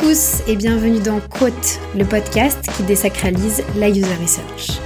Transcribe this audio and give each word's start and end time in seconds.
tous 0.00 0.42
et 0.48 0.56
bienvenue 0.56 1.00
dans 1.00 1.20
Quote, 1.20 1.78
le 1.94 2.06
podcast 2.06 2.58
qui 2.74 2.84
désacralise 2.84 3.62
la 3.76 3.90
user 3.90 4.14
research. 4.22 4.80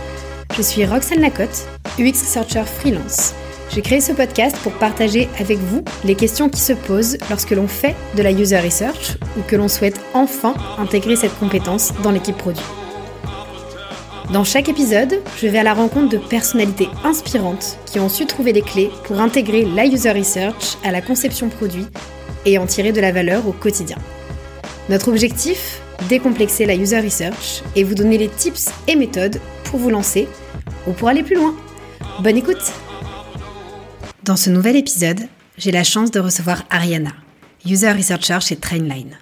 Je 0.57 0.63
suis 0.63 0.85
Roxane 0.85 1.21
Lacotte, 1.21 1.69
UX 2.01 2.21
Researcher 2.21 2.65
freelance. 2.65 3.33
J'ai 3.71 3.81
créé 3.81 4.01
ce 4.01 4.13
podcast 4.13 4.57
pour 4.65 4.73
partager 4.73 5.29
avec 5.39 5.59
vous 5.59 5.85
les 6.05 6.17
questions 6.17 6.49
qui 6.49 6.61
se 6.61 6.73
posent 6.73 7.17
lorsque 7.31 7.53
l'on 7.53 7.69
fait 7.69 7.95
de 8.17 8.23
la 8.25 8.33
user 8.33 8.59
research 8.59 9.17
ou 9.39 9.43
que 9.43 9.55
l'on 9.55 9.69
souhaite 9.69 10.01
enfin 10.15 10.55
intégrer 10.79 11.15
cette 11.15 11.39
compétence 11.39 11.93
dans 12.03 12.11
l'équipe 12.11 12.37
produit. 12.37 12.65
Dans 14.33 14.45
chaque 14.45 14.69
épisode, 14.69 15.21
je 15.41 15.47
vais 15.47 15.59
à 15.59 15.65
la 15.65 15.75
rencontre 15.75 16.09
de 16.09 16.19
personnalités 16.19 16.89
inspirantes 17.05 17.79
qui 17.87 18.01
ont 18.01 18.09
su 18.09 18.27
trouver 18.27 18.53
les 18.53 18.63
clés 18.63 18.91
pour 19.05 19.21
intégrer 19.21 19.65
la 19.65 19.87
user 19.87 20.11
research 20.11 20.77
à 20.83 20.91
la 20.91 21.03
conception 21.03 21.51
produit 21.51 21.87
et 22.47 22.59
en 22.59 22.67
tirer 22.67 22.91
de 22.91 23.01
la 23.01 23.13
valeur 23.13 23.47
au 23.47 23.53
quotidien. 23.53 23.99
Notre 24.91 25.09
objectif 25.09 25.81
Décomplexer 26.09 26.67
la 26.67 26.75
user 26.75 27.01
research 27.01 27.63
et 27.75 27.85
vous 27.85 27.95
donner 27.95 28.19
les 28.19 28.29
tips 28.29 28.69
et 28.87 28.97
méthodes 28.97 29.41
pour 29.65 29.79
vous 29.79 29.89
lancer 29.89 30.29
ou 30.87 30.93
pour 30.93 31.09
aller 31.09 31.23
plus 31.23 31.37
loin. 31.37 31.55
Bonne 32.21 32.37
écoute 32.37 32.73
Dans 34.25 34.37
ce 34.37 34.51
nouvel 34.51 34.77
épisode, 34.77 35.21
j'ai 35.57 35.71
la 35.71 35.85
chance 35.85 36.11
de 36.11 36.21
recevoir 36.21 36.65
Ariana, 36.69 37.13
user 37.65 37.93
researcher 37.93 38.39
chez 38.41 38.57
Trainline. 38.57 39.17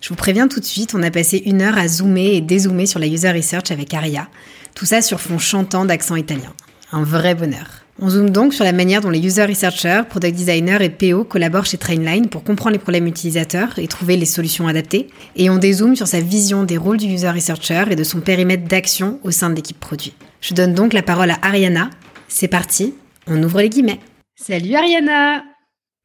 Je 0.00 0.08
vous 0.08 0.16
préviens 0.16 0.48
tout 0.48 0.58
de 0.58 0.64
suite, 0.64 0.94
on 0.94 1.02
a 1.04 1.10
passé 1.12 1.40
une 1.44 1.62
heure 1.62 1.78
à 1.78 1.86
zoomer 1.86 2.34
et 2.34 2.40
dézoomer 2.40 2.86
sur 2.86 2.98
la 2.98 3.06
user 3.06 3.30
research 3.30 3.70
avec 3.70 3.94
Aria, 3.94 4.28
tout 4.74 4.86
ça 4.86 5.02
sur 5.02 5.20
fond 5.20 5.38
chantant 5.38 5.84
d'accent 5.84 6.16
italien. 6.16 6.52
Un 6.90 7.04
vrai 7.04 7.36
bonheur. 7.36 7.79
On 8.02 8.08
zoome 8.08 8.30
donc 8.30 8.54
sur 8.54 8.64
la 8.64 8.72
manière 8.72 9.02
dont 9.02 9.10
les 9.10 9.20
user 9.20 9.44
researchers, 9.44 10.04
product 10.08 10.34
designers 10.34 10.78
et 10.80 10.88
PO 10.88 11.24
collaborent 11.24 11.66
chez 11.66 11.76
Trainline 11.76 12.30
pour 12.30 12.44
comprendre 12.44 12.72
les 12.72 12.78
problèmes 12.78 13.06
utilisateurs 13.06 13.78
et 13.78 13.86
trouver 13.88 14.16
les 14.16 14.24
solutions 14.24 14.66
adaptées. 14.66 15.08
Et 15.36 15.50
on 15.50 15.58
dézoome 15.58 15.94
sur 15.94 16.06
sa 16.06 16.20
vision 16.20 16.64
des 16.64 16.78
rôles 16.78 16.96
du 16.96 17.04
user 17.08 17.28
researcher 17.28 17.84
et 17.90 17.96
de 17.96 18.04
son 18.04 18.22
périmètre 18.22 18.64
d'action 18.64 19.20
au 19.22 19.30
sein 19.30 19.50
de 19.50 19.54
l'équipe 19.54 19.78
produit. 19.78 20.14
Je 20.40 20.54
donne 20.54 20.72
donc 20.72 20.94
la 20.94 21.02
parole 21.02 21.30
à 21.30 21.38
Ariana. 21.42 21.90
C'est 22.26 22.48
parti, 22.48 22.94
on 23.26 23.42
ouvre 23.42 23.60
les 23.60 23.68
guillemets. 23.68 24.00
Salut 24.34 24.74
Ariana 24.74 25.44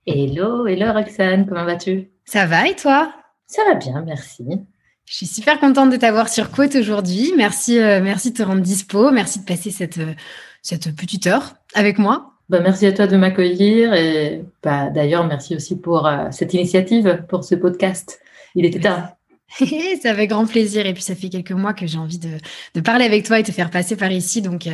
Hello, 0.05 0.67
hello 0.67 0.91
Roxane, 0.91 1.45
comment 1.47 1.63
vas-tu? 1.63 2.09
Ça 2.25 2.45
va 2.45 2.67
et 2.67 2.75
toi? 2.75 3.13
Ça 3.47 3.61
va 3.69 3.75
bien, 3.75 4.03
merci. 4.05 4.43
Je 5.05 5.15
suis 5.15 5.27
super 5.27 5.59
contente 5.59 5.91
de 5.91 5.97
t'avoir 5.97 6.27
sur 6.27 6.51
Quote 6.51 6.75
aujourd'hui. 6.75 7.31
Merci, 7.37 7.79
euh, 7.79 8.01
merci 8.03 8.31
de 8.31 8.37
te 8.37 8.43
rendre 8.43 8.61
dispo. 8.61 9.11
Merci 9.11 9.39
de 9.39 9.45
passer 9.45 9.69
cette, 9.69 9.99
euh, 9.99 10.13
cette 10.65 10.95
petite 10.95 11.27
heure 11.27 11.53
avec 11.75 11.99
moi. 11.99 12.31
Bah, 12.49 12.59
merci 12.59 12.87
à 12.87 12.91
toi 12.91 13.05
de 13.05 13.15
m'accueillir 13.17 13.93
et 13.93 14.43
bah, 14.63 14.89
d'ailleurs 14.89 15.25
merci 15.25 15.55
aussi 15.55 15.79
pour 15.79 16.07
euh, 16.07 16.27
cette 16.31 16.53
initiative, 16.55 17.23
pour 17.29 17.43
ce 17.43 17.53
podcast. 17.53 18.19
Il 18.55 18.65
était 18.65 18.79
temps. 18.79 19.03
ça 20.01 20.15
fait 20.15 20.25
grand 20.25 20.47
plaisir 20.47 20.87
et 20.87 20.93
puis 20.93 21.03
ça 21.03 21.13
fait 21.13 21.29
quelques 21.29 21.51
mois 21.51 21.73
que 21.73 21.85
j'ai 21.85 21.99
envie 21.99 22.17
de, 22.17 22.29
de, 22.73 22.81
parler 22.81 23.05
avec 23.05 23.25
toi 23.25 23.39
et 23.39 23.43
te 23.43 23.51
faire 23.51 23.69
passer 23.69 23.95
par 23.95 24.11
ici 24.11 24.41
donc 24.41 24.65
euh, 24.65 24.71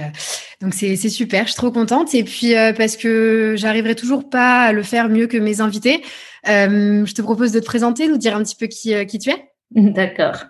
donc 0.62 0.74
c'est 0.74 0.96
super 0.96 1.44
je 1.44 1.52
suis 1.52 1.58
trop 1.58 1.72
contente 1.72 2.16
et 2.16 2.24
puis 2.24 2.56
euh, 2.56 2.72
parce 2.72 2.96
que 2.96 3.56
j'arriverai 3.58 3.96
toujours 3.96 4.30
pas 4.30 4.64
à 4.64 4.72
le 4.72 4.82
faire 4.82 5.10
mieux 5.10 5.28
que 5.28 5.38
mes 5.38 5.60
invités 5.60 6.02
je 6.46 7.14
te 7.14 7.22
propose 7.22 7.52
de 7.52 7.60
te 7.60 7.66
présenter 7.66 8.08
nous 8.08 8.18
dire 8.18 8.36
un 8.36 8.44
petit 8.44 8.56
peu 8.56 8.68
qui 8.68 8.94
qui 9.06 9.20
tu 9.20 9.30
es 9.30 9.46
d'accord 9.76 10.46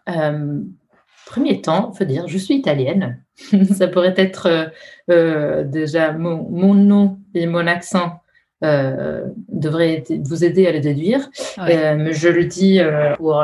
premier 1.31 1.61
temps, 1.61 1.93
faut 1.93 2.03
dire, 2.03 2.27
je 2.27 2.37
suis 2.37 2.55
italienne. 2.55 3.23
ça 3.75 3.87
pourrait 3.87 4.13
être 4.17 4.47
euh, 4.47 4.65
euh, 5.09 5.63
déjà 5.63 6.11
mon, 6.11 6.73
nom 6.73 7.19
et 7.33 7.45
mon 7.47 7.67
accent 7.67 8.21
euh, 8.63 9.25
devraient 9.49 10.03
vous 10.23 10.43
aider 10.43 10.67
à 10.67 10.71
le 10.71 10.79
déduire. 10.79 11.29
mais 11.57 12.13
je 12.13 12.29
le 12.29 12.45
dis 12.45 12.79
pour 13.17 13.43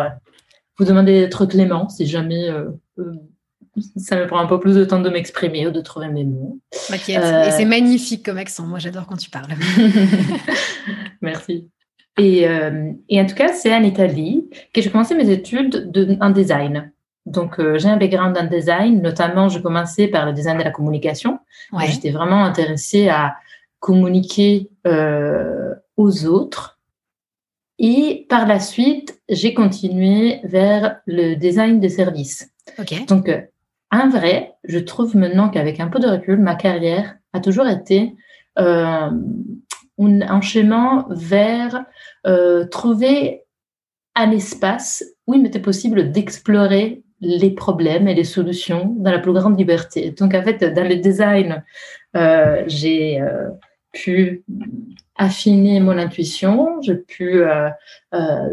vous 0.78 0.86
demander 0.86 1.22
d'être 1.22 1.46
clément 1.46 1.90
si 1.90 2.06
jamais 2.06 2.50
ça 3.96 4.16
me 4.16 4.26
prend 4.28 4.40
un 4.40 4.48
peu 4.48 4.60
plus 4.60 4.76
de 4.76 4.86
temps 4.86 5.00
de 5.00 5.10
m'exprimer 5.10 5.68
ou 5.68 5.72
de 5.72 5.82
trouver 5.82 6.08
mes 6.08 6.24
mots. 6.24 6.60
Et 6.92 7.52
c'est 7.52 7.66
magnifique 7.66 8.26
comme 8.26 8.38
accent. 8.38 8.66
Moi, 8.66 8.80
j'adore 8.80 9.06
quand 9.08 9.18
tu 9.18 9.30
parles. 9.30 9.54
Merci. 11.22 11.70
Et, 12.20 12.48
et, 13.10 13.22
en 13.22 13.26
tout 13.28 13.36
cas, 13.36 13.54
c'est 13.54 13.74
en 13.74 13.84
Italie 13.84 14.50
que 14.74 14.82
j'ai 14.82 14.90
commencé 14.90 15.14
mes 15.14 15.30
études 15.30 15.92
de, 15.92 16.18
en 16.20 16.32
design. 16.32 16.92
Donc, 17.28 17.60
euh, 17.60 17.78
j'ai 17.78 17.90
un 17.90 17.98
background 17.98 18.38
en 18.38 18.46
design, 18.46 19.02
notamment, 19.02 19.50
je 19.50 19.60
commençais 19.60 20.08
par 20.08 20.26
le 20.26 20.32
design 20.32 20.58
de 20.58 20.64
la 20.64 20.72
communication. 20.72 21.40
J'étais 21.86 22.12
vraiment 22.12 22.46
intéressée 22.46 23.10
à 23.10 23.36
communiquer 23.80 24.70
euh, 24.88 25.76
aux 25.98 26.26
autres. 26.26 26.80
Et 27.80 28.26
par 28.30 28.48
la 28.48 28.62
suite, 28.62 29.20
j'ai 29.28 29.54
continué 29.54 30.40
vers 30.46 31.02
le 31.06 31.36
design 31.36 31.82
de 31.82 31.90
services. 31.90 32.50
Donc, 33.08 33.28
euh, 33.28 33.42
en 33.92 34.08
vrai, 34.08 34.56
je 34.64 34.80
trouve 34.80 35.18
maintenant 35.18 35.50
qu'avec 35.50 35.82
un 35.82 35.88
peu 35.88 36.00
de 36.00 36.08
recul, 36.08 36.40
ma 36.40 36.56
carrière 36.56 37.16
a 37.34 37.42
toujours 37.42 37.68
été 37.68 38.16
un, 38.56 39.20
un, 40.00 40.42
chemin 40.42 41.06
vers 41.10 41.86
trouver 42.72 43.44
un 44.16 44.32
espace 44.32 45.04
où 45.28 45.36
il 45.36 45.42
m'était 45.44 45.60
possible 45.60 46.12
d'explorer 46.12 47.04
les 47.22 47.52
problèmes 47.52 48.08
et 48.08 48.14
les 48.14 48.24
solutions 48.24 48.96
dans 48.98 49.12
la 49.12 49.20
plus 49.20 49.34
grande 49.34 49.58
liberté. 49.58 50.12
Donc, 50.12 50.34
en 50.34 50.44
fait, 50.44 50.64
dans 50.64 50.88
le 50.88 50.96
design, 50.98 51.64
euh, 52.16 52.64
j'ai 52.68 53.20
euh, 53.20 53.50
pu 53.92 54.44
affiner 55.16 55.80
mon 55.80 55.98
intuition, 55.98 56.80
j'ai 56.82 56.96
pu 56.96 57.42
euh, 57.42 57.70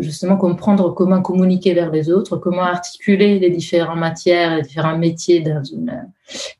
justement 0.00 0.38
comprendre 0.38 0.94
comment 0.94 1.20
communiquer 1.20 1.74
vers 1.74 1.90
les 1.90 2.10
autres, 2.10 2.38
comment 2.38 2.62
articuler 2.62 3.38
les 3.38 3.50
différentes 3.50 3.98
matières, 3.98 4.56
les 4.56 4.62
différents 4.62 4.96
métiers 4.96 5.40
dans 5.40 5.62
une, 5.62 6.08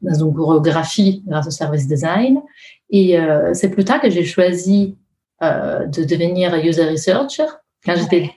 dans 0.03 0.15
une 0.15 0.34
chorégraphie 0.34 1.22
grâce 1.26 1.47
au 1.47 1.50
service 1.50 1.86
design. 1.86 2.42
Et 2.91 3.19
c'est 3.54 3.71
plus 3.71 3.84
tard 3.84 4.00
que 4.00 4.10
j'ai 4.10 4.25
choisi 4.25 4.94
de 5.41 6.04
devenir 6.04 6.54
user 6.62 6.84
researcher 6.84 7.47
quand 7.84 7.97
j'étais 7.97 8.31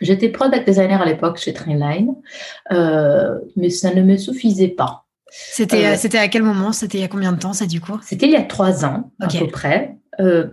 J'étais 0.00 0.28
product 0.28 0.66
designer 0.66 1.00
à 1.00 1.04
l'époque 1.04 1.38
chez 1.38 1.52
Trainline, 1.52 2.14
euh, 2.72 3.38
mais 3.56 3.70
ça 3.70 3.94
ne 3.94 4.02
me 4.02 4.16
suffisait 4.16 4.68
pas. 4.68 5.04
C'était 5.30 5.86
euh, 5.86 5.96
c'était 5.96 6.18
à 6.18 6.28
quel 6.28 6.42
moment? 6.42 6.72
C'était 6.72 6.98
il 6.98 7.00
y 7.00 7.04
a 7.04 7.08
combien 7.08 7.32
de 7.32 7.38
temps 7.38 7.52
ça 7.52 7.66
du 7.66 7.80
coup? 7.80 7.98
C'était 8.02 8.26
il 8.26 8.32
y 8.32 8.36
a 8.36 8.42
trois 8.42 8.84
ans 8.84 9.10
à 9.20 9.28
peu 9.28 9.46
près. 9.46 9.96
Euh, 10.20 10.46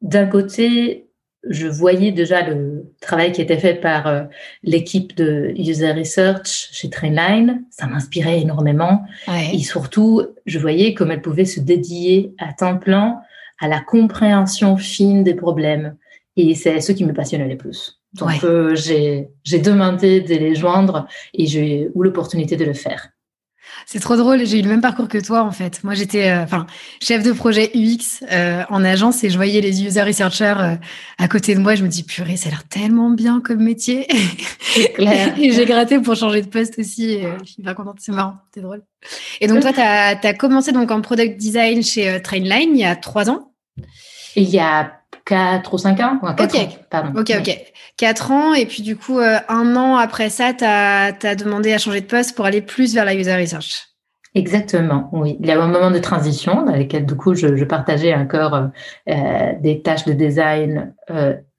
d'un 0.00 0.26
côté, 0.26 1.08
je 1.48 1.66
voyais 1.66 2.10
déjà 2.10 2.42
le 2.42 2.92
travail 3.00 3.32
qui 3.32 3.40
était 3.40 3.58
fait 3.58 3.74
par 3.74 4.26
l'équipe 4.62 5.16
de 5.16 5.52
user 5.56 5.92
research 5.92 6.68
chez 6.72 6.90
Trainline. 6.90 7.64
Ça 7.70 7.86
m'inspirait 7.86 8.40
énormément. 8.40 9.04
Et 9.52 9.60
surtout, 9.60 10.26
je 10.46 10.58
voyais 10.58 10.94
comme 10.94 11.12
elle 11.12 11.22
pouvait 11.22 11.44
se 11.44 11.60
dédier 11.60 12.34
à 12.38 12.52
temps 12.52 12.78
plein 12.78 13.20
à 13.60 13.68
la 13.68 13.80
compréhension 13.80 14.76
fine 14.76 15.22
des 15.22 15.34
problèmes. 15.34 15.96
Et 16.36 16.54
c'est 16.56 16.80
ce 16.80 16.90
qui 16.90 17.04
me 17.04 17.12
passionnait 17.12 17.48
le 17.48 17.56
plus. 17.56 18.01
Donc, 18.14 18.44
euh, 18.44 18.74
j'ai 18.76 19.58
demandé 19.58 20.20
de 20.20 20.34
les 20.34 20.54
joindre 20.54 21.06
et 21.32 21.46
j'ai 21.46 21.84
eu 21.84 21.90
l'opportunité 21.94 22.56
de 22.56 22.64
le 22.64 22.74
faire. 22.74 23.08
C'est 23.86 24.00
trop 24.00 24.16
drôle, 24.16 24.44
j'ai 24.46 24.58
eu 24.58 24.62
le 24.62 24.68
même 24.68 24.82
parcours 24.82 25.08
que 25.08 25.18
toi 25.18 25.42
en 25.42 25.50
fait. 25.50 25.82
Moi 25.82 25.94
j'étais 25.94 26.30
euh, 26.30 26.42
enfin 26.42 26.66
chef 27.00 27.22
de 27.22 27.32
projet 27.32 27.70
UX 27.74 28.22
euh, 28.30 28.62
en 28.68 28.84
agence 28.84 29.24
et 29.24 29.30
je 29.30 29.36
voyais 29.36 29.60
les 29.60 29.82
user 29.82 30.02
researchers 30.02 30.76
à 31.18 31.28
côté 31.28 31.54
de 31.54 31.60
moi, 31.60 31.74
je 31.74 31.82
me 31.82 31.88
dis 31.88 32.02
purée, 32.02 32.36
ça 32.36 32.48
a 32.48 32.52
l'air 32.52 32.68
tellement 32.68 33.10
bien 33.10 33.40
comme 33.40 33.62
métier. 33.62 34.06
Clair. 34.94 35.38
et 35.40 35.52
j'ai 35.52 35.64
gratté 35.64 35.98
pour 35.98 36.14
changer 36.14 36.42
de 36.42 36.48
poste 36.48 36.78
aussi 36.78 37.12
et 37.12 37.28
je 37.44 37.50
suis 37.50 37.62
pas 37.62 37.74
contente, 37.74 37.96
c'est 38.00 38.12
marrant, 38.12 38.36
c'est 38.54 38.60
drôle. 38.60 38.82
Et 39.40 39.46
donc 39.46 39.60
toi 39.60 39.72
tu 39.72 39.80
as, 39.80 40.34
commencé 40.34 40.72
donc 40.72 40.90
en 40.90 41.00
product 41.00 41.38
design 41.38 41.82
chez 41.82 42.20
Trainline 42.22 42.70
il 42.74 42.80
y 42.80 42.84
a 42.84 42.94
trois 42.94 43.30
ans. 43.30 43.52
Il 44.36 44.48
y 44.48 44.58
a 44.58 45.01
4 45.24 45.74
ou 45.74 45.78
5 45.78 46.00
ans. 46.00 46.18
ok, 46.22 46.78
pardon. 46.90 47.20
Ok, 47.20 47.32
ok. 47.38 47.72
4 47.96 48.30
ans, 48.30 48.54
et 48.54 48.66
puis 48.66 48.82
du 48.82 48.96
coup, 48.96 49.18
euh, 49.18 49.38
un 49.48 49.76
an 49.76 49.96
après 49.96 50.30
ça, 50.30 50.52
tu 50.52 50.64
as, 50.64 51.34
demandé 51.34 51.72
à 51.72 51.78
changer 51.78 52.00
de 52.00 52.06
poste 52.06 52.34
pour 52.34 52.44
aller 52.44 52.62
plus 52.62 52.94
vers 52.94 53.04
la 53.04 53.14
user 53.14 53.34
research. 53.34 53.88
Exactement, 54.34 55.10
oui. 55.12 55.36
Il 55.40 55.46
y 55.46 55.50
a 55.50 55.62
un 55.62 55.68
moment 55.68 55.90
de 55.90 55.98
transition 55.98 56.64
dans 56.64 56.74
lequel, 56.74 57.04
du 57.04 57.14
coup, 57.16 57.34
je, 57.34 57.64
partageais 57.64 58.14
encore 58.14 58.54
euh, 58.54 58.66
euh, 59.10 59.52
des 59.60 59.82
tâches 59.82 60.04
de 60.04 60.12
design 60.12 60.94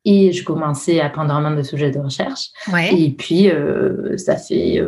et 0.05 0.33
je 0.33 0.43
commençais 0.43 0.99
à 0.99 1.09
prendre 1.09 1.31
vraiment 1.31 1.55
des 1.55 1.63
sujets 1.63 1.91
de 1.91 1.99
recherche. 1.99 2.47
Ouais. 2.73 2.93
Et 2.93 3.11
puis, 3.11 3.49
ça 4.17 4.35
fait 4.35 4.81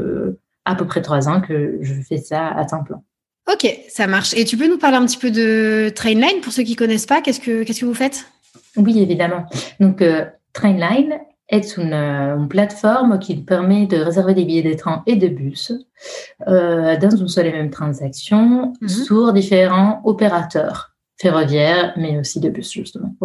à 0.66 0.76
peu 0.76 0.86
près 0.86 1.02
trois 1.02 1.30
ans 1.30 1.42
que 1.42 1.78
je 1.82 1.94
fais 2.02 2.18
ça 2.18 2.48
à 2.48 2.66
temps 2.66 2.84
plein. 2.84 3.02
Ok, 3.52 3.68
ça 3.90 4.08
marche. 4.08 4.34
Et 4.36 4.44
tu 4.44 4.58
peux 4.58 4.68
nous 4.68 4.80
parler 4.80 4.98
un 4.98 5.06
petit 5.06 5.20
peu 5.20 5.30
de 5.30 5.92
Trainline 5.96 6.42
pour 6.42 6.52
ceux 6.52 6.64
qui 6.64 6.76
connaissent 6.76 7.06
pas? 7.06 7.22
Qu'est-ce 7.22 7.40
que 7.40 7.64
qu'est-ce 7.64 7.82
que 7.82 7.86
vous 7.86 7.94
faites? 7.94 8.26
Oui, 8.78 9.00
évidemment. 9.00 9.46
Donc, 9.80 10.02
euh, 10.02 10.26
Trainline 10.54 11.20
est 11.50 11.78
euh, 11.78 12.38
une, 12.38 12.48
plateforme 12.48 13.20
qui 13.20 13.36
permet 13.36 13.86
de 13.86 13.98
réserver 13.98 14.34
des 14.34 14.46
billets 14.46 14.64
de 14.64 14.74
train 14.74 15.04
et 15.06 15.16
de 15.16 15.28
bus 15.28 15.72
euh, 16.48 16.98
dans 16.98 17.16
une 17.16 17.28
seule 17.28 17.48
et 17.48 17.52
même 17.52 17.70
transaction 17.70 18.74
mhm. 18.82 18.88
sur 18.88 19.34
différents 19.34 20.02
opérateurs 20.04 20.96
ferroviaires, 21.18 21.94
mais 21.98 22.20
aussi 22.20 22.40
de 22.40 22.50
bus, 22.50 22.72
justement. 22.72 23.16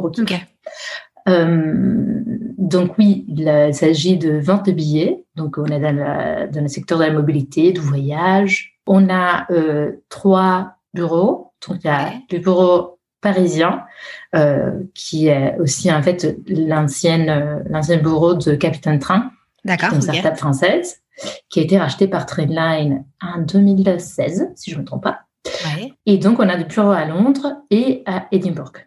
Euh, 1.29 2.23
donc 2.57 2.97
oui, 2.99 3.25
il, 3.29 3.75
s'agit 3.75 4.17
de 4.17 4.39
vente 4.39 4.67
de 4.67 4.73
billets. 4.73 5.25
Donc 5.35 5.59
on 5.59 5.67
est 5.67 5.81
dans, 5.81 6.63
le 6.63 6.69
secteur 6.69 6.99
de 6.99 7.05
la 7.05 7.13
mobilité, 7.13 7.73
du 7.73 7.81
voyage. 7.81 8.79
On 8.87 9.09
a 9.11 9.47
trois 10.09 10.75
bureaux. 10.95 11.53
Donc 11.67 11.79
il 11.83 11.87
y 11.87 11.91
a 11.91 12.13
le 12.31 12.39
bureau 12.39 13.00
parisien, 13.21 13.85
qui 14.95 15.29
est 15.29 15.57
aussi 15.59 15.93
en 15.93 16.03
fait 16.03 16.37
l'ancienne 16.49 17.63
l'ancien 17.69 17.99
bureau 17.99 18.35
de 18.35 18.55
Capitaine 18.55 18.99
Train, 18.99 19.31
D'accord. 19.65 19.93
Une 19.95 20.01
startup 20.03 20.37
française 20.37 21.03
qui 21.49 21.61
a 21.61 21.63
été 21.63 21.79
rachetée 21.79 22.09
par 22.09 22.27
Trainline 22.27 23.05
en 23.21 23.41
2016, 23.41 24.53
si 24.55 24.71
je 24.71 24.77
ne 24.77 24.81
me 24.81 24.87
trompe 24.87 25.03
pas. 25.03 25.21
Et 26.07 26.19
donc, 26.19 26.39
on 26.39 26.49
a 26.49 26.57
des 26.57 26.65
bureaux 26.65 26.91
à 26.91 27.05
Londres 27.05 27.57
et 27.71 28.03
à 28.07 28.27
Edinburgh. 28.33 28.87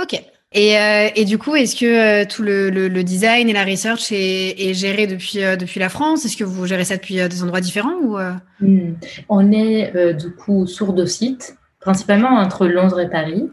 OK. 0.00 0.22
Et, 0.54 0.78
euh, 0.78 1.08
et 1.16 1.24
du 1.24 1.38
coup, 1.38 1.56
est-ce 1.56 1.74
que 1.74 1.86
euh, 1.86 2.26
tout 2.28 2.42
le, 2.42 2.68
le, 2.68 3.04
design 3.04 3.48
et 3.48 3.54
la 3.54 3.64
research 3.64 4.12
est, 4.12 4.68
est 4.68 4.74
géré 4.74 5.06
depuis, 5.06 5.42
euh, 5.42 5.56
depuis 5.56 5.80
la 5.80 5.88
France? 5.88 6.26
Est-ce 6.26 6.36
que 6.36 6.44
vous 6.44 6.66
gérez 6.66 6.84
ça 6.84 6.96
depuis 6.96 7.14
des 7.14 7.42
endroits 7.42 7.62
différents 7.62 7.96
ou 8.02 8.18
hmm. 8.60 8.94
On 9.30 9.50
est 9.50 10.14
du 10.14 10.30
coup 10.34 10.66
sur 10.66 10.92
deux 10.92 11.06
sites, 11.06 11.56
principalement 11.80 12.36
entre 12.36 12.66
Londres 12.66 13.00
et 13.00 13.08
Paris. 13.08 13.48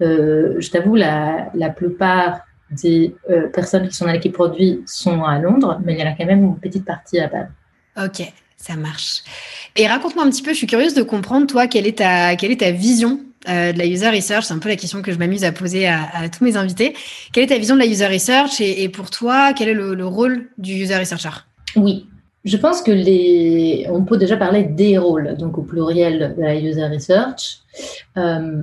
Je 0.00 0.70
t'avoue, 0.70 0.94
la, 0.96 1.50
la 1.54 1.70
plupart 1.70 2.40
des 2.70 3.14
euh, 3.30 3.48
personnes 3.48 3.88
qui 3.88 3.96
sont 3.96 4.06
dans 4.06 4.12
l'équipe 4.12 4.32
produit 4.32 4.82
sont 4.86 5.22
à 5.24 5.38
Londres, 5.38 5.80
mais 5.84 5.94
il 5.94 6.00
y 6.00 6.02
en 6.02 6.10
a 6.10 6.14
quand 6.14 6.26
même 6.26 6.44
une 6.44 6.58
petite 6.58 6.84
partie 6.84 7.20
à 7.20 7.28
Paris. 7.28 7.48
Ok, 7.96 8.32
ça 8.56 8.74
marche. 8.74 9.22
Et 9.76 9.86
raconte-moi 9.86 10.24
un 10.24 10.30
petit 10.30 10.42
peu, 10.42 10.50
je 10.50 10.58
suis 10.58 10.66
curieuse 10.66 10.94
de 10.94 11.02
comprendre, 11.02 11.46
toi, 11.46 11.66
quelle 11.66 11.86
est 11.86 11.98
ta, 11.98 12.34
quelle 12.36 12.50
est 12.50 12.60
ta 12.60 12.72
vision 12.72 13.20
euh, 13.48 13.72
de 13.72 13.78
la 13.78 13.86
user 13.86 14.08
research? 14.08 14.44
C'est 14.44 14.54
un 14.54 14.58
peu 14.58 14.68
la 14.68 14.76
question 14.76 15.00
que 15.00 15.12
je 15.12 15.18
m'amuse 15.18 15.44
à 15.44 15.52
poser 15.52 15.86
à, 15.86 16.28
tous 16.36 16.42
mes 16.44 16.56
invités. 16.56 16.94
Quelle 17.32 17.44
est 17.44 17.48
ta 17.48 17.58
vision 17.58 17.76
de 17.76 17.80
la 17.80 17.86
user 17.86 18.06
research 18.06 18.60
et, 18.60 18.88
pour 18.88 19.10
toi, 19.10 19.52
quel 19.52 19.68
est 19.68 19.74
le, 19.74 20.06
rôle 20.06 20.48
du 20.58 20.72
user 20.72 20.96
researcher? 20.96 21.30
Oui, 21.76 22.06
je 22.44 22.56
pense 22.56 22.82
que 22.82 22.90
les, 22.90 23.86
on 23.90 24.04
peut 24.04 24.16
déjà 24.16 24.36
parler 24.36 24.64
des 24.64 24.98
rôles, 24.98 25.36
donc 25.36 25.56
au 25.58 25.62
pluriel 25.62 26.34
de 26.36 26.42
la 26.42 26.56
user 26.56 26.86
research. 26.86 27.60
Euh, 28.16 28.62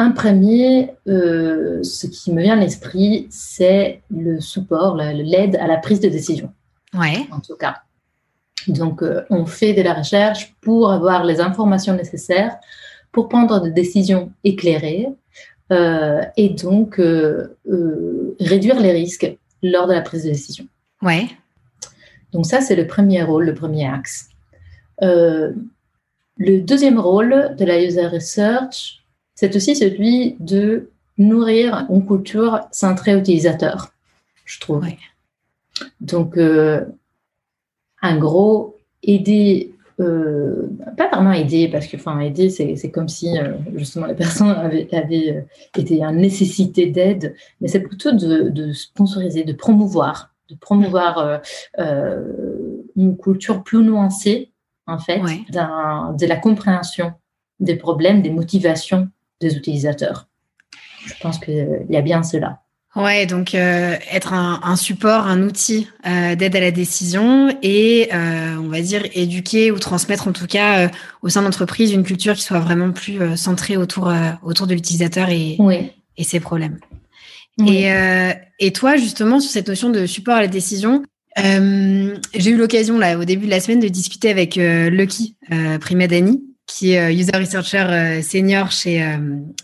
un 0.00 0.12
premier, 0.12 0.92
euh, 1.08 1.82
ce 1.82 2.06
qui 2.06 2.32
me 2.32 2.40
vient 2.40 2.56
à 2.56 2.60
l'esprit, 2.60 3.26
c'est 3.28 4.00
le 4.10 4.40
support, 4.40 4.96
l'aide 4.96 5.56
à 5.56 5.66
la 5.66 5.76
prise 5.76 6.00
de 6.00 6.08
décision. 6.08 6.54
Ouais. 6.94 7.26
En 7.30 7.40
tout 7.40 7.56
cas. 7.56 7.82
Donc, 8.66 9.02
euh, 9.02 9.22
on 9.28 9.44
fait 9.44 9.74
de 9.74 9.82
la 9.82 9.92
recherche 9.92 10.54
pour 10.62 10.90
avoir 10.90 11.24
les 11.24 11.40
informations 11.40 11.94
nécessaires 11.94 12.56
pour 13.12 13.28
prendre 13.28 13.60
des 13.60 13.72
décisions 13.72 14.32
éclairées 14.42 15.08
euh, 15.70 16.22
et 16.36 16.48
donc 16.48 16.96
réduire 18.40 18.80
les 18.80 18.92
risques 18.92 19.36
lors 19.62 19.86
de 19.86 19.92
la 19.92 20.00
prise 20.00 20.24
de 20.24 20.30
décision. 20.30 20.66
Ouais. 21.02 21.26
Donc 22.32 22.46
ça, 22.46 22.62
c'est 22.62 22.76
le 22.76 22.86
premier 22.86 23.22
rôle, 23.22 23.44
le 23.44 23.54
premier 23.54 23.86
axe. 23.86 24.30
le 25.02 25.52
deuxième 26.38 26.98
rôle 26.98 27.54
de 27.58 27.64
la 27.66 27.82
user 27.82 28.06
research, 28.06 28.99
c'est 29.40 29.56
aussi 29.56 29.74
celui 29.74 30.36
de 30.38 30.90
nourrir 31.16 31.86
une 31.88 32.06
culture 32.06 32.60
centrée 32.72 33.18
utilisateur, 33.18 33.90
je 34.44 34.60
trouve. 34.60 34.84
Donc, 36.02 36.36
euh, 36.36 36.84
en 38.02 38.18
gros, 38.18 38.76
aider, 39.02 39.72
euh, 39.98 40.68
pas 40.98 41.08
vraiment 41.08 41.32
aider, 41.32 41.68
parce 41.68 41.86
que, 41.86 41.96
enfin, 41.96 42.20
aider, 42.20 42.50
c'est 42.50 42.90
comme 42.90 43.08
si, 43.08 43.38
euh, 43.38 43.54
justement, 43.76 44.04
les 44.04 44.14
personnes 44.14 44.50
avaient, 44.50 45.46
été 45.74 46.04
en 46.04 46.12
nécessité 46.12 46.90
d'aide, 46.90 47.34
mais 47.62 47.68
c'est 47.68 47.80
plutôt 47.80 48.12
de, 48.12 48.72
sponsoriser, 48.74 49.44
de 49.44 49.54
promouvoir, 49.54 50.34
de 50.50 50.54
promouvoir 50.54 51.40
une 51.78 53.16
culture 53.16 53.62
plus 53.62 53.82
nuancée, 53.82 54.52
en 54.86 54.98
fait, 54.98 55.18
de 55.50 56.26
la 56.26 56.36
compréhension 56.36 57.14
des 57.58 57.76
problèmes, 57.76 58.20
des 58.20 58.30
motivations 58.30 59.08
des 59.40 59.56
utilisateurs. 59.56 60.28
Je 61.06 61.14
pense 61.20 61.38
qu'il 61.38 61.86
y 61.88 61.96
a 61.96 62.02
bien 62.02 62.22
cela. 62.22 62.60
Ouais, 62.96 63.24
donc 63.24 63.54
euh, 63.54 63.96
être 64.10 64.32
un, 64.32 64.74
support, 64.74 65.28
un 65.28 65.42
outil 65.42 65.86
euh, 66.08 66.34
d'aide 66.34 66.56
à 66.56 66.60
la 66.60 66.72
décision 66.72 67.56
et 67.62 68.08
euh, 68.12 68.56
on 68.56 68.66
va 68.66 68.80
dire 68.80 69.02
éduquer 69.14 69.70
ou 69.70 69.78
transmettre 69.78 70.26
en 70.26 70.32
tout 70.32 70.48
cas 70.48 70.90
au 71.22 71.28
sein 71.28 71.42
d'entreprise 71.42 71.92
une 71.92 72.02
culture 72.02 72.34
qui 72.34 72.42
soit 72.42 72.58
vraiment 72.58 72.90
plus 72.90 73.36
centrée 73.36 73.76
autour 73.76 74.12
autour 74.42 74.66
de 74.66 74.74
l'utilisateur 74.74 75.28
et, 75.28 75.56
et 76.16 76.24
ses 76.24 76.40
problèmes. 76.40 76.78
Et, 77.64 77.90
et 78.58 78.72
toi 78.72 78.96
justement 78.96 79.38
sur 79.38 79.52
cette 79.52 79.68
notion 79.68 79.90
de 79.90 80.06
support 80.06 80.34
à 80.34 80.40
la 80.40 80.48
décision, 80.48 81.04
j'ai 81.36 82.50
eu 82.50 82.56
l'occasion 82.56 82.98
là 82.98 83.16
au 83.16 83.24
début 83.24 83.46
de 83.46 83.50
la 83.50 83.60
semaine 83.60 83.78
de 83.80 83.88
discuter 83.88 84.30
avec 84.30 84.56
Lucky 84.56 85.36
Primadani 85.80 86.42
qui 86.70 86.92
est 86.92 87.00
euh, 87.00 87.12
user 87.12 87.32
researcher 87.36 87.86
euh, 87.90 88.22
senior 88.22 88.70
chez, 88.70 89.02
euh, 89.02 89.16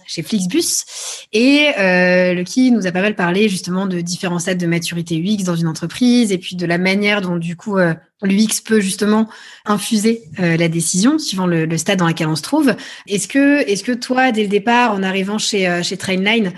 chez 0.07 0.23
Flixbus. 0.23 0.85
Et 1.33 1.73
le 1.77 2.43
qui 2.43 2.71
nous 2.71 2.87
a 2.87 2.93
pas 2.93 3.03
mal 3.03 3.15
parlé 3.15 3.49
justement 3.49 3.87
de 3.87 4.01
différents 4.01 4.39
stades 4.39 4.59
de 4.59 4.67
maturité 4.67 5.17
UX 5.17 5.45
dans 5.45 5.55
une 5.55 5.69
entreprise 5.69 6.33
et 6.33 6.39
puis 6.39 6.57
de 6.57 6.67
la 6.67 6.79
manière 6.79 7.21
dont 7.21 7.37
du 7.37 7.57
coup 7.57 7.77
l'UX 8.23 8.63
peut 8.65 8.81
justement 8.81 9.29
infuser 9.67 10.23
la 10.39 10.69
décision 10.69 11.19
suivant 11.19 11.47
le, 11.47 11.77
stade 11.77 11.99
dans 11.99 12.09
lequel 12.09 12.29
on 12.29 12.37
se 12.37 12.43
trouve. 12.43 12.75
Est-ce 13.07 13.29
que, 13.29 13.61
est-ce 13.69 13.85
que 13.85 13.93
toi, 13.93 14.33
dès 14.33 14.43
le 14.43 14.49
départ, 14.49 14.93
en 14.93 15.03
arrivant 15.03 15.39
chez, 15.39 15.83
chez 15.83 15.97
Trainline, 15.97 16.53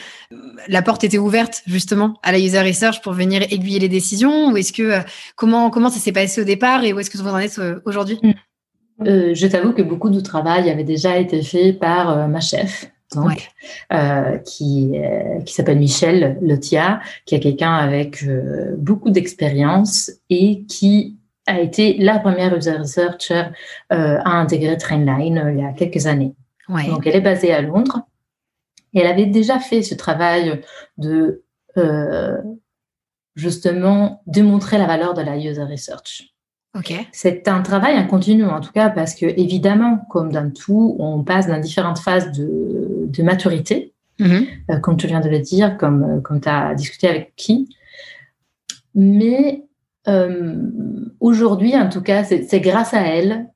la 0.69 0.83
porte 0.83 1.03
était 1.03 1.19
ouverte 1.19 1.63
justement 1.67 2.19
à 2.23 2.31
la 2.31 2.39
user 2.39 2.61
research 2.61 3.01
pour 3.03 3.15
venir 3.15 3.43
aiguiller 3.51 3.81
les 3.81 3.89
décisions? 3.89 4.53
Ou 4.53 4.57
est-ce 4.57 4.73
que 4.73 5.01
comment 5.35 5.71
comment 5.71 5.91
ça 5.91 5.99
s'est 5.99 6.13
passé 6.13 6.41
au 6.41 6.45
départ 6.45 6.85
et 6.85 6.93
où 6.93 7.01
est-ce 7.01 7.11
que 7.11 7.19
vous 7.19 7.29
en 7.29 7.39
êtes 7.39 7.61
aujourd'hui? 7.85 8.19
Mm. 8.23 8.33
Euh, 9.07 9.35
je 9.35 9.47
t'avoue 9.47 9.73
que 9.73 9.83
beaucoup 9.83 10.11
du 10.11 10.23
travail 10.23 10.71
avait 10.71 10.85
déjà 10.85 11.19
été 11.19 11.43
fait 11.43 11.73
par 11.73 12.11
euh, 12.11 12.27
ma 12.27 12.41
chef, 12.41 12.91
donc, 13.15 13.51
euh, 13.93 14.37
qui, 14.39 14.93
qui 15.47 15.55
s'appelle 15.55 15.79
Michel 15.79 16.39
Lotia, 16.43 17.01
qui 17.25 17.35
est 17.35 17.41
quelqu'un 17.41 17.75
avec 17.75 18.23
beaucoup 18.77 19.09
d'expérience 19.09 20.11
et 20.29 20.65
qui 20.65 21.17
a 21.47 21.61
été 21.61 21.97
la 21.97 22.19
première 22.19 22.55
user 22.55 22.77
researcher 22.77 23.45
à 23.89 24.31
intégrer 24.31 24.77
Trainline 24.77 25.43
il 25.55 25.61
y 25.61 25.65
a 25.65 25.73
quelques 25.73 26.07
années. 26.07 26.35
Donc, 26.69 27.07
elle 27.07 27.17
est 27.17 27.23
basée 27.23 27.55
à 27.55 27.63
Londres 27.63 28.03
et 28.93 29.01
elle 29.01 29.07
avait 29.07 29.25
déjà 29.25 29.59
fait 29.59 29.81
ce 29.81 29.95
travail 29.95 30.61
de 30.99 31.43
justement 33.37 34.23
démontrer 34.27 34.77
la 34.77 34.87
valeur 34.87 35.15
de 35.15 35.23
la 35.23 35.39
user 35.39 35.63
research. 35.63 36.35
C'est 37.13 37.49
un 37.49 37.63
travail 37.63 37.99
en 37.99 38.07
continu, 38.07 38.45
en 38.45 38.61
tout 38.61 38.73
cas, 38.73 38.91
parce 38.91 39.15
que 39.15 39.27
évidemment, 39.27 39.99
comme 40.11 40.31
dans 40.31 40.51
tout, 40.51 40.97
on 40.99 41.23
passe 41.25 41.47
dans 41.47 41.59
différentes 41.59 41.99
phases 41.99 42.31
de, 42.33 43.23
maturité, 43.23 43.95
mm-hmm. 44.21 44.47
euh, 44.71 44.79
comme 44.79 44.97
tu 44.97 45.07
viens 45.07 45.21
de 45.21 45.29
le 45.29 45.41
dire, 45.41 45.77
comme, 45.77 46.03
euh, 46.05 46.21
comme 46.21 46.41
tu 46.41 46.49
as 46.49 46.75
discuté 46.75 47.09
avec 47.09 47.33
qui. 47.37 47.75
Mais 48.95 49.65
euh, 50.07 50.57
aujourd'hui, 51.21 51.75
en 51.75 51.89
tout 51.89 52.03
cas, 52.03 52.23
c'est 52.25 52.61
grâce 52.61 52.95
à 52.95 53.01
elle 53.01 53.49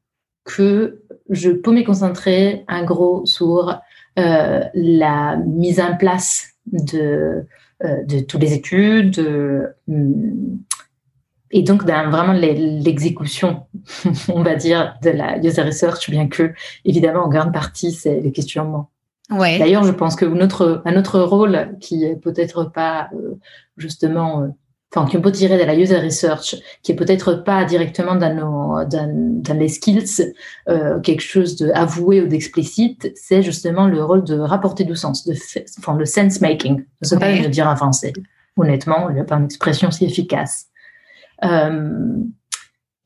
que 0.44 1.02
je 1.30 1.50
peux 1.50 1.72
me 1.72 1.84
concentrer 1.84 2.64
en 2.68 2.84
gros 2.84 3.24
sur 3.24 3.78
la 4.16 5.36
mise 5.36 5.80
en 5.80 5.96
place 5.96 6.48
de, 6.66 7.46
de 7.82 8.20
toutes 8.20 8.42
les 8.42 8.52
études, 8.52 9.18
et 11.52 11.62
donc 11.62 11.84
dans 11.84 12.10
vraiment 12.10 12.32
l'exécution, 12.32 13.66
on 14.28 14.42
va 14.42 14.54
dire, 14.54 14.96
de 15.02 15.10
la 15.10 15.38
user 15.38 15.62
research, 15.62 16.10
bien 16.10 16.26
que 16.28 16.52
évidemment 16.84 17.24
en 17.24 17.28
grande 17.28 17.52
partie 17.52 17.92
c'est 17.92 18.20
les 18.20 18.32
questionnements. 18.32 18.90
Ouais. 19.30 19.58
D'ailleurs, 19.58 19.84
je 19.84 19.92
pense 19.92 20.16
que 20.16 20.24
notre 20.24 20.82
un 20.84 20.96
autre 20.96 21.20
rôle 21.20 21.76
qui 21.80 22.04
est 22.04 22.16
peut-être 22.16 22.64
pas 22.64 23.08
euh, 23.14 23.38
justement, 23.76 24.42
euh, 24.42 24.48
enfin 24.94 25.08
qui 25.08 25.16
peut 25.18 25.32
tirer 25.32 25.58
de 25.58 25.64
la 25.64 25.74
user 25.74 25.98
research, 25.98 26.56
qui 26.82 26.92
est 26.92 26.96
peut-être 26.96 27.34
pas 27.34 27.64
directement 27.64 28.14
dans 28.14 28.34
nos 28.34 28.84
dans, 28.84 29.40
dans 29.42 29.58
les 29.58 29.68
skills, 29.68 30.34
euh, 30.68 31.00
quelque 31.00 31.22
chose 31.22 31.56
de 31.56 31.70
avoué 31.72 32.20
ou 32.20 32.26
d'explicite, 32.26 33.12
c'est 33.14 33.42
justement 33.42 33.86
le 33.86 34.02
rôle 34.02 34.24
de 34.24 34.38
rapporter 34.38 34.84
du 34.84 34.96
sens, 34.96 35.26
de 35.26 35.34
enfin 35.78 35.96
le 35.96 36.04
sense 36.04 36.40
making. 36.40 36.78
Je 36.78 36.84
ne 37.02 37.08
sais 37.08 37.18
pas 37.18 37.32
le 37.32 37.48
dire 37.48 37.68
en 37.68 37.76
français. 37.76 38.12
Honnêtement, 38.56 39.08
il 39.08 39.14
n'y 39.14 39.20
a 39.20 39.24
pas 39.24 39.36
une 39.36 39.46
expression 39.46 39.90
si 39.90 40.04
efficace. 40.04 40.66
Euh, 41.44 42.22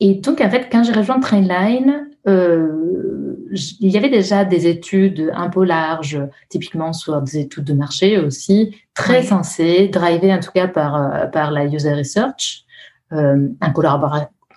et 0.00 0.14
donc, 0.14 0.40
en 0.40 0.50
fait, 0.50 0.69
quand 0.71 0.83
j'ai 0.83 0.93
rejoint 0.93 1.21
Trainline, 1.21 2.09
euh, 2.28 3.37
il 3.81 3.90
y 3.90 3.97
avait 3.97 4.11
déjà 4.11 4.45
des 4.45 4.66
études 4.66 5.33
un 5.35 5.49
peu 5.49 5.64
larges, 5.64 6.21
typiquement 6.49 6.93
sur 6.93 7.23
des 7.23 7.38
études 7.38 7.64
de 7.64 7.73
marché 7.73 8.19
aussi, 8.19 8.76
très 8.95 9.23
sensées, 9.23 9.88
drivées 9.88 10.35
en 10.35 10.40
tout 10.40 10.50
cas 10.52 10.69
par, 10.69 10.97
euh, 10.97 11.26
par 11.26 11.50
la 11.50 11.64
user 11.64 11.95
research, 11.95 12.64
euh, 13.12 13.49
en, 13.62 13.73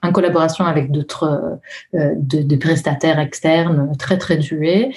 en, 0.02 0.12
collaboration 0.12 0.66
avec 0.66 0.92
d'autres 0.92 1.60
de, 1.94 2.42
de, 2.42 2.56
prestataires 2.56 3.20
externes 3.20 3.96
très 3.98 4.18
très 4.18 4.38
doués, 4.38 4.92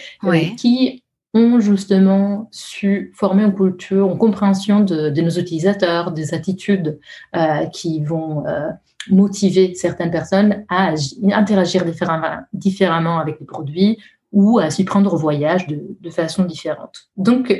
qui 0.56 1.04
ont 1.34 1.60
justement 1.60 2.48
su 2.50 3.12
former 3.14 3.44
une 3.44 3.54
culture, 3.54 4.10
une 4.10 4.18
compréhension 4.18 4.80
de, 4.80 5.20
nos 5.20 5.30
utilisateurs, 5.30 6.12
des 6.12 6.34
attitudes 6.34 6.98
euh, 7.34 7.66
qui 7.66 8.02
vont 8.04 8.46
euh, 8.46 8.68
motiver 9.10 9.74
certaines 9.74 10.10
personnes 10.10 10.64
à 10.68 10.92
interagir 11.32 11.84
différemment, 11.84 12.38
différemment 12.52 13.18
avec 13.18 13.40
les 13.40 13.46
produits 13.46 13.98
ou 14.30 14.58
à 14.58 14.70
s'y 14.70 14.84
prendre 14.84 15.12
au 15.12 15.16
voyage 15.16 15.66
de, 15.66 15.82
de, 16.00 16.10
façon 16.10 16.44
différente. 16.44 17.08
Donc, 17.16 17.52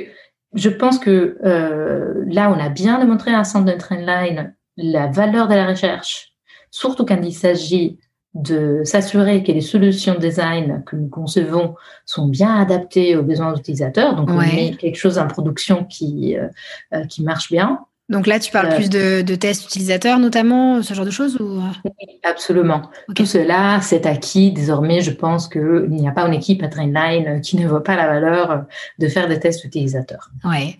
je 0.53 0.69
pense 0.69 0.99
que 0.99 1.37
euh, 1.43 2.23
là, 2.27 2.51
on 2.51 2.59
a 2.59 2.69
bien 2.69 2.99
démontré 2.99 3.33
à 3.33 3.41
de 3.41 3.71
Trendline 3.77 4.55
la 4.77 5.07
valeur 5.07 5.47
de 5.47 5.55
la 5.55 5.67
recherche, 5.67 6.33
surtout 6.71 7.05
quand 7.05 7.21
il 7.21 7.33
s'agit 7.33 7.99
de 8.33 8.81
s'assurer 8.83 9.43
que 9.43 9.51
les 9.51 9.61
solutions 9.61 10.15
design 10.15 10.83
que 10.85 10.95
nous 10.95 11.07
concevons 11.07 11.75
sont 12.05 12.27
bien 12.27 12.55
adaptées 12.55 13.15
aux 13.15 13.23
besoins 13.23 13.55
utilisateurs. 13.55 14.15
Donc, 14.15 14.29
on 14.29 14.37
met 14.37 14.75
quelque 14.79 14.97
chose 14.97 15.19
en 15.19 15.27
production 15.27 15.83
qui, 15.83 16.35
euh, 16.35 16.47
euh, 16.93 17.05
qui 17.05 17.23
marche 17.23 17.51
bien. 17.51 17.79
Donc 18.09 18.27
là, 18.27 18.39
tu 18.39 18.51
parles 18.51 18.71
euh, 18.71 18.75
plus 18.75 18.89
de, 18.89 19.21
de, 19.21 19.35
tests 19.35 19.65
utilisateurs, 19.65 20.19
notamment, 20.19 20.81
ce 20.81 20.93
genre 20.93 21.05
de 21.05 21.11
choses 21.11 21.39
ou... 21.39 21.61
Oui, 21.85 22.19
absolument. 22.23 22.89
Tout 23.15 23.25
cela, 23.25 23.79
c'est 23.81 24.05
acquis. 24.05 24.51
Désormais, 24.51 25.01
je 25.01 25.11
pense 25.11 25.47
qu'il 25.47 25.89
n'y 25.89 26.07
a 26.07 26.11
pas 26.11 26.25
une 26.25 26.33
équipe 26.33 26.63
à 26.63 26.67
Trainline 26.67 27.39
qui 27.41 27.55
ne 27.55 27.67
voit 27.67 27.83
pas 27.83 27.95
la 27.95 28.07
valeur 28.07 28.65
de 28.99 29.07
faire 29.07 29.27
des 29.27 29.39
tests 29.39 29.63
utilisateurs. 29.63 30.31
Ouais. 30.43 30.77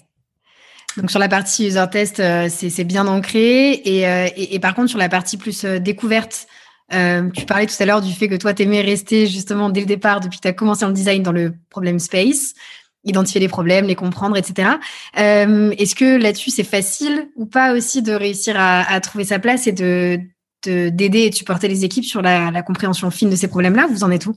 Donc 0.98 1.10
sur 1.10 1.20
la 1.20 1.30
partie 1.30 1.68
user 1.68 1.86
test, 1.92 2.22
c'est 2.50 2.84
bien 2.84 3.08
ancré. 3.08 3.72
Et, 3.72 4.02
et, 4.02 4.56
et, 4.56 4.60
par 4.60 4.76
contre, 4.76 4.90
sur 4.90 5.00
la 5.00 5.10
partie 5.10 5.38
plus 5.38 5.66
découverte, 5.66 6.46
euh, 6.94 7.30
tu 7.30 7.46
parlais 7.46 7.66
tout 7.66 7.76
à 7.80 7.86
l'heure 7.86 8.02
du 8.02 8.14
fait 8.14 8.28
que 8.28 8.36
toi, 8.36 8.54
tu 8.54 8.64
aimais 8.64 8.82
rester 8.82 9.28
justement 9.28 9.70
dès 9.70 9.82
le 9.82 9.86
départ, 9.86 10.20
depuis 10.20 10.38
que 10.38 10.44
tu 10.44 10.48
as 10.48 10.54
commencé 10.54 10.86
en 10.86 10.92
design 10.92 11.24
dans 11.24 11.32
le 11.32 11.54
problème 11.70 12.00
space, 12.00 12.54
identifier 13.04 13.42
les 13.42 13.48
problèmes, 13.48 13.86
les 13.86 13.96
comprendre, 13.96 14.38
etc. 14.38 14.72
Euh, 15.20 15.72
Est-ce 15.78 15.96
que 15.96 16.18
là-dessus, 16.22 16.52
c'est 16.52 16.64
facile 16.64 17.30
ou 17.36 17.46
pas 17.46 17.74
aussi 17.74 18.02
de 18.02 18.14
réussir 18.14 18.56
à, 18.58 19.00
trouver 19.02 19.26
sa 19.26 19.40
place 19.40 19.68
et 19.68 19.72
de 19.72 20.20
d'aider 20.66 21.24
et 21.24 21.30
de 21.30 21.36
supporter 21.36 21.68
les 21.68 21.84
équipes 21.84 22.06
sur 22.06 22.22
la, 22.22 22.64
compréhension 22.64 23.12
fine 23.12 23.30
de 23.30 23.36
ces 23.36 23.50
problèmes-là 23.50 23.88
Vous 23.92 24.06
en 24.06 24.12
êtes 24.12 24.28
où? 24.28 24.36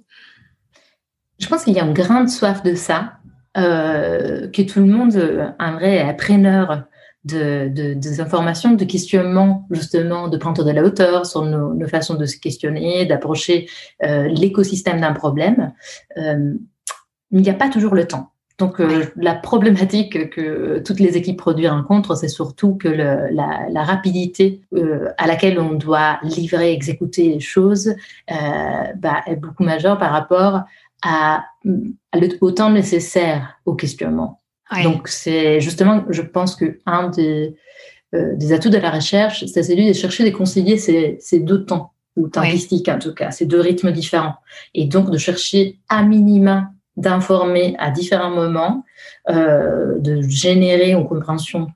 Je 1.38 1.46
pense 1.46 1.62
qu'il 1.62 1.74
y 1.74 1.78
a 1.78 1.84
une 1.84 1.94
grande 1.94 2.28
soif 2.28 2.64
de 2.64 2.74
ça, 2.74 3.18
euh, 3.56 4.48
que 4.48 4.62
tout 4.62 4.80
le 4.80 4.86
monde, 4.86 5.54
un 5.60 5.72
vrai 5.74 6.00
appreneur 6.00 6.86
de, 7.26 7.94
des 7.94 8.20
informations, 8.20 8.74
de 8.74 8.84
questionnement 8.84 9.66
justement, 9.70 10.28
de 10.28 10.36
prendre 10.36 10.64
de 10.64 10.70
la 10.70 10.82
hauteur 10.82 11.26
sur 11.26 11.42
nos, 11.42 11.88
façons 11.88 12.14
de 12.14 12.26
se 12.26 12.38
questionner, 12.38 13.06
d'approcher 13.06 13.68
euh, 14.04 14.28
l'écosystème 14.28 15.00
d'un 15.00 15.12
problème. 15.12 15.72
Euh, 16.18 16.54
il 17.32 17.40
n'y 17.40 17.50
a 17.50 17.54
pas 17.54 17.68
toujours 17.68 17.94
le 17.94 18.06
temps. 18.06 18.30
Donc 18.58 18.80
euh, 18.80 19.04
la 19.16 19.34
problématique 19.34 20.30
que 20.30 20.78
toutes 20.78 21.00
les 21.00 21.16
équipes 21.18 21.36
produits 21.36 21.68
rencontrent, 21.68 22.14
c'est 22.14 22.28
surtout 22.28 22.76
que 22.76 22.88
le, 22.88 23.28
la, 23.30 23.66
la, 23.70 23.82
rapidité 23.82 24.62
à 25.18 25.26
laquelle 25.26 25.58
on 25.58 25.74
doit 25.74 26.18
livrer, 26.22 26.72
exécuter 26.72 27.28
les 27.28 27.40
choses 27.40 27.94
bah, 28.28 29.22
est 29.26 29.36
beaucoup 29.36 29.62
majeure 29.62 29.98
par 29.98 30.10
rapport 30.10 30.62
à, 31.02 31.44
à 32.12 32.18
le, 32.18 32.28
au 32.40 32.50
temps 32.50 32.70
nécessaire 32.70 33.58
au 33.66 33.74
questionnement. 33.74 34.40
Donc, 34.82 35.08
c'est 35.08 35.60
justement, 35.60 36.04
je 36.08 36.22
pense 36.22 36.56
que 36.56 36.78
un 36.86 37.08
des, 37.08 37.54
euh, 38.14 38.34
des 38.34 38.52
atouts 38.52 38.68
de 38.68 38.78
la 38.78 38.90
recherche, 38.90 39.44
c'est 39.46 39.62
celui 39.62 39.88
de 39.88 39.92
chercher 39.92 40.24
de 40.28 40.36
concilier 40.36 40.76
ces, 40.76 41.16
ces 41.20 41.40
deux 41.40 41.64
temps, 41.64 41.92
ou 42.16 42.28
tempistiques 42.28 42.88
en 42.88 42.98
tout 42.98 43.14
cas, 43.14 43.30
ces 43.30 43.46
deux 43.46 43.60
rythmes 43.60 43.92
différents. 43.92 44.36
Et 44.74 44.86
donc, 44.86 45.10
de 45.10 45.18
chercher 45.18 45.78
à 45.88 46.02
minima 46.02 46.70
d'informer 46.96 47.76
à 47.78 47.90
différents 47.90 48.30
moments, 48.30 48.84
euh, 49.28 49.98
de 49.98 50.22
générer 50.22 50.92
une 50.92 51.06
compréhension 51.06 51.68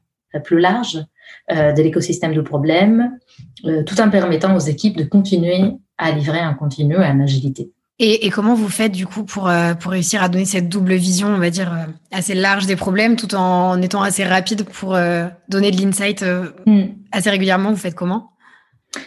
plus 0.44 0.60
large 0.60 1.04
euh, 1.52 1.72
de 1.72 1.82
l'écosystème 1.82 2.34
de 2.34 2.40
problèmes, 2.40 3.18
euh, 3.64 3.82
tout 3.82 4.00
en 4.00 4.08
permettant 4.08 4.54
aux 4.54 4.60
équipes 4.60 4.96
de 4.96 5.04
continuer 5.04 5.72
à 5.98 6.12
livrer 6.12 6.38
un 6.38 6.54
continu 6.54 6.94
et 6.94 7.06
en 7.06 7.20
agilité. 7.20 7.70
Et, 8.02 8.30
comment 8.30 8.54
vous 8.54 8.70
faites 8.70 8.92
du 8.92 9.06
coup 9.06 9.24
pour, 9.24 9.46
euh, 9.46 9.74
pour 9.74 9.92
réussir 9.92 10.22
à 10.22 10.30
donner 10.30 10.46
cette 10.46 10.70
double 10.70 10.94
vision, 10.94 11.28
on 11.28 11.36
va 11.36 11.50
dire, 11.50 11.70
euh, 11.70 11.92
assez 12.12 12.32
large 12.32 12.64
des 12.64 12.74
problèmes 12.74 13.14
tout 13.14 13.34
en 13.34 13.80
étant 13.82 14.00
assez 14.00 14.24
rapide 14.24 14.64
pour 14.64 14.94
euh, 14.94 15.26
donner 15.50 15.70
de 15.70 15.78
l'insight 15.78 16.24
hmm. 16.64 16.84
assez 17.12 17.28
régulièrement? 17.28 17.70
Vous 17.70 17.76
faites 17.76 17.94
comment? 17.94 18.30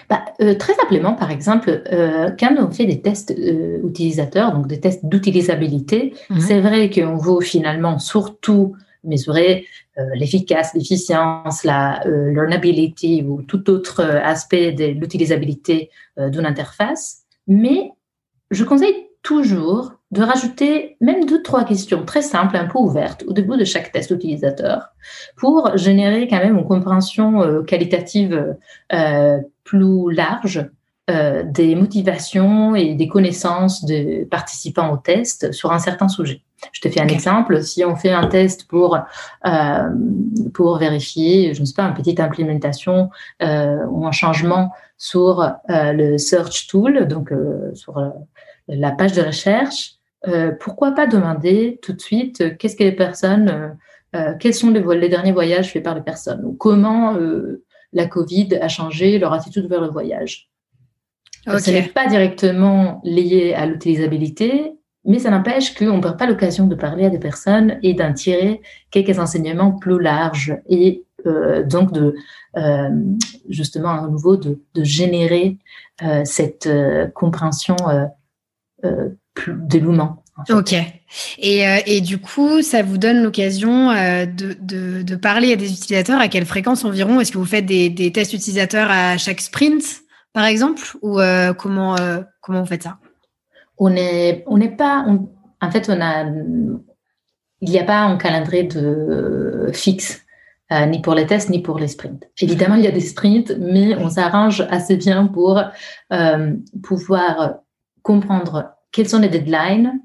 Bah, 0.09 0.23
très 0.37 0.75
simplement, 0.75 1.13
par 1.13 1.31
exemple, 1.31 1.83
quand 2.39 2.55
on 2.57 2.71
fait 2.71 2.85
des 2.85 3.01
tests 3.01 3.35
utilisateurs, 3.83 4.53
donc 4.53 4.67
des 4.67 4.79
tests 4.79 5.05
d'utilisabilité, 5.05 6.13
mhm. 6.29 6.39
c'est 6.39 6.61
vrai 6.61 6.89
qu'on 6.89 7.17
veut 7.17 7.41
finalement 7.41 7.99
surtout 7.99 8.77
mesurer 9.03 9.65
l'efficace, 10.15 10.73
l'efficience, 10.73 11.65
la 11.65 12.01
learnability 12.05 13.25
ou 13.27 13.41
tout 13.41 13.69
autre 13.69 14.01
aspect 14.01 14.71
de 14.71 14.85
l'utilisabilité 14.85 15.89
d'une 16.17 16.45
interface, 16.45 17.23
mais 17.45 17.91
je 18.53 18.63
conseille 18.63 19.07
toujours 19.23 19.93
de 20.11 20.21
rajouter 20.21 20.97
même 21.01 21.25
deux, 21.25 21.41
trois 21.41 21.63
questions 21.63 22.05
très 22.05 22.21
simples, 22.21 22.55
un 22.55 22.67
peu 22.67 22.77
ouvertes 22.77 23.23
au 23.27 23.33
début 23.33 23.57
de 23.57 23.65
chaque 23.65 23.91
test 23.91 24.11
utilisateur 24.11 24.89
pour 25.37 25.75
générer 25.75 26.27
quand 26.27 26.37
même 26.37 26.57
une 26.57 26.65
compréhension 26.65 27.41
euh, 27.41 27.63
qualitative 27.63 28.55
euh, 28.93 29.39
plus 29.63 30.13
large 30.13 30.69
euh, 31.09 31.43
des 31.43 31.75
motivations 31.75 32.75
et 32.75 32.95
des 32.95 33.07
connaissances 33.07 33.83
des 33.85 34.25
participants 34.29 34.91
au 34.91 34.97
test 34.97 35.51
sur 35.51 35.71
un 35.71 35.79
certain 35.79 36.07
sujet. 36.07 36.41
Je 36.71 36.79
te 36.79 36.87
fais 36.87 37.01
un 37.01 37.07
exemple. 37.07 37.61
Si 37.61 37.83
on 37.83 37.95
fait 37.97 38.11
un 38.11 38.27
test 38.27 38.67
pour 38.69 38.97
pour 40.53 40.77
vérifier, 40.77 41.53
je 41.53 41.59
ne 41.59 41.65
sais 41.65 41.73
pas, 41.73 41.83
une 41.83 41.93
petite 41.93 42.21
implémentation 42.21 43.09
ou 43.41 44.07
un 44.07 44.11
changement 44.13 44.71
sur 44.97 45.51
le 45.67 46.17
search 46.17 46.67
tool, 46.67 47.05
donc 47.05 47.33
sur 47.73 48.01
la 48.69 48.91
page 48.91 49.11
de 49.11 49.21
recherche, 49.21 49.97
euh, 50.27 50.51
pourquoi 50.57 50.91
pas 50.91 51.05
demander 51.05 51.79
tout 51.81 51.93
de 51.93 51.99
suite 51.99 52.41
euh, 52.41 52.51
qu'est-ce 52.57 52.77
que 52.77 52.83
les 52.83 52.93
personnes, 52.93 53.77
euh, 54.15 54.33
quels 54.39 54.53
sont 54.53 54.71
les, 54.71 55.09
derniers 55.09 55.33
voyages 55.33 55.71
faits 55.73 55.83
par 55.83 55.95
les 55.95 56.01
personnes 56.01 56.45
ou 56.45 56.53
comment 56.53 57.17
la 57.91 58.07
Covid 58.07 58.55
a 58.61 58.67
changé 58.69 59.19
leur 59.19 59.33
attitude 59.33 59.67
vers 59.67 59.81
le 59.81 59.89
voyage. 59.89 60.49
Ce 61.45 61.71
n'est 61.71 61.83
pas 61.83 62.07
directement 62.07 63.01
lié 63.03 63.53
à 63.53 63.65
l'utilisabilité, 63.65 64.73
mais 65.05 65.19
ça 65.19 65.29
n'empêche 65.29 65.73
qu'on 65.75 65.97
ne 65.97 66.01
perd 66.01 66.17
pas 66.17 66.27
l'occasion 66.27 66.67
de 66.67 66.75
parler 66.75 67.05
à 67.05 67.09
des 67.09 67.19
personnes 67.19 67.77
et 67.83 67.93
d'en 67.93 68.13
tirer 68.13 68.61
quelques 68.91 69.19
enseignements 69.19 69.71
plus 69.71 69.99
larges 70.01 70.55
et 70.69 71.03
donc 71.65 71.93
de 71.93 72.15
justement 73.47 73.89
à 73.89 74.07
nouveau 74.07 74.35
de, 74.35 74.61
de 74.73 74.83
générer 74.83 75.57
cette 76.25 76.69
compréhension 77.13 77.75
euh, 78.85 79.09
plus 79.33 79.55
délouement. 79.57 80.23
Ok. 80.49 80.73
Et, 81.39 81.67
euh, 81.67 81.79
et, 81.87 82.01
du 82.01 82.19
coup, 82.19 82.61
ça 82.61 82.83
vous 82.83 82.97
donne 82.99 83.23
l'occasion 83.23 83.89
euh, 83.89 84.25
de, 84.25 84.55
de, 84.59 85.01
de, 85.01 85.15
parler 85.15 85.53
à 85.53 85.55
des 85.55 85.71
utilisateurs 85.71 86.19
à 86.19 86.27
quelle 86.27 86.45
fréquence 86.45 86.85
environ? 86.85 87.19
Est-ce 87.19 87.31
que 87.31 87.39
vous 87.39 87.45
faites 87.45 87.65
des, 87.65 87.89
des, 87.89 88.11
tests 88.11 88.33
utilisateurs 88.33 88.91
à 88.91 89.17
chaque 89.17 89.41
sprint, 89.41 90.02
par 90.33 90.45
exemple 90.45 90.81
Ou 91.01 91.19
comment, 91.57 91.95
comment 92.41 92.61
vous 92.61 92.67
faites 92.67 92.83
ça? 92.83 92.97
On 93.77 93.89
n'est 93.89 94.43
on 94.47 94.57
n'est 94.57 94.75
pas. 94.75 95.05
en 95.61 95.71
fait, 95.71 95.89
on 95.89 95.99
a, 96.01 96.25
il 97.61 97.69
n'y 97.69 97.79
a 97.79 97.83
pas 97.83 98.01
un 98.01 98.17
calendrier 98.17 98.63
de 98.63 99.69
fixe. 99.73 100.21
ni 100.87 101.01
pour 101.01 101.15
les 101.15 101.27
tests, 101.27 101.49
ni 101.49 101.61
pour 101.61 101.79
les 101.79 101.87
sprints. 101.87 102.23
Évidemment, 102.41 102.75
il 102.75 102.83
y 102.83 102.87
a 102.87 102.91
des 102.91 102.99
sprints, 102.99 103.53
mais 103.59 103.95
on 103.95 104.09
s'arrange 104.09 104.61
assez 104.69 104.97
bien 104.97 105.27
pour 105.27 105.61
pouvoir 106.83 107.59
comprendre 108.03 108.75
quels 108.91 109.09
sont 109.09 109.19
les 109.19 109.29
deadlines. 109.29 109.99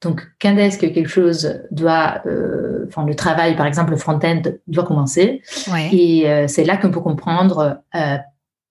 Donc, 0.00 0.22
quand 0.40 0.56
est-ce 0.56 0.78
que 0.78 0.86
quelque 0.86 1.08
chose 1.08 1.60
doit, 1.72 2.22
euh, 2.26 2.84
enfin, 2.86 3.04
le 3.04 3.16
travail, 3.16 3.56
par 3.56 3.66
exemple, 3.66 3.90
le 3.90 3.96
front-end 3.96 4.42
doit 4.68 4.84
commencer. 4.84 5.42
Et 5.90 6.30
euh, 6.30 6.46
c'est 6.46 6.64
là 6.64 6.76
qu'on 6.76 6.90
peut 6.90 7.00
comprendre 7.00 7.80
euh, 7.96 8.16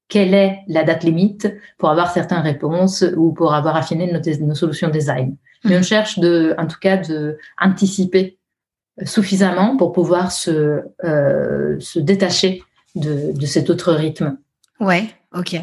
quelle 0.10 0.34
est 0.34 0.60
la 0.68 0.84
date 0.84 1.04
limite 1.04 1.54
pour 1.78 1.90
avoir 1.90 2.12
certaines 2.12 2.40
réponses 2.40 3.04
ou 3.16 3.34
pour 3.34 3.54
avoir 3.54 3.76
affiné 3.76 4.12
nos, 4.12 4.56
solutions 4.56 4.90
design. 4.90 5.36
Mais 5.64 5.76
on 5.76 5.80
mhm. 5.80 5.84
cherche 5.84 6.20
de, 6.20 6.56
en 6.58 6.68
tout 6.68 6.80
cas, 6.80 6.98
de 6.98 7.38
anticiper 7.60 8.38
suffisamment 9.04 9.78
pour 9.78 9.92
pouvoir 9.92 10.32
se, 10.32 10.82
se 11.80 12.00
détacher 12.00 12.64
de, 12.96 13.32
de 13.38 13.46
cet 13.46 13.70
autre 13.70 13.94
rythme. 13.94 14.38
Ouais, 14.80 15.06
ok. 15.36 15.56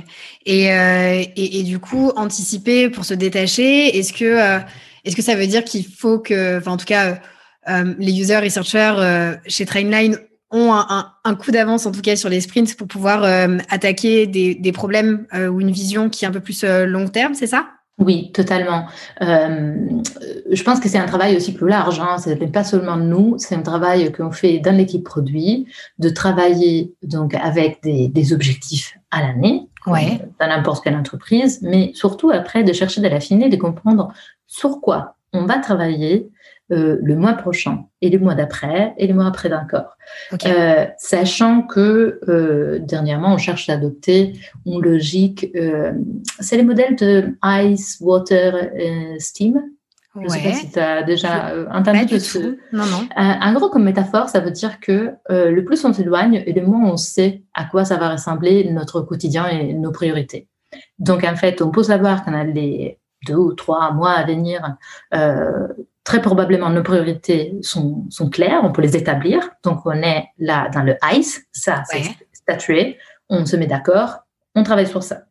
Et, 0.44 0.72
euh, 0.72 1.24
et, 1.36 1.60
et, 1.60 1.62
du 1.62 1.78
coup, 1.78 2.10
anticiper 2.16 2.90
pour 2.90 3.04
se 3.04 3.14
détacher, 3.14 3.96
est-ce 3.96 4.12
que, 4.12 4.24
euh, 4.24 4.58
est-ce 5.04 5.16
que 5.16 5.22
ça 5.22 5.36
veut 5.36 5.46
dire 5.46 5.64
qu'il 5.64 5.86
faut 5.86 6.18
que, 6.18 6.66
en 6.68 6.76
tout 6.76 6.86
cas, 6.86 7.20
euh, 7.68 7.94
les 7.98 8.18
users 8.18 8.38
researchers 8.38 8.94
euh, 8.98 9.36
chez 9.46 9.64
Trainline 9.66 10.18
ont 10.54 10.72
un, 10.72 10.86
un, 10.88 11.12
un 11.24 11.34
coup 11.34 11.50
d'avance, 11.50 11.84
en 11.84 11.92
tout 11.92 12.00
cas, 12.00 12.16
sur 12.16 12.30
les 12.30 12.40
sprints 12.40 12.76
pour 12.76 12.86
pouvoir 12.86 13.24
euh, 13.24 13.58
attaquer 13.68 14.26
des, 14.26 14.54
des 14.54 14.72
problèmes 14.72 15.26
ou 15.34 15.60
une 15.60 15.70
vision 15.70 16.08
qui 16.08 16.24
est 16.24 16.28
un 16.28 16.32
peu 16.32 16.40
plus 16.40 16.64
long 16.64 17.08
terme, 17.08 17.34
c'est 17.34 17.46
ça? 17.46 17.66
Oui, 17.98 18.32
totalement. 18.32 18.86
Euh, 19.22 19.76
je 20.50 20.62
pense 20.64 20.80
que 20.80 20.88
c'est 20.88 20.98
un 20.98 21.06
travail 21.06 21.36
aussi 21.36 21.52
plus 21.52 21.68
large. 21.68 22.00
Hein. 22.00 22.18
Ce 22.18 22.28
n'est 22.30 22.48
pas 22.48 22.64
seulement 22.64 22.96
nous, 22.96 23.36
c'est 23.38 23.54
un 23.54 23.62
travail 23.62 24.10
qu'on 24.10 24.32
fait 24.32 24.58
dans 24.58 24.76
l'équipe 24.76 25.04
produit, 25.04 25.68
de 26.00 26.08
travailler 26.08 26.92
donc 27.04 27.34
avec 27.34 27.82
des, 27.82 28.32
objectifs 28.32 28.98
à 29.12 29.20
l'année, 29.22 29.68
ouais. 29.86 30.20
dans 30.40 30.48
n'importe 30.48 30.82
quelle 30.82 30.96
entreprise, 30.96 31.60
mais 31.62 31.92
surtout 31.94 32.30
après 32.30 32.64
de 32.64 32.72
chercher 32.72 33.00
de 33.00 33.06
l'affiner, 33.06 33.48
de 33.48 33.56
comprendre 33.56 34.12
sur 34.48 34.80
quoi 34.80 35.16
on 35.32 35.46
va 35.46 35.58
travailler 35.58 36.30
euh, 36.72 36.96
le 37.02 37.14
mois 37.14 37.34
prochain 37.34 37.84
et 38.00 38.08
le 38.08 38.18
mois 38.18 38.34
d'après 38.34 38.94
et 38.96 39.06
le 39.06 39.12
mois 39.12 39.26
après 39.26 39.52
encore. 39.52 39.98
Euh, 40.46 40.86
sachant 40.96 41.60
que 41.60 42.20
euh, 42.26 42.78
dernièrement, 42.78 43.34
on 43.34 43.36
cherche 43.36 43.68
à 43.68 43.74
adopter 43.74 44.32
une 44.64 44.80
logique, 44.80 45.46
c'est 46.40 46.56
les 46.56 46.62
modèles 46.62 46.96
de 46.96 47.36
Ice, 47.44 47.98
Water, 48.00 48.70
Steam. 49.18 49.60
Je 50.16 50.20
ne 50.20 50.28
sais 50.28 50.42
pas 50.42 50.52
si 50.52 50.70
tu 50.70 50.78
as 50.78 51.02
déjà 51.02 51.52
entendu 51.70 52.06
de 52.06 52.18
ce. 52.18 52.38
Non, 52.72 52.86
non. 52.86 53.08
en 53.14 53.52
gros, 53.52 53.68
comme 53.68 53.84
métaphore, 53.84 54.30
ça 54.30 54.40
veut 54.40 54.52
dire 54.52 54.80
que 54.80 55.12
le 55.28 55.60
plus 55.64 55.84
on 55.84 55.92
s'éloigne 55.92 56.42
et 56.46 56.52
le 56.54 56.64
moins 56.64 56.90
on 56.90 56.96
sait 56.96 57.42
à 57.52 57.64
quoi 57.64 57.84
ça 57.84 57.98
va 57.98 58.08
ressembler 58.08 58.70
notre 58.70 59.02
quotidien 59.02 59.48
et 59.48 59.74
nos 59.74 59.92
priorités. 59.92 60.48
Donc, 60.98 61.24
en 61.24 61.36
fait, 61.36 61.60
on 61.60 61.70
peut 61.70 61.82
savoir 61.82 62.24
qu'on 62.24 62.32
a 62.32 62.44
les 62.44 62.98
deux 63.26 63.36
ou 63.36 63.52
trois 63.52 63.92
mois 63.92 64.12
à 64.12 64.24
venir 64.24 64.76
très 66.04 66.20
probablement 66.20 66.70
nos 66.70 66.82
priorités 66.82 67.56
sont, 67.62 68.06
sont, 68.10 68.28
claires, 68.30 68.60
on 68.62 68.72
peut 68.72 68.82
les 68.82 68.96
établir. 68.96 69.50
Donc, 69.64 69.80
on 69.86 70.02
est 70.02 70.26
là 70.38 70.68
dans 70.72 70.82
le 70.82 70.96
ICE, 71.12 71.42
ça, 71.52 71.82
c'est 71.86 72.02
statué, 72.32 72.98
on 73.28 73.46
se 73.46 73.56
met 73.56 73.66
d'accord, 73.66 74.18
on 74.54 74.62
travaille 74.62 74.86
sur 74.86 75.02
ça. 75.02 75.22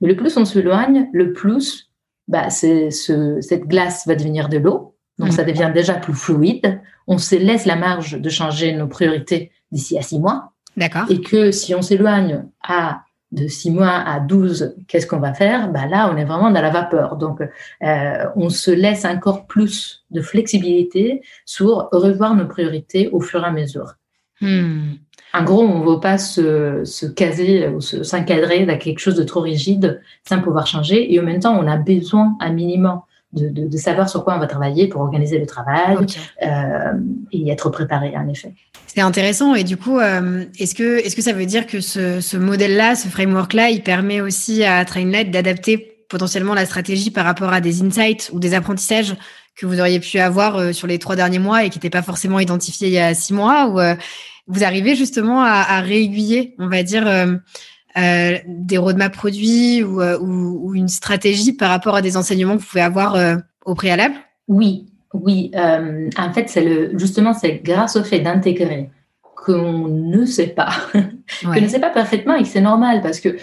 Mais 0.00 0.08
le 0.08 0.16
plus 0.16 0.36
on 0.36 0.44
s'éloigne, 0.44 1.08
le 1.12 1.32
plus 1.32 1.90
bah, 2.28 2.48
c'est 2.48 2.90
ce, 2.90 3.40
cette 3.40 3.66
glace 3.66 4.06
va 4.06 4.14
devenir 4.14 4.48
de 4.48 4.58
l'eau, 4.58 4.96
donc 5.18 5.32
ça 5.32 5.42
mm. 5.42 5.46
devient 5.46 5.70
déjà 5.74 5.94
plus 5.94 6.14
fluide. 6.14 6.80
On 7.06 7.18
se 7.18 7.34
laisse 7.34 7.66
la 7.66 7.76
marge 7.76 8.20
de 8.20 8.30
changer 8.30 8.72
nos 8.72 8.86
priorités 8.86 9.50
d'ici 9.72 9.98
à 9.98 10.02
six 10.02 10.20
mois. 10.20 10.52
D'accord. 10.76 11.06
Et 11.10 11.20
que 11.20 11.50
si 11.50 11.74
on 11.74 11.82
s'éloigne 11.82 12.44
à 12.62 13.02
de 13.32 13.46
6 13.46 13.70
mois 13.70 14.02
à 14.06 14.20
12, 14.20 14.74
qu'est-ce 14.88 15.06
qu'on 15.06 15.18
va 15.18 15.34
faire? 15.34 15.70
Bah 15.70 15.86
Là, 15.86 16.10
on 16.12 16.16
est 16.16 16.24
vraiment 16.24 16.50
dans 16.50 16.60
la 16.60 16.70
vapeur. 16.70 17.16
Donc, 17.16 17.40
euh, 17.40 18.24
on 18.36 18.50
se 18.50 18.70
laisse 18.70 19.04
encore 19.04 19.46
plus 19.46 20.04
de 20.10 20.20
flexibilité 20.20 21.22
sur 21.44 21.88
revoir 21.92 22.34
nos 22.34 22.46
priorités 22.46 23.08
au 23.12 23.20
fur 23.20 23.42
et 23.42 23.46
à 23.46 23.52
mesure. 23.52 23.94
Hmm. 24.40 24.94
En 25.32 25.44
gros, 25.44 25.62
on 25.62 25.80
ne 25.80 25.94
veut 25.94 26.00
pas 26.00 26.18
se, 26.18 26.84
se 26.84 27.06
caser 27.06 27.68
ou 27.68 27.80
s'encadrer 27.80 28.66
dans 28.66 28.78
quelque 28.78 28.98
chose 28.98 29.14
de 29.14 29.22
trop 29.22 29.40
rigide 29.40 30.00
sans 30.28 30.40
pouvoir 30.40 30.66
changer. 30.66 31.12
Et 31.12 31.20
en 31.20 31.22
même 31.22 31.40
temps, 31.40 31.56
on 31.56 31.68
a 31.68 31.76
besoin, 31.76 32.36
un 32.40 32.52
minimum, 32.52 33.00
de, 33.32 33.48
de, 33.48 33.68
de, 33.68 33.76
savoir 33.76 34.08
sur 34.08 34.24
quoi 34.24 34.34
on 34.34 34.38
va 34.38 34.46
travailler 34.46 34.88
pour 34.88 35.00
organiser 35.02 35.38
le 35.38 35.46
travail 35.46 35.96
euh, 36.42 36.92
et 37.32 37.50
être 37.50 37.70
préparé, 37.70 38.16
en 38.16 38.28
effet. 38.28 38.54
C'est 38.86 39.00
intéressant. 39.00 39.54
Et 39.54 39.62
du 39.62 39.76
coup, 39.76 39.98
euh, 39.98 40.44
est-ce 40.58 40.74
que, 40.74 40.98
est-ce 40.98 41.14
que 41.14 41.22
ça 41.22 41.32
veut 41.32 41.46
dire 41.46 41.66
que 41.66 41.80
ce, 41.80 42.20
ce 42.20 42.36
modèle-là, 42.36 42.96
ce 42.96 43.08
framework-là, 43.08 43.70
il 43.70 43.82
permet 43.82 44.20
aussi 44.20 44.64
à 44.64 44.84
TrainLight 44.84 45.30
d'adapter 45.30 46.04
potentiellement 46.08 46.54
la 46.54 46.66
stratégie 46.66 47.12
par 47.12 47.24
rapport 47.24 47.52
à 47.52 47.60
des 47.60 47.82
insights 47.82 48.30
ou 48.32 48.40
des 48.40 48.52
apprentissages 48.52 49.14
que 49.56 49.64
vous 49.64 49.78
auriez 49.78 50.00
pu 50.00 50.18
avoir 50.18 50.56
euh, 50.56 50.72
sur 50.72 50.88
les 50.88 50.98
trois 50.98 51.14
derniers 51.14 51.38
mois 51.38 51.64
et 51.64 51.70
qui 51.70 51.78
n'étaient 51.78 51.90
pas 51.90 52.02
forcément 52.02 52.40
identifiés 52.40 52.88
il 52.88 52.94
y 52.94 52.98
a 52.98 53.14
six 53.14 53.32
mois 53.32 53.68
ou 53.68 53.78
euh, 53.78 53.94
vous 54.48 54.64
arrivez 54.64 54.96
justement 54.96 55.42
à, 55.42 55.64
à 55.68 55.80
réaiguiller, 55.80 56.56
on 56.58 56.66
va 56.66 56.82
dire, 56.82 57.06
euh, 57.96 58.38
des 58.46 58.78
roadmaps 58.78 59.16
produits 59.16 59.82
ou, 59.82 60.00
euh, 60.00 60.16
ou, 60.20 60.60
ou, 60.62 60.74
une 60.76 60.86
stratégie 60.86 61.52
par 61.52 61.70
rapport 61.70 61.96
à 61.96 62.02
des 62.02 62.16
enseignements 62.16 62.56
que 62.56 62.62
vous 62.62 62.68
pouvez 62.68 62.82
avoir 62.82 63.16
euh, 63.16 63.36
au 63.64 63.74
préalable? 63.74 64.14
Oui, 64.46 64.86
oui. 65.12 65.50
en 65.56 66.32
fait, 66.32 66.48
c'est 66.48 66.62
le, 66.62 66.96
justement, 66.96 67.34
c'est 67.34 67.60
grâce 67.64 67.96
au 67.96 68.04
fait 68.04 68.20
d'intégrer 68.20 68.90
qu'on 69.22 69.88
ne 69.88 70.24
sait 70.24 70.48
pas, 70.48 70.70
qu'on 71.42 71.60
ne 71.60 71.66
sait 71.66 71.80
pas 71.80 71.90
parfaitement 71.90 72.36
et 72.36 72.42
que 72.42 72.48
c'est 72.48 72.60
normal 72.60 73.00
parce 73.02 73.18
que 73.18 73.36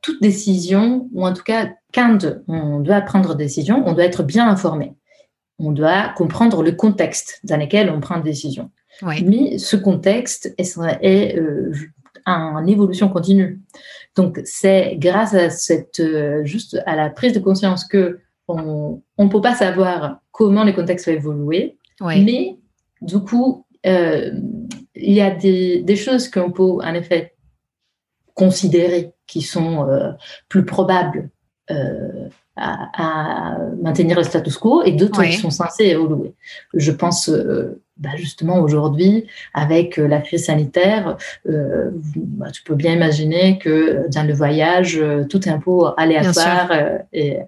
toute 0.00 0.22
décision, 0.22 1.08
ou 1.12 1.26
en 1.26 1.34
tout 1.34 1.42
cas, 1.42 1.68
quand 1.92 2.18
on 2.48 2.80
doit 2.80 3.00
prendre 3.02 3.34
des 3.34 3.44
décisions, 3.44 3.82
on 3.86 3.92
doit 3.92 4.04
être 4.04 4.22
bien 4.22 4.48
informé. 4.48 4.94
On 5.58 5.72
doit 5.72 6.10
comprendre 6.16 6.62
le 6.62 6.72
contexte 6.72 7.40
dans 7.44 7.58
lequel 7.58 7.90
on 7.90 8.00
prend 8.00 8.16
une 8.16 8.22
décision. 8.22 8.70
Mais 9.02 9.58
ce 9.58 9.76
contexte 9.76 10.54
est, 10.58 10.78
est 11.02 11.38
en 12.26 12.66
évolution 12.66 13.08
continue. 13.08 13.60
Donc, 14.16 14.40
c'est 14.44 14.96
grâce 14.96 15.34
à 15.34 15.50
cette, 15.50 16.00
euh, 16.00 16.44
juste 16.44 16.80
à 16.86 16.96
la 16.96 17.10
prise 17.10 17.32
de 17.32 17.38
conscience 17.38 17.84
que 17.84 18.18
on 18.48 19.00
ne 19.18 19.28
peut 19.28 19.40
pas 19.40 19.54
savoir 19.54 20.20
comment 20.30 20.64
les 20.64 20.74
contextes 20.74 21.06
vont 21.06 21.14
évoluer, 21.14 21.78
mais 22.00 22.58
du 23.00 23.18
coup, 23.20 23.64
euh, 23.86 24.30
il 24.94 25.12
y 25.14 25.22
a 25.22 25.30
des, 25.30 25.82
des 25.82 25.96
choses 25.96 26.28
qu'on 26.28 26.50
peut 26.50 26.62
en 26.62 26.92
effet 26.92 27.34
considérer 28.34 29.14
qui 29.26 29.40
sont 29.40 29.88
euh, 29.88 30.10
plus 30.50 30.66
probables 30.66 31.30
à, 32.56 33.54
à, 33.56 33.58
maintenir 33.80 34.18
le 34.18 34.24
status 34.24 34.58
quo 34.58 34.82
et 34.82 34.92
d'autres 34.92 35.22
qui 35.22 35.32
sont 35.32 35.48
censés 35.48 35.84
évoluer. 35.84 36.34
Je 36.74 36.92
pense 36.92 37.30
bah 38.02 38.10
justement 38.16 38.58
aujourd'hui, 38.58 39.28
avec 39.54 39.98
euh, 39.98 40.08
la 40.08 40.20
crise 40.20 40.46
sanitaire, 40.46 41.16
euh, 41.48 41.90
bah, 42.16 42.50
tu 42.50 42.62
peux 42.64 42.74
bien 42.74 42.92
imaginer 42.94 43.58
que 43.58 44.08
dans 44.12 44.26
le 44.26 44.34
voyage, 44.34 44.98
euh, 44.98 45.24
tout 45.24 45.48
est 45.48 45.52
un 45.52 45.60
peu 45.60 45.70
aléatoire 45.96 46.72
et 47.12 47.38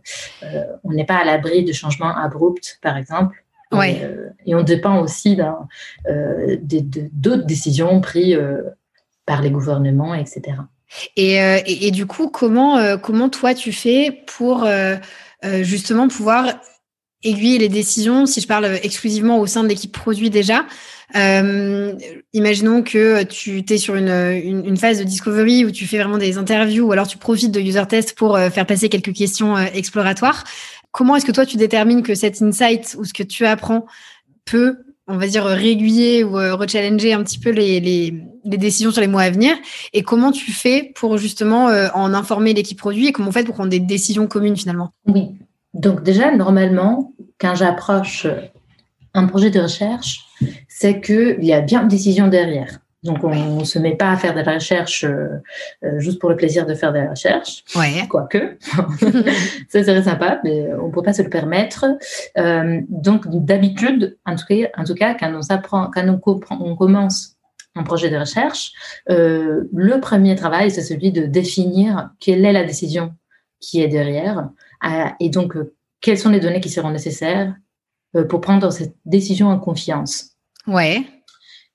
on 0.85 0.93
n'est 0.93 1.05
pas 1.05 1.17
à 1.17 1.25
l'abri 1.25 1.65
de 1.65 1.73
changements 1.73 2.17
abrupts, 2.17 2.79
par 2.83 2.97
exemple. 2.97 3.37
Ouais. 3.73 4.09
et 4.47 4.55
on 4.55 4.63
dépend 4.63 5.01
aussi 5.01 5.37
d'autres 6.07 7.45
décisions 7.45 8.01
prises 8.01 8.39
par 9.27 9.43
les 9.43 9.51
gouvernements, 9.51 10.15
etc. 10.15 10.59
Et, 11.17 11.33
et, 11.33 11.87
et, 11.89 11.91
du 11.91 12.07
coup, 12.07 12.29
comment, 12.29 12.97
comment 12.99 13.29
toi 13.29 13.53
tu 13.53 13.73
fais 13.73 14.23
pour 14.29 14.65
justement 15.43 16.07
pouvoir 16.07 16.47
aiguiller 17.25 17.59
les 17.59 17.69
décisions, 17.69 18.27
si 18.27 18.41
je 18.41 18.47
parle 18.47 18.79
exclusivement 18.83 19.39
au 19.41 19.47
sein 19.47 19.63
de 19.63 19.69
l'équipe 19.69 19.93
produit 19.93 20.31
déjà, 20.31 20.65
euh, 21.17 21.93
imaginons 22.33 22.83
que 22.83 23.23
tu 23.25 23.65
es 23.69 23.79
sur 23.79 23.95
une, 23.95 24.77
phase 24.77 24.99
de 24.99 25.05
discovery 25.05 25.65
où 25.65 25.71
tu 25.71 25.87
fais 25.87 25.99
vraiment 25.99 26.19
des 26.19 26.39
interviews 26.39 26.87
ou 26.87 26.93
alors 26.93 27.07
tu 27.07 27.19
profites 27.19 27.53
de 27.53 27.61
user 27.61 27.87
test 27.89 28.17
pour 28.17 28.37
euh, 28.37 28.51
faire 28.51 28.67
passer 28.67 28.89
quelques 28.89 29.13
questions 29.13 29.57
euh, 29.57 29.67
exploratoires. 29.75 30.45
Comment 30.91 31.17
est-ce 31.17 31.25
que 31.25 31.33
toi 31.33 31.47
tu 31.47 31.57
détermines 31.57 32.03
que 32.03 32.15
cet 32.15 32.41
insight 32.43 32.97
ou 32.99 33.05
ce 33.05 33.13
que 33.13 33.23
tu 33.23 33.47
apprends 33.47 33.87
peut, 34.45 34.79
on 35.07 35.17
va 35.17 35.27
dire, 35.27 35.45
réguiller 35.45 36.25
ou 36.25 36.35
rechallenger 36.35 37.13
un 37.13 37.23
petit 37.23 37.39
peu 37.39 37.51
les, 37.51 37.81
les, 37.81 38.15
les, 38.45 38.57
décisions 38.57 38.93
sur 38.93 39.01
les 39.01 39.09
mois 39.09 39.23
à 39.23 39.31
venir? 39.31 39.57
Et 39.93 40.03
comment 40.03 40.31
tu 40.31 40.53
fais 40.53 40.93
pour 40.95 41.19
justement 41.19 41.65
en 41.95 42.15
informer 42.15 42.55
l'équipe 42.55 42.79
produit 42.79 43.09
et 43.09 43.13
comment 43.13 43.31
on 43.31 43.33
fait 43.33 43.43
pour 43.43 43.57
prendre 43.57 43.71
des 43.71 43.81
décisions 43.81 44.29
communes 44.29 44.57
finalement? 44.57 44.93
Oui, 45.07 45.31
donc 45.75 46.05
déjà, 46.05 46.35
normalement, 46.35 47.13
quand 47.41 47.55
j'approche 47.55 48.27
un 49.15 49.27
projet 49.27 49.51
de 49.51 49.61
recherche, 49.61 50.27
c'est 50.69 51.01
qu'il 51.01 51.45
y 51.45 51.53
a 51.53 51.61
bien 51.61 51.83
une 51.83 51.89
décision 51.89 52.29
derrière. 52.29 52.81
Donc, 53.05 53.23
on 53.23 53.59
ne 53.59 53.65
se 53.65 53.79
met 53.79 53.97
pas 53.97 54.11
à 54.11 54.17
faire 54.17 54.35
de 54.35 54.41
la 54.41 54.55
recherche 54.55 55.05
euh, 55.05 55.29
euh, 55.85 56.01
juste 56.01 56.19
pour 56.19 56.31
le 56.31 56.37
plaisir 56.37 56.65
de 56.65 56.75
faire 56.75 56.91
de 56.91 56.99
la 56.99 57.11
recherche. 57.11 57.63
Ouais. 57.77 58.07
Quoique, 58.09 58.57
ça 59.69 59.85
serait 59.85 60.03
sympa, 60.03 60.41
mais 60.43 60.73
on 60.81 60.89
ne 60.89 60.93
peut 60.93 61.03
pas 61.03 61.13
se 61.13 61.21
le 61.21 61.29
permettre. 61.29 61.85
Euh, 62.39 62.81
donc, 62.89 63.29
d'habitude, 63.29 64.17
en, 64.25 64.37
tout 64.37 64.47
cas, 64.49 64.71
en 64.79 64.85
tout 64.85 64.95
cas, 64.95 65.15
quand 65.15 65.31
on, 65.35 65.91
quand 65.91 66.21
on, 66.25 66.41
on 66.51 66.77
commence 66.77 67.37
un 67.77 67.83
projet 67.83 68.09
de 68.09 68.17
recherche, 68.17 68.73
le 69.09 69.97
premier 69.99 70.35
travail, 70.35 70.71
c'est 70.71 70.81
celui 70.81 71.13
de 71.13 71.27
définir 71.27 72.11
quelle 72.21 72.45
est 72.45 72.53
la 72.53 72.65
décision 72.65 73.15
qui 73.61 73.83
est 73.83 73.89
derrière, 73.89 74.49
et 75.21 75.29
donc, 75.29 75.57
euh, 75.57 75.75
quelles 76.05 76.19
sont 76.19 76.29
les 76.29 76.39
données 76.39 76.61
qui 76.61 76.69
seront 76.69 76.91
nécessaires 76.91 77.55
euh, 78.15 78.25
pour 78.25 78.43
prendre 78.43 78.71
cette 78.71 78.95
décision 79.07 79.49
en 79.49 79.59
confiance 79.59 80.33
Ouais. 80.67 81.03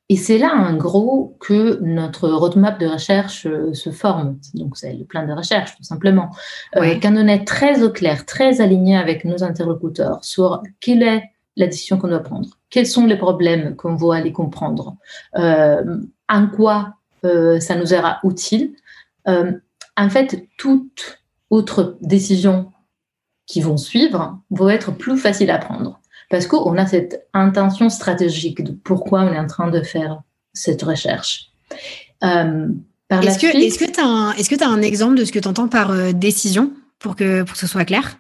Et 0.07 0.17
c'est 0.17 0.37
là, 0.37 0.53
en 0.53 0.75
gros, 0.75 1.35
que 1.39 1.79
notre 1.81 2.29
roadmap 2.29 2.79
de 2.79 2.85
recherche 2.85 3.47
euh, 3.47 3.73
se 3.73 3.89
forme. 3.89 4.37
Donc, 4.53 4.77
c'est 4.77 4.93
le 4.93 5.03
plan 5.05 5.25
de 5.25 5.33
recherche, 5.33 5.75
tout 5.75 5.83
simplement. 5.83 6.29
quand 6.75 7.15
on 7.17 7.27
est 7.27 7.43
très 7.43 7.81
au 7.81 7.89
clair, 7.89 8.27
très 8.27 8.61
aligné 8.61 8.97
avec 8.97 9.25
nos 9.25 9.43
interlocuteurs 9.43 10.23
sur 10.23 10.61
quelle 10.79 11.01
est 11.01 11.23
la 11.55 11.65
décision 11.65 11.97
qu'on 11.97 12.09
doit 12.09 12.19
prendre, 12.19 12.49
quels 12.69 12.85
sont 12.85 13.07
les 13.07 13.17
problèmes 13.17 13.75
qu'on 13.75 13.95
veut 13.95 14.11
aller 14.11 14.31
comprendre, 14.31 14.95
en 15.33 16.47
quoi 16.55 16.93
ça 17.23 17.75
nous 17.75 17.87
sera 17.87 18.19
utile. 18.23 18.75
en 19.25 20.09
fait, 20.09 20.47
toute 20.57 21.19
autre 21.49 21.97
décision 22.01 22.71
qui 23.49 23.61
vont 23.61 23.77
suivre 23.77 24.39
vont 24.51 24.69
être 24.69 24.91
plus 24.91 25.17
faciles 25.17 25.51
à 25.51 25.57
prendre. 25.57 25.99
Parce 26.29 26.45
qu'on 26.45 26.77
a 26.77 26.85
cette 26.85 27.27
intention 27.33 27.89
stratégique 27.89 28.63
de 28.63 28.71
pourquoi 28.71 29.21
on 29.21 29.33
est 29.33 29.39
en 29.39 29.47
train 29.47 29.69
de 29.69 29.81
faire 29.81 30.21
cette 30.53 30.83
recherche. 30.83 31.49
Euh, 32.23 32.67
est-ce 33.09 33.39
que 33.39 33.91
tu 33.91 33.99
as, 33.99 34.05
un, 34.05 34.33
que 34.33 34.63
as 34.63 34.67
un 34.67 34.81
exemple 34.83 35.15
de 35.15 35.25
ce 35.25 35.31
que 35.31 35.39
tu 35.39 35.47
entends 35.47 35.67
par 35.67 35.89
euh, 35.89 36.11
décision 36.11 36.71
pour 36.99 37.15
que, 37.15 37.41
pour 37.41 37.53
que 37.53 37.59
ce 37.59 37.65
soit 37.65 37.85
clair? 37.85 38.19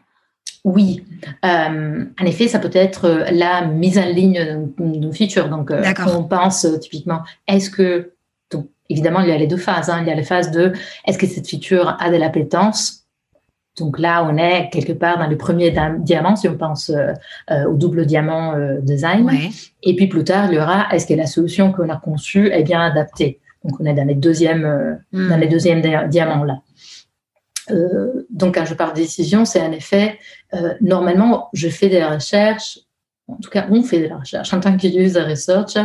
Oui, 0.63 1.05
euh, 1.45 2.05
en 2.19 2.25
effet, 2.25 2.47
ça 2.47 2.57
peut 2.57 2.71
être 2.73 3.27
la 3.31 3.65
mise 3.65 3.99
en 3.99 4.05
ligne 4.05 4.67
d'une 4.79 5.13
feature. 5.13 5.47
Donc, 5.47 5.71
on 6.07 6.23
pense 6.23 6.65
typiquement, 6.81 7.21
est-ce 7.47 7.69
que, 7.69 8.13
donc, 8.51 8.67
évidemment, 8.89 9.21
il 9.21 9.29
y 9.29 9.31
a 9.31 9.37
les 9.37 9.47
deux 9.47 9.57
phases. 9.57 9.89
Hein. 9.89 9.99
Il 10.01 10.07
y 10.07 10.11
a 10.11 10.15
la 10.15 10.23
phase 10.23 10.49
de, 10.49 10.73
est-ce 11.05 11.19
que 11.19 11.27
cette 11.27 11.47
feature 11.47 11.95
a 11.99 12.09
de 12.09 12.17
l'appétence? 12.17 12.98
Donc 13.79 13.99
là, 13.99 14.23
on 14.23 14.37
est 14.37 14.69
quelque 14.69 14.93
part 14.93 15.17
dans 15.17 15.27
le 15.27 15.37
premier 15.37 15.73
diamant, 15.99 16.35
si 16.35 16.47
on 16.47 16.57
pense 16.57 16.89
euh, 16.89 17.13
euh, 17.51 17.65
au 17.65 17.75
double 17.75 18.05
diamant 18.05 18.55
euh, 18.55 18.79
design. 18.81 19.29
Et 19.83 19.95
puis 19.95 20.07
plus 20.07 20.23
tard, 20.23 20.51
il 20.51 20.55
y 20.55 20.59
aura 20.59 20.87
est-ce 20.91 21.07
que 21.07 21.13
la 21.13 21.25
solution 21.25 21.71
qu'on 21.71 21.89
a 21.89 21.97
conçue 21.97 22.51
est 22.51 22.63
bien 22.63 22.81
adaptée? 22.81 23.39
Donc 23.63 23.79
on 23.79 23.85
est 23.85 23.93
dans 23.93 24.07
les 24.07 24.15
deuxièmes, 24.15 24.99
hmm. 25.11 25.29
dans 25.29 25.37
les 25.37 25.47
deuxièmes 25.47 25.81
diamants 26.09 26.45
là. 26.45 26.61
donc 28.29 28.55
quand 28.55 28.65
je 28.65 28.73
parle 28.73 28.93
de 28.93 29.01
décision, 29.01 29.43
c'est 29.43 29.61
en 29.61 29.71
effet 29.73 30.17
normalement 30.79 31.49
je 31.51 31.67
fais 31.67 31.89
des 31.89 32.03
recherches, 32.03 32.79
en 33.27 33.35
tout 33.35 33.49
cas 33.49 33.67
on 33.69 33.83
fait 33.83 33.99
des 33.99 34.13
recherches 34.13 34.53
en 34.53 34.61
tant 34.61 34.77
que 34.77 34.87
user 34.87 35.21
research 35.21 35.77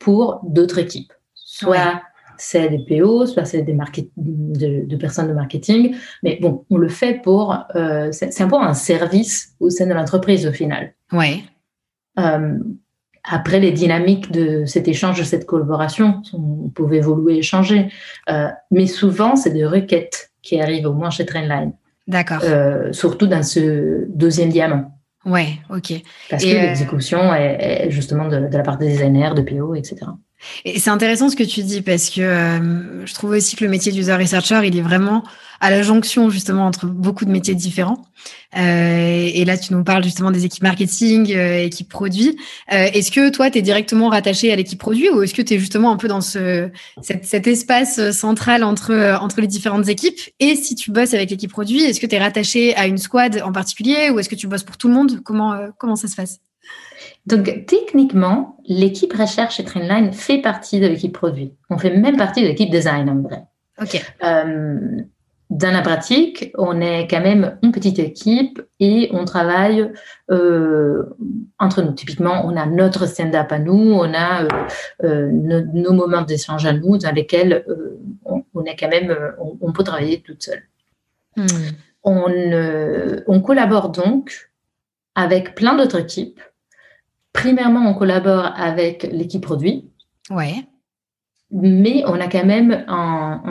pour 0.00 0.40
d'autres 0.42 0.80
équipes, 0.80 1.12
soit 1.34 2.02
c'est 2.40 2.70
des 2.70 2.78
PO, 2.78 3.26
soit 3.26 3.44
c'est 3.44 3.62
des 3.62 3.76
de, 4.16 4.86
de, 4.86 4.96
personnes 4.96 5.28
de 5.28 5.34
marketing. 5.34 5.94
Mais 6.22 6.38
bon, 6.40 6.64
on 6.70 6.78
le 6.78 6.88
fait 6.88 7.20
pour. 7.22 7.56
Euh, 7.76 8.08
c'est 8.12 8.40
un 8.40 8.48
peu 8.48 8.56
un 8.56 8.74
service 8.74 9.54
au 9.60 9.68
sein 9.68 9.86
de 9.86 9.92
l'entreprise 9.92 10.46
au 10.46 10.52
final. 10.52 10.94
Ouais. 11.12 11.42
Euh, 12.18 12.58
après, 13.24 13.60
les 13.60 13.72
dynamiques 13.72 14.32
de 14.32 14.64
cet 14.64 14.88
échange, 14.88 15.18
de 15.18 15.24
cette 15.24 15.44
collaboration, 15.44 16.22
on 16.32 16.70
pouvait 16.70 16.96
évoluer 16.96 17.36
et 17.36 17.42
changer. 17.42 17.92
Euh, 18.30 18.48
mais 18.70 18.86
souvent, 18.86 19.36
c'est 19.36 19.50
des 19.50 19.66
requêtes 19.66 20.32
qui 20.40 20.58
arrivent 20.60 20.86
au 20.86 20.94
moins 20.94 21.10
chez 21.10 21.26
Trendline. 21.26 21.72
D'accord. 22.06 22.42
surtout 22.92 23.28
dans 23.28 23.44
ce 23.44 24.06
deuxième 24.08 24.48
diamant. 24.48 24.98
Ouais, 25.24 25.60
ok. 25.68 25.92
Parce 26.28 26.42
que 26.42 26.48
l'exécution 26.48 27.32
est, 27.34 27.88
justement 27.90 28.26
de, 28.26 28.48
de, 28.48 28.56
la 28.56 28.64
part 28.64 28.78
des 28.78 28.88
designers, 28.88 29.32
de 29.36 29.42
PO, 29.42 29.74
etc. 29.74 30.06
Et 30.64 30.78
c'est 30.78 30.90
intéressant 30.90 31.28
ce 31.28 31.36
que 31.36 31.42
tu 31.42 31.62
dis 31.62 31.82
parce 31.82 32.10
que 32.10 32.20
euh, 32.20 33.06
je 33.06 33.14
trouve 33.14 33.30
aussi 33.30 33.56
que 33.56 33.64
le 33.64 33.70
métier 33.70 33.92
d'user 33.92 34.14
researcher, 34.14 34.60
il 34.64 34.76
est 34.76 34.82
vraiment 34.82 35.22
à 35.60 35.70
la 35.70 35.82
jonction 35.82 36.30
justement 36.30 36.66
entre 36.66 36.86
beaucoup 36.86 37.24
de 37.24 37.30
métiers 37.30 37.54
différents. 37.54 38.02
Euh, 38.56 39.30
et 39.32 39.44
là, 39.44 39.56
tu 39.58 39.74
nous 39.74 39.84
parles 39.84 40.02
justement 40.02 40.30
des 40.30 40.44
équipes 40.44 40.62
marketing, 40.62 41.32
euh, 41.32 41.64
équipes 41.64 41.88
produits. 41.88 42.36
Euh, 42.72 42.88
est-ce 42.92 43.12
que 43.12 43.30
toi, 43.30 43.50
tu 43.50 43.58
es 43.58 43.62
directement 43.62 44.08
rattaché 44.08 44.52
à 44.52 44.56
l'équipe 44.56 44.78
produit 44.78 45.10
ou 45.10 45.22
est-ce 45.22 45.34
que 45.34 45.42
tu 45.42 45.54
es 45.54 45.58
justement 45.58 45.92
un 45.92 45.96
peu 45.96 46.08
dans 46.08 46.22
ce, 46.22 46.70
cet, 47.02 47.46
espace 47.46 48.10
central 48.10 48.64
entre, 48.64 49.18
entre 49.20 49.40
les 49.40 49.46
différentes 49.46 49.88
équipes? 49.88 50.18
Et 50.40 50.56
si 50.56 50.74
tu 50.74 50.90
bosses 50.90 51.14
avec 51.14 51.30
l'équipe 51.30 51.50
produit, 51.50 51.82
est-ce 51.82 52.00
que 52.00 52.06
tu 52.06 52.16
es 52.16 52.18
rattaché 52.18 52.74
à 52.76 52.86
une 52.86 52.98
squad 52.98 53.42
en 53.44 53.52
particulier 53.52 54.10
ou 54.10 54.18
est-ce 54.18 54.28
que 54.28 54.34
tu 54.34 54.46
bosses 54.48 54.64
pour 54.64 54.78
tout 54.78 54.88
le 54.88 54.94
monde? 54.94 55.20
Comment, 55.22 55.68
comment 55.78 55.96
ça 55.96 56.08
se 56.08 56.16
passe? 56.16 56.40
Donc, 57.26 57.66
techniquement, 57.66 58.56
l'équipe 58.66 59.12
recherche 59.12 59.60
et 59.60 59.64
Trendline 59.64 60.12
fait 60.12 60.38
partie 60.38 60.80
de 60.80 60.86
l'équipe 60.86 61.12
produit. 61.12 61.54
On 61.68 61.78
fait 61.78 61.96
même 61.96 62.16
partie 62.16 62.42
de 62.42 62.48
l'équipe 62.48 62.70
design, 62.70 63.08
en 63.08 63.22
vrai. 63.22 63.44
OK. 63.80 64.02
Euh, 64.24 65.02
dans 65.50 65.72
la 65.72 65.82
pratique, 65.82 66.52
on 66.56 66.80
est 66.80 67.08
quand 67.08 67.20
même 67.20 67.58
une 67.62 67.72
petite 67.72 67.98
équipe 67.98 68.62
et 68.78 69.10
on 69.12 69.24
travaille 69.24 69.90
euh, 70.30 71.02
entre 71.58 71.82
nous. 71.82 71.92
Typiquement, 71.92 72.46
on 72.46 72.56
a 72.56 72.66
notre 72.66 73.06
stand-up 73.06 73.50
à 73.50 73.58
nous, 73.58 73.92
on 73.92 74.14
a 74.14 74.46
euh, 75.02 75.28
nos, 75.32 75.92
moments 75.92 76.22
d'échange 76.22 76.66
à 76.66 76.72
nous 76.72 76.98
dans 76.98 77.12
lesquels 77.12 77.64
on, 78.24 78.64
est 78.64 78.76
quand 78.76 78.88
même, 78.88 79.16
on, 79.60 79.72
peut 79.72 79.82
travailler 79.82 80.20
toute 80.20 80.42
seule. 80.42 80.62
Hmm. 81.36 81.46
On, 82.04 83.22
on 83.26 83.40
collabore 83.40 83.90
donc 83.90 84.50
avec 85.16 85.56
plein 85.56 85.74
d'autres 85.74 85.98
équipes 85.98 86.40
Primairement, 87.32 87.88
on 87.88 87.94
collabore 87.94 88.52
avec 88.56 89.08
l'équipe 89.12 89.42
produit. 89.42 89.88
Ouais. 90.30 90.64
Mais 91.52 92.02
on 92.06 92.20
a 92.20 92.28
quand 92.28 92.44
même 92.44 92.84
un, 92.86 93.42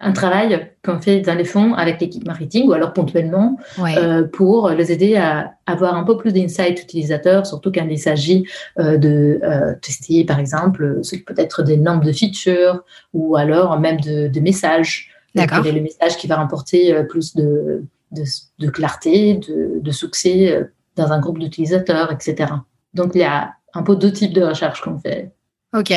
un, 0.00 0.12
travail 0.12 0.72
qu'on 0.84 0.98
fait 0.98 1.20
dans 1.20 1.34
les 1.34 1.44
fonds 1.44 1.74
avec 1.74 2.00
l'équipe 2.00 2.26
marketing 2.26 2.68
ou 2.68 2.72
alors 2.72 2.92
ponctuellement 2.92 3.56
euh, 3.78 4.24
pour 4.24 4.70
les 4.70 4.90
aider 4.90 5.16
à 5.16 5.54
avoir 5.66 5.94
un 5.94 6.02
peu 6.02 6.16
plus 6.16 6.32
d'insight 6.32 6.82
utilisateur, 6.82 7.46
surtout 7.46 7.70
quand 7.70 7.86
il 7.88 7.98
s'agit 7.98 8.46
euh, 8.78 8.96
de 8.96 9.38
euh, 9.44 9.74
tester, 9.80 10.24
par 10.24 10.40
exemple, 10.40 11.00
peut-être 11.26 11.62
des 11.62 11.76
nombres 11.76 12.04
de 12.04 12.12
features 12.12 12.82
ou 13.12 13.36
alors 13.36 13.78
même 13.78 14.00
de, 14.00 14.26
de 14.26 14.40
messages. 14.40 15.10
D'accord. 15.36 15.62
Le 15.62 15.80
message 15.80 16.16
qui 16.16 16.26
va 16.26 16.36
rapporter 16.36 16.92
plus 17.08 17.36
de, 17.36 17.84
de, 18.10 18.24
de 18.58 18.70
clarté, 18.70 19.38
de 19.48 19.90
succès 19.92 20.68
dans 20.96 21.12
un 21.12 21.20
groupe 21.20 21.38
d'utilisateurs, 21.38 22.12
etc. 22.12 22.52
Donc, 22.94 23.12
il 23.14 23.20
y 23.20 23.24
a 23.24 23.54
un 23.74 23.82
peu 23.82 23.96
deux 23.96 24.12
types 24.12 24.32
de 24.32 24.42
recherches 24.42 24.80
qu'on 24.80 24.98
fait. 24.98 25.32
OK. 25.74 25.92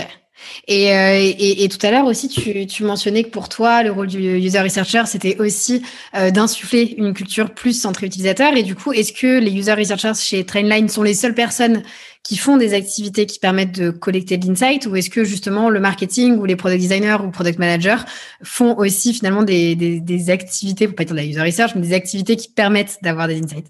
Et, 0.68 0.92
euh, 0.92 1.32
et, 1.38 1.70
tout 1.70 1.84
à 1.86 1.92
l'heure 1.92 2.06
aussi, 2.06 2.28
tu, 2.28 2.84
mentionnais 2.84 3.24
que 3.24 3.30
pour 3.30 3.50
toi, 3.50 3.84
le 3.84 3.92
rôle 3.92 4.08
du 4.08 4.18
user 4.18 4.60
researcher, 4.60 5.04
c'était 5.06 5.40
aussi 5.40 5.84
euh, 6.16 6.32
d'insuffler 6.32 6.96
une 6.98 7.14
culture 7.14 7.54
plus 7.54 7.80
centrée 7.80 8.08
utilisateur. 8.08 8.56
Et 8.56 8.64
du 8.64 8.76
coup, 8.76 8.92
est-ce 8.94 9.14
que 9.14 9.40
les 9.40 9.52
user 9.52 9.74
researchers 9.74 10.16
chez 10.16 10.44
Trainline 10.44 10.90
sont 10.90 11.04
les 11.04 11.14
seules 11.14 11.36
personnes 11.36 11.84
qui 12.24 12.38
font 12.38 12.58
des 12.58 12.74
activités 12.74 13.26
qui 13.26 13.38
permettent 13.38 13.78
de 13.78 13.92
collecter 13.92 14.38
de 14.38 14.48
l'insight 14.48 14.86
ou 14.88 14.96
est-ce 14.96 15.10
que 15.10 15.24
justement 15.24 15.70
le 15.70 15.80
marketing 15.80 16.38
ou 16.38 16.46
les 16.46 16.56
product 16.56 16.82
designers 16.82 17.18
ou 17.24 17.30
product 17.32 17.60
managers 17.60 18.04
font 18.44 18.78
aussi 18.78 19.14
finalement 19.14 19.44
des, 19.44 19.76
des, 19.76 20.00
des 20.00 20.30
activités, 20.30 20.88
pour 20.88 20.96
pas 20.96 21.04
dire 21.04 21.14
de 21.16 21.20
la 21.20 21.26
user 21.26 21.42
research, 21.42 21.76
mais 21.76 21.82
des 21.82 21.94
activités 21.94 22.38
qui 22.38 22.50
permettent 22.50 22.98
d'avoir 23.04 23.28
des 23.28 23.40
insights? 23.40 23.68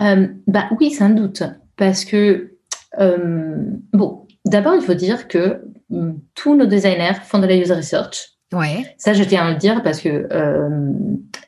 Euh, 0.00 0.28
bah 0.46 0.68
oui, 0.78 0.90
sans 0.90 1.10
doute, 1.10 1.42
parce 1.76 2.04
que 2.04 2.56
euh, 2.98 3.56
bon, 3.92 4.26
d'abord 4.44 4.74
il 4.74 4.82
faut 4.82 4.94
dire 4.94 5.28
que 5.28 5.62
mm, 5.90 6.12
tous 6.34 6.56
nos 6.56 6.66
designers 6.66 7.20
font 7.24 7.38
de 7.38 7.46
la 7.46 7.56
user 7.56 7.74
research. 7.74 8.34
Ouais. 8.52 8.84
Ça, 8.96 9.12
je 9.12 9.22
tiens 9.24 9.46
à 9.46 9.50
le 9.50 9.58
dire 9.58 9.82
parce 9.82 10.00
que 10.00 10.26
euh, 10.32 10.92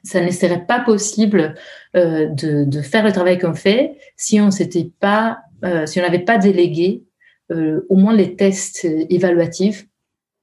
ça 0.03 0.21
ne 0.21 0.31
serait 0.31 0.67
pas 0.67 0.81
possible 0.81 1.55
de, 1.95 2.65
de, 2.65 2.83
faire 2.83 3.05
le 3.05 3.11
travail 3.11 3.39
qu'on 3.39 3.55
fait 3.55 3.97
si 4.19 4.39
on 4.39 4.51
s'était 4.51 4.91
pas, 5.01 5.39
si 5.87 5.99
on 5.99 6.03
n'avait 6.03 6.19
pas 6.19 6.37
délégué 6.37 7.05
au 7.51 7.97
moins 7.97 8.15
les 8.15 8.37
tests 8.37 8.85
évaluatifs 8.85 9.87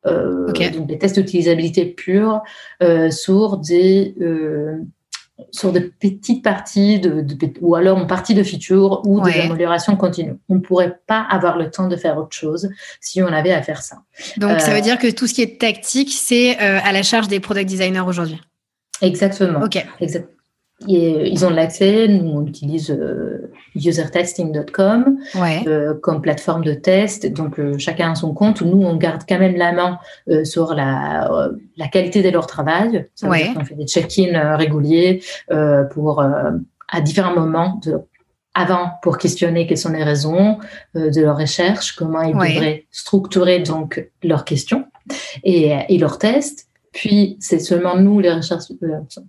donc 0.04 0.88
des 0.88 0.98
tests 0.98 1.20
d'utilisabilité 1.20 1.86
pure 1.86 2.42
sur 3.12 3.58
des, 3.58 4.16
sur 5.52 5.72
de 5.72 5.80
petites 5.80 6.44
parties, 6.44 7.00
de, 7.00 7.26
ou 7.62 7.76
alors 7.76 8.00
une 8.00 8.08
partie 8.08 8.34
de 8.34 8.44
feature 8.44 9.02
ou 9.06 9.22
de 9.22 9.30
l'amélioration 9.30 9.96
continue. 9.96 10.36
On 10.50 10.56
ne 10.56 10.60
pourrait 10.60 11.00
pas 11.06 11.26
avoir 11.30 11.58
le 11.58 11.70
temps 11.70 11.88
de 11.88 11.96
faire 11.96 12.18
autre 12.18 12.36
chose 12.36 12.70
si 13.02 13.22
on 13.22 13.28
avait 13.28 13.54
à 13.54 13.62
faire 13.62 13.82
ça. 13.82 13.98
Donc, 14.38 14.60
ça 14.60 14.72
veut 14.72 14.78
euh, 14.78 14.82
dire 14.82 14.98
que 14.98 15.12
tout 15.12 15.28
ce 15.28 15.34
qui 15.34 15.42
est 15.42 15.60
tactique, 15.60 16.12
c'est 16.12 16.58
euh, 16.62 16.80
à 16.84 16.92
la 16.92 17.04
charge 17.04 17.28
des 17.28 17.40
product 17.40 17.70
designers 17.70 18.04
aujourd'hui. 18.06 18.42
Exactement. 19.02 19.62
Ok. 19.64 19.86
Et 20.88 21.16
euh, 21.16 21.26
ils 21.26 21.46
ont 21.46 21.50
l'accès. 21.50 22.08
Nous, 22.08 22.30
on 22.30 22.46
utilise 22.46 22.92
euh, 22.92 23.52
usertesting.com 23.76 25.18
euh, 25.36 25.96
comme 25.96 26.22
plateforme 26.22 26.64
de 26.64 26.74
test. 26.74 27.26
Donc, 27.26 27.60
chacun 27.80 28.12
a 28.12 28.16
son 28.16 28.34
compte. 28.34 28.62
Nous, 28.62 28.84
on 28.84 28.96
garde 28.96 29.24
quand 29.28 29.40
même 29.40 29.56
la 29.56 29.72
main 29.72 30.00
sur 30.44 30.74
la, 30.76 31.50
la 31.78 31.88
qualité 31.88 32.22
de 32.22 32.30
leur 32.30 32.48
travail. 32.48 33.08
Ça 33.16 33.28
on 33.28 33.64
fait 33.64 33.76
des 33.76 33.88
check-in 33.88 34.56
réguliers 34.56 35.22
pour 35.92 36.22
à 36.22 37.02
différents 37.02 37.36
moments 37.36 37.80
de, 37.84 37.98
avant 38.54 38.92
pour 39.02 39.18
questionner 39.18 39.68
quelles 39.68 39.78
sont 39.78 39.92
les 39.92 40.04
raisons 40.04 40.58
de 40.94 41.22
leur 41.22 41.38
recherche, 41.38 41.96
comment 41.96 42.22
ils 42.22 42.34
devraient 42.34 42.86
structurer 42.92 43.60
donc 43.60 44.10
leurs 44.24 44.46
questions 44.46 44.86
et, 45.44 45.76
et 45.90 45.98
leurs 45.98 46.18
tests. 46.18 46.67
Puis, 46.98 47.38
c'est 47.40 47.60
seulement 47.60 47.96
nous, 47.96 48.20
les 48.20 48.30
euh, 48.30 48.42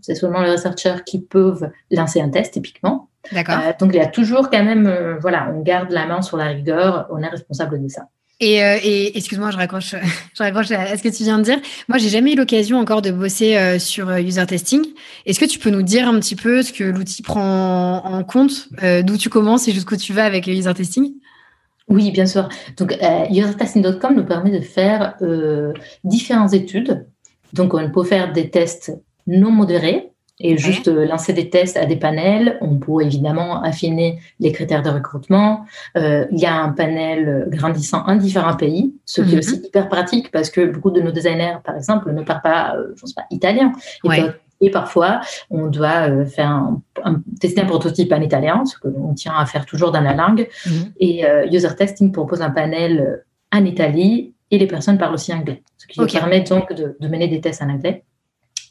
c'est 0.01 0.15
seulement 0.15 0.41
les 0.41 0.53
rechercheurs 0.53 1.05
qui 1.05 1.21
peuvent 1.21 1.69
lancer 1.91 2.19
un 2.19 2.31
test, 2.31 2.55
typiquement. 2.55 3.11
D'accord. 3.31 3.59
Euh, 3.59 3.73
donc, 3.79 3.91
il 3.93 3.99
y 3.99 4.01
a 4.01 4.07
toujours 4.07 4.49
quand 4.49 4.65
même, 4.65 4.87
euh, 4.87 5.19
voilà, 5.21 5.53
on 5.55 5.61
garde 5.61 5.91
la 5.91 6.07
main 6.07 6.23
sur 6.23 6.39
la 6.39 6.47
rigueur, 6.47 7.07
on 7.11 7.19
est 7.19 7.29
responsable 7.29 7.83
de 7.83 7.89
ça. 7.89 8.09
Et, 8.41 8.55
et 8.55 9.19
excuse-moi, 9.19 9.51
je 9.51 9.59
raccroche, 9.59 9.95
je 10.35 10.43
raccroche 10.43 10.71
à 10.71 10.97
ce 10.97 11.03
que 11.03 11.11
tu 11.11 11.25
viens 11.25 11.37
de 11.37 11.43
dire. 11.43 11.59
Moi, 11.89 11.99
j'ai 11.99 12.09
jamais 12.09 12.33
eu 12.33 12.37
l'occasion 12.37 12.79
encore 12.79 13.03
de 13.03 13.11
bosser 13.11 13.79
sur 13.79 14.11
user 14.17 14.47
testing. 14.47 14.87
Est-ce 15.27 15.39
que 15.39 15.45
tu 15.45 15.59
peux 15.59 15.71
nous 15.71 15.83
dire 15.83 16.09
un 16.09 16.19
petit 16.21 16.37
peu 16.37 16.63
ce 16.63 16.73
que 16.73 16.85
l'outil 16.85 17.21
prend 17.21 18.03
en 18.03 18.25
compte, 18.25 18.69
d'où 19.03 19.19
tu 19.19 19.29
commences 19.29 19.69
et 19.69 19.73
jusqu'où 19.73 19.97
tu 19.97 20.15
vas 20.15 20.25
avec 20.25 20.47
le 20.47 20.55
user 20.55 20.73
testing? 20.73 21.13
Oui, 21.89 22.13
bien 22.13 22.27
sûr. 22.27 22.49
Donc, 22.79 22.97
usertesting.com 23.31 24.15
nous 24.15 24.25
permet 24.25 24.59
de 24.59 24.65
faire 24.65 25.17
différentes 26.05 26.55
études 26.55 27.05
donc, 27.53 27.75
on 27.75 27.91
peut 27.91 28.05
faire 28.05 28.33
des 28.33 28.51
tests 28.51 28.93
non 29.27 29.51
modérés 29.51 30.11
et 30.41 30.57
juste 30.57 30.89
euh, 30.89 31.05
lancer 31.07 31.33
des 31.33 31.51
tests 31.51 31.77
à 31.77 31.85
des 31.85 31.97
panels. 31.97 32.59
On 32.61 32.77
peut 32.77 33.03
évidemment 33.03 33.63
affiner 33.63 34.21
les 34.39 34.53
critères 34.53 34.83
de 34.83 34.91
recrutement. 34.91 35.65
Euh, 35.97 36.27
il 36.31 36.39
y 36.39 36.47
a 36.47 36.55
un 36.55 36.71
panel 36.71 37.47
grandissant 37.49 38.05
en 38.07 38.17
différents 38.17 38.57
pays, 38.57 38.95
ce 39.05 39.21
qui 39.23 39.31
est 39.31 39.33
mhm. 39.33 39.39
aussi 39.39 39.63
hyper 39.65 39.89
pratique 39.89 40.31
parce 40.31 40.51
que 40.51 40.67
beaucoup 40.67 40.91
de 40.91 41.01
nos 41.01 41.11
designers, 41.11 41.57
par 41.65 41.77
exemple, 41.77 42.13
ne 42.13 42.23
parlent 42.23 42.43
pas, 42.43 42.77
euh, 42.77 42.93
je 42.95 43.01
pense 43.01 43.13
pas, 43.13 43.25
italien. 43.31 43.73
Et 44.61 44.73
parfois, 44.73 45.21
on 45.51 45.69
doit 45.69 46.25
faire 46.27 46.51
un, 46.51 47.23
tester 47.41 47.61
un 47.61 47.67
prototype 47.67 48.13
en 48.13 48.21
italien, 48.21 48.65
ce 48.65 48.77
qu'on 48.77 49.15
tient 49.15 49.35
à 49.39 49.47
faire 49.47 49.65
toujours 49.65 49.93
dans 49.93 50.01
la 50.01 50.15
langue. 50.15 50.49
Mhm. 50.67 50.93
Et 50.99 51.25
User 51.53 51.69
Testing 51.77 52.11
propose 52.11 52.43
un 52.43 52.51
panel 52.51 53.23
en 53.53 53.65
Italie 53.65 54.35
et 54.51 54.59
les 54.59 54.67
personnes 54.67 54.99
parlent 54.99 55.15
aussi 55.15 55.33
anglais, 55.33 55.63
ce 55.77 55.87
qui 55.87 56.01
permet 56.07 56.41
donc 56.41 56.73
de, 56.73 56.97
mener 57.01 57.29
des 57.29 57.41
tests 57.41 57.63
en 57.63 57.71
anglais. 57.71 58.05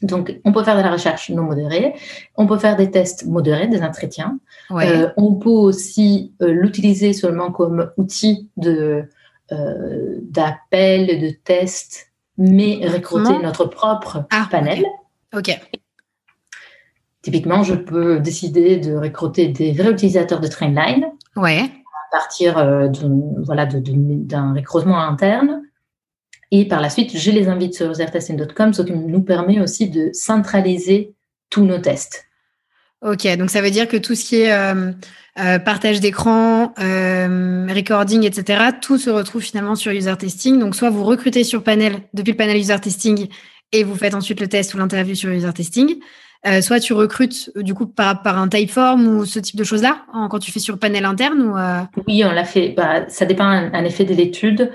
Donc, 0.02 0.38
on 0.44 0.52
peut 0.52 0.62
faire 0.62 0.76
de 0.76 0.82
la 0.82 0.92
recherche 0.92 1.30
non 1.30 1.42
modérée, 1.42 1.94
on 2.36 2.46
peut 2.46 2.58
faire 2.58 2.76
des 2.76 2.90
tests 2.90 3.26
modérés, 3.26 3.66
des 3.66 3.82
entretiens. 3.82 4.38
Euh, 4.70 5.10
on 5.16 5.34
peut 5.34 5.48
aussi 5.48 6.32
euh, 6.40 6.52
l'utiliser 6.52 7.12
seulement 7.12 7.50
comme 7.50 7.90
outil 7.96 8.48
de 8.56 9.04
euh, 9.50 10.18
d'appel, 10.22 11.20
de 11.20 11.30
test, 11.30 12.12
mais 12.36 12.80
recruter 12.86 13.38
notre 13.42 13.64
propre 13.64 14.24
ah, 14.30 14.46
panel. 14.50 14.84
ok. 15.34 15.58
Typiquement, 17.22 17.64
je 17.64 17.74
peux 17.74 18.20
décider 18.20 18.76
de 18.76 18.94
recruter 18.94 19.48
des 19.48 19.72
vrais 19.72 19.90
utilisateurs 19.90 20.40
de 20.40 20.46
Trainline. 20.46 21.06
Ouais. 21.34 21.62
À 21.62 22.10
partir 22.12 22.54
voilà, 23.42 23.66
d'un 23.66 24.54
recrutement 24.54 25.00
interne. 25.00 25.62
Et 26.50 26.66
par 26.66 26.80
la 26.80 26.90
suite, 26.90 27.16
je 27.16 27.30
les 27.30 27.48
invite 27.48 27.74
sur 27.74 27.92
zertesting.com, 27.92 28.72
ce 28.72 28.82
qui 28.82 28.92
nous 28.92 29.22
permet 29.22 29.60
aussi 29.60 29.88
de 29.88 30.10
centraliser 30.12 31.12
tous 31.50 31.64
nos 31.64 31.78
tests. 31.78 32.24
Ok, 33.00 33.28
donc 33.36 33.50
ça 33.50 33.60
veut 33.60 33.70
dire 33.70 33.86
que 33.86 33.96
tout 33.96 34.14
ce 34.16 34.24
qui 34.24 34.36
est 34.36 34.52
euh, 34.52 34.90
euh, 35.38 35.58
partage 35.60 36.00
d'écran, 36.00 36.74
euh, 36.80 37.66
recording, 37.72 38.24
etc., 38.24 38.70
tout 38.80 38.98
se 38.98 39.08
retrouve 39.08 39.42
finalement 39.42 39.76
sur 39.76 39.92
user 39.92 40.16
testing. 40.18 40.58
Donc 40.58 40.74
soit 40.74 40.90
vous 40.90 41.04
recrutez 41.04 41.44
sur 41.44 41.62
panel 41.62 42.00
depuis 42.12 42.32
le 42.32 42.36
panel 42.36 42.56
user 42.56 42.80
testing 42.80 43.28
et 43.70 43.84
vous 43.84 43.94
faites 43.94 44.14
ensuite 44.14 44.40
le 44.40 44.48
test 44.48 44.74
ou 44.74 44.78
l'interview 44.78 45.14
sur 45.14 45.30
user 45.30 45.52
testing, 45.52 46.00
euh, 46.46 46.60
soit 46.60 46.78
tu 46.78 46.92
recrutes 46.92 47.50
euh, 47.56 47.62
du 47.62 47.74
coup 47.74 47.86
par, 47.86 48.22
par 48.22 48.38
un 48.38 48.48
typeform 48.48 49.08
ou 49.08 49.24
ce 49.24 49.40
type 49.40 49.56
de 49.56 49.64
choses-là 49.64 50.02
quand 50.30 50.38
tu 50.38 50.52
fais 50.52 50.60
sur 50.60 50.78
panel 50.78 51.04
interne 51.04 51.42
ou 51.42 51.56
euh? 51.56 51.80
Oui, 52.06 52.22
on 52.24 52.30
l'a 52.30 52.44
fait. 52.44 52.74
Bah, 52.76 53.08
ça 53.08 53.24
dépend 53.24 53.70
en 53.72 53.84
effet 53.84 54.04
de 54.04 54.14
l'étude. 54.14 54.70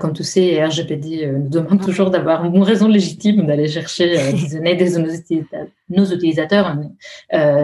comme 0.00 0.12
tu 0.12 0.22
sais, 0.22 0.64
RGPD 0.64 1.32
nous 1.32 1.48
demande 1.48 1.82
toujours 1.82 2.10
d'avoir 2.10 2.44
une 2.44 2.62
raison 2.62 2.86
légitime 2.86 3.46
d'aller 3.46 3.68
chercher 3.68 4.32
des 4.32 4.56
données 4.56 4.76
des 4.76 4.96
nos 5.88 6.04
utilisateurs. 6.04 6.76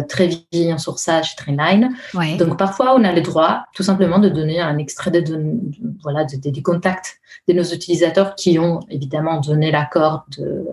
très 0.09 0.29
vigilant 0.53 0.79
sur 0.79 0.99
ça 0.99 1.23
chez 1.23 1.37
Trainline. 1.37 1.91
Donc 2.39 2.59
parfois, 2.59 2.95
on 2.97 3.05
a 3.05 3.13
le 3.13 3.21
droit 3.21 3.65
tout 3.75 3.83
simplement 3.83 4.19
de 4.19 4.29
donner 4.29 4.61
un 4.61 4.79
extrait 4.79 5.11
de, 5.11 5.61
voilà, 6.03 6.25
des 6.25 6.63
contacts 6.63 7.21
de 7.49 7.53
nos 7.55 7.64
utilisateurs 7.64 8.35
qui 8.35 8.59
ont 8.59 8.81
évidemment 8.90 9.40
donné 9.40 9.70
l'accord 9.70 10.27
de, 10.37 10.64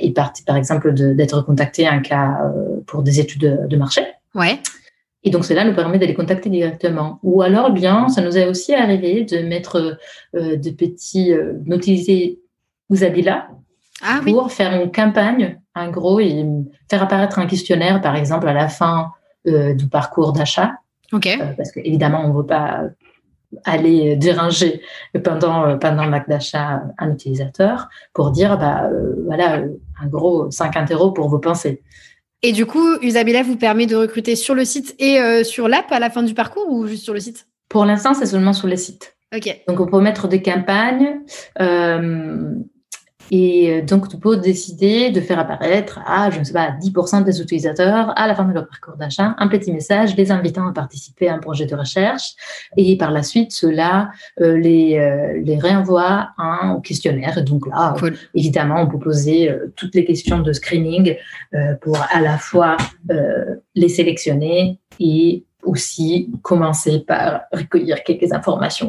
et 0.00 0.12
par, 0.12 0.32
par 0.46 0.56
exemple 0.56 0.92
d'être 0.92 1.42
contactés 1.42 1.86
un 1.86 2.00
cas 2.00 2.38
euh, 2.44 2.80
pour 2.86 3.02
des 3.02 3.20
études 3.20 3.66
de, 3.68 3.76
marché. 3.76 4.02
Ouais. 4.34 4.60
Et 5.24 5.30
donc, 5.30 5.44
cela 5.44 5.64
nous 5.64 5.74
permet 5.74 5.98
de 5.98 6.06
les 6.06 6.14
contacter 6.14 6.48
directement. 6.48 7.18
Ou 7.22 7.42
alors, 7.42 7.70
bien, 7.70 8.08
ça 8.08 8.22
nous 8.22 8.36
est 8.36 8.46
aussi 8.46 8.74
arrivé 8.74 9.24
de 9.24 9.38
mettre 9.40 9.98
euh, 10.34 10.56
de 10.56 10.70
petits, 10.70 11.32
euh, 11.32 11.52
d'utiliser 11.54 12.40
Usabila 12.90 13.48
ah, 14.02 14.20
pour 14.24 14.50
faire 14.52 14.80
une 14.80 14.90
campagne, 14.90 15.60
en 15.74 15.90
gros, 15.90 16.20
et 16.20 16.44
faire 16.88 17.02
apparaître 17.02 17.38
un 17.38 17.46
questionnaire, 17.46 18.00
par 18.00 18.16
exemple, 18.16 18.48
à 18.48 18.52
la 18.52 18.68
fin 18.68 19.12
du 19.44 19.86
parcours 19.86 20.32
d'achat. 20.32 20.72
Ok. 21.12 21.26
parce 21.56 21.72
qu'évidemment, 21.72 22.22
on 22.22 22.28
ne 22.28 22.36
veut 22.36 22.46
pas 22.46 22.82
aller 23.64 24.16
déranger 24.16 24.82
pendant, 25.24 25.78
pendant 25.78 26.04
l'acte 26.04 26.28
d'achat 26.28 26.82
un 26.98 27.12
utilisateur 27.12 27.88
pour 28.12 28.30
dire, 28.30 28.58
bah, 28.58 28.90
voilà, 29.26 29.62
un 30.00 30.06
gros 30.06 30.50
50 30.50 30.90
euros 30.92 31.12
pour 31.12 31.28
vos 31.28 31.38
pensées. 31.38 31.82
Et 32.42 32.52
du 32.52 32.66
coup, 32.66 32.86
Usabila 33.02 33.42
vous 33.42 33.56
permet 33.56 33.86
de 33.86 33.96
recruter 33.96 34.36
sur 34.36 34.54
le 34.54 34.64
site 34.64 34.94
et 34.98 35.20
euh, 35.20 35.42
sur 35.42 35.68
l'app 35.68 35.90
à 35.90 35.98
la 35.98 36.08
fin 36.08 36.22
du 36.22 36.34
parcours 36.34 36.70
ou 36.70 36.86
juste 36.86 37.02
sur 37.02 37.14
le 37.14 37.20
site? 37.20 37.48
Pour 37.68 37.84
l'instant, 37.84 38.14
c'est 38.14 38.26
seulement 38.26 38.52
sur 38.52 38.68
le 38.68 38.76
site. 38.76 39.16
Ok. 39.34 39.62
Donc, 39.66 39.80
on 39.80 39.86
peut 39.86 40.00
mettre 40.00 40.28
des 40.28 40.40
campagnes. 40.40 41.20
Euh, 41.60 42.54
et 43.30 43.70
euh, 43.70 43.82
donc, 43.82 44.08
tu 44.08 44.16
peux 44.16 44.36
décider 44.36 45.10
de 45.10 45.20
faire 45.20 45.38
apparaître 45.38 46.00
à, 46.06 46.30
je 46.30 46.38
ne 46.38 46.44
sais 46.44 46.52
pas, 46.52 46.70
10% 46.70 47.24
des 47.24 47.40
utilisateurs 47.40 48.12
à 48.16 48.26
la 48.26 48.34
fin 48.34 48.44
de 48.44 48.52
leur 48.52 48.66
parcours 48.68 48.96
d'achat 48.96 49.34
un 49.38 49.48
petit 49.48 49.72
message 49.72 50.16
les 50.16 50.30
invitant 50.30 50.68
à 50.68 50.72
participer 50.72 51.28
à 51.28 51.34
un 51.34 51.38
projet 51.38 51.66
de 51.66 51.74
recherche. 51.74 52.34
Et 52.76 52.96
par 52.96 53.10
la 53.10 53.22
suite, 53.22 53.52
cela 53.52 54.10
euh, 54.40 54.56
les, 54.56 54.98
euh, 54.98 55.40
les 55.42 55.58
réenvoie 55.58 56.30
un 56.38 56.80
questionnaire. 56.82 57.38
Et 57.38 57.42
donc 57.42 57.66
là, 57.68 57.94
évidemment, 58.34 58.82
on 58.82 58.86
peut 58.86 58.98
poser 58.98 59.54
toutes 59.76 59.94
les 59.94 60.04
questions 60.04 60.40
de 60.40 60.52
screening 60.52 61.16
pour 61.80 61.98
à 62.10 62.20
la 62.20 62.38
fois 62.38 62.76
les 63.74 63.88
sélectionner 63.88 64.78
et 65.00 65.44
aussi 65.62 66.30
commencer 66.42 67.00
par 67.00 67.42
recueillir 67.52 68.02
quelques 68.04 68.32
informations 68.32 68.88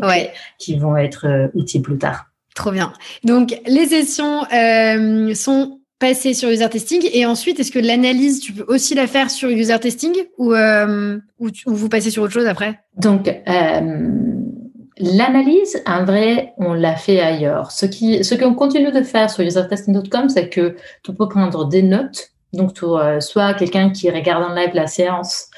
qui 0.57 0.77
vont 0.77 0.97
être 0.97 1.49
utiles 1.55 1.81
plus 1.81 1.97
tard. 1.97 2.28
Trop 2.55 2.71
bien. 2.71 2.93
Donc, 3.23 3.59
les 3.67 3.87
sessions 3.87 4.43
euh, 4.53 5.33
sont 5.33 5.79
passées 5.99 6.33
sur 6.33 6.49
user 6.49 6.69
testing 6.69 7.07
et 7.13 7.25
ensuite, 7.25 7.59
est-ce 7.59 7.71
que 7.71 7.79
l'analyse, 7.79 8.39
tu 8.39 8.53
peux 8.53 8.65
aussi 8.73 8.95
la 8.95 9.07
faire 9.07 9.29
sur 9.29 9.49
user 9.49 9.79
testing 9.79 10.13
ou, 10.37 10.53
euh, 10.53 11.17
ou, 11.39 11.49
vous 11.67 11.89
passez 11.89 12.09
sur 12.09 12.23
autre 12.23 12.33
chose 12.33 12.47
après? 12.47 12.79
Donc, 12.97 13.27
euh, 13.27 14.09
l'analyse, 14.97 15.81
en 15.85 16.05
vrai, 16.05 16.53
on 16.57 16.73
l'a 16.73 16.95
fait 16.95 17.19
ailleurs. 17.19 17.71
Ce 17.71 17.85
qu'on 17.85 18.23
ce 18.23 18.35
continue 18.53 18.91
de 18.91 19.03
faire 19.03 19.29
sur 19.29 19.43
usertesting.com, 19.43 20.29
c'est 20.29 20.49
que 20.49 20.75
tu 21.03 21.13
peux 21.13 21.27
prendre 21.27 21.65
des 21.65 21.83
notes 21.83 22.31
donc, 22.51 22.79
soit 23.19 23.53
quelqu'un 23.53 23.91
qui 23.91 24.09
regarde 24.09 24.43
en 24.43 24.55
live 24.55 24.71
la 24.73 24.87
séance 24.87 25.51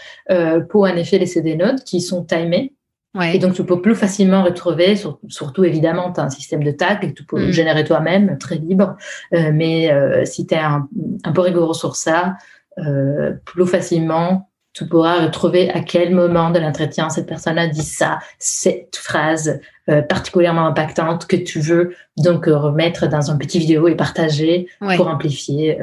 pour 0.69 0.84
en 0.84 0.95
effet 0.97 1.19
laisser 1.19 1.41
des 1.41 1.56
notes 1.56 1.86
qui 1.86 2.01
sont 2.01 2.25
timées. 2.25 2.73
Et 3.19 3.39
donc, 3.39 3.54
tu 3.54 3.65
peux 3.65 3.82
plus 3.82 3.95
facilement 3.95 4.43
retrouver, 4.43 4.95
surtout 5.28 5.63
évidemment, 5.65 6.13
tu 6.13 6.21
as 6.21 6.24
un 6.24 6.30
système 6.30 6.63
de 6.63 6.71
tag 6.71 7.02
que 7.02 7.13
tu 7.13 7.26
peux 7.26 7.47
mm. 7.47 7.52
générer 7.52 7.84
toi-même, 7.84 8.38
très 8.38 8.56
libre. 8.56 8.95
Euh, 9.34 9.52
mais 9.54 9.91
euh, 9.91 10.24
si 10.24 10.47
tu 10.47 10.56
es 10.56 10.60
un, 10.60 10.88
peu 11.34 11.41
rigoureux 11.41 11.74
sur 11.74 11.97
ça, 11.97 12.36
euh, 12.78 13.34
plus 13.45 13.67
facilement, 13.67 14.50
tu 14.74 14.88
pourras 14.88 15.26
retrouver 15.26 15.69
à 15.71 15.82
quel 15.82 16.15
moment 16.15 16.52
de 16.52 16.60
l'entretien 16.60 17.10
cette 17.10 17.28
personne 17.28 17.58
a 17.58 17.67
dit 17.67 17.84
ça, 17.84 18.19
cette 18.39 18.95
phrase 18.95 19.60
particulièrement 20.08 20.65
impactante 20.65 21.28
que 21.28 21.36
tu 21.36 21.60
veux 21.60 21.93
donc 22.15 22.45
remettre 22.45 23.08
dans 23.10 23.32
un 23.32 23.38
petit 23.38 23.60
vidéo 23.60 23.89
et 23.89 23.95
partager 23.95 24.69
pour 24.95 25.10
amplifier. 25.10 25.78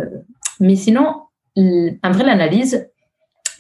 Mais 0.61 0.77
sinon, 0.77 1.17
en 1.59 2.11
vrai, 2.11 2.25
l'analyse, 2.25 2.89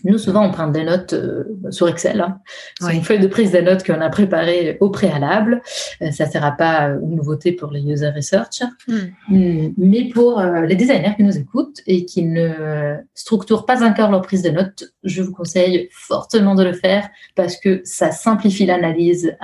nous, 0.04 0.18
souvent, 0.18 0.44
on 0.44 0.52
prend 0.52 0.68
des 0.68 0.84
notes 0.84 1.12
euh, 1.12 1.44
sur 1.70 1.88
Excel. 1.88 2.20
Hein. 2.20 2.40
C'est 2.80 2.94
une 2.94 3.02
feuille 3.02 3.18
de 3.18 3.26
prise 3.26 3.50
des 3.50 3.62
notes 3.62 3.84
qu'on 3.84 4.00
a 4.00 4.08
préparée 4.10 4.78
au 4.80 4.90
préalable. 4.90 5.62
Euh, 6.02 6.10
ça 6.12 6.26
ne 6.26 6.30
sera 6.30 6.52
pas 6.52 6.88
une 7.02 7.16
nouveauté 7.16 7.52
pour 7.52 7.70
les 7.72 7.80
user 7.80 8.10
research. 8.10 8.62
Hmm. 8.86 8.98
Hmm. 9.28 9.72
Mais 9.76 10.08
pour 10.08 10.38
euh, 10.38 10.62
les 10.62 10.76
designers 10.76 11.14
qui 11.16 11.24
nous 11.24 11.36
écoutent 11.36 11.80
et 11.86 12.04
qui 12.04 12.24
ne 12.24 12.96
structurent 13.14 13.66
pas 13.66 13.82
encore 13.82 14.10
leur 14.10 14.22
prise 14.22 14.42
de 14.42 14.50
notes, 14.50 14.84
je 15.02 15.22
vous 15.22 15.32
conseille 15.32 15.88
fortement 15.92 16.54
de 16.54 16.64
le 16.64 16.74
faire 16.74 17.08
parce 17.34 17.56
que 17.56 17.80
ça 17.84 18.12
simplifie 18.12 18.66
l'analyse 18.66 19.36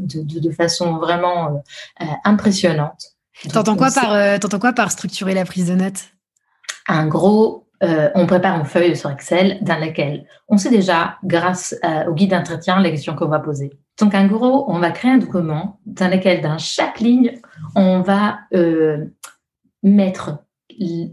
de, 0.00 0.40
de, 0.40 0.50
façon 0.50 0.96
vraiment 0.96 1.62
impressionnante. 2.24 3.12
T'entends 3.52 3.76
quoi, 3.76 3.90
par, 3.90 4.60
quoi 4.60 4.72
par 4.72 4.90
structurer 4.90 5.34
la 5.34 5.44
prise 5.44 5.68
de 5.68 5.74
notes? 5.74 6.06
Un 6.88 7.06
gros, 7.06 7.67
euh, 7.82 8.10
on 8.14 8.26
prépare 8.26 8.58
une 8.58 8.64
feuille 8.64 8.96
sur 8.96 9.10
Excel 9.10 9.58
dans 9.62 9.78
laquelle 9.78 10.24
on 10.48 10.56
sait 10.56 10.70
déjà, 10.70 11.16
grâce 11.24 11.76
euh, 11.84 12.06
au 12.06 12.14
guide 12.14 12.30
d'entretien, 12.30 12.80
les 12.80 12.90
questions 12.90 13.14
qu'on 13.14 13.28
va 13.28 13.38
poser. 13.38 13.70
Donc, 14.00 14.14
en 14.14 14.26
gros, 14.26 14.64
on 14.68 14.78
va 14.78 14.90
créer 14.90 15.12
un 15.12 15.18
document 15.18 15.78
dans 15.86 16.10
lequel, 16.10 16.40
dans 16.40 16.58
chaque 16.58 17.00
ligne, 17.00 17.38
on 17.74 18.00
va 18.00 18.40
euh, 18.54 19.06
mettre 19.82 20.38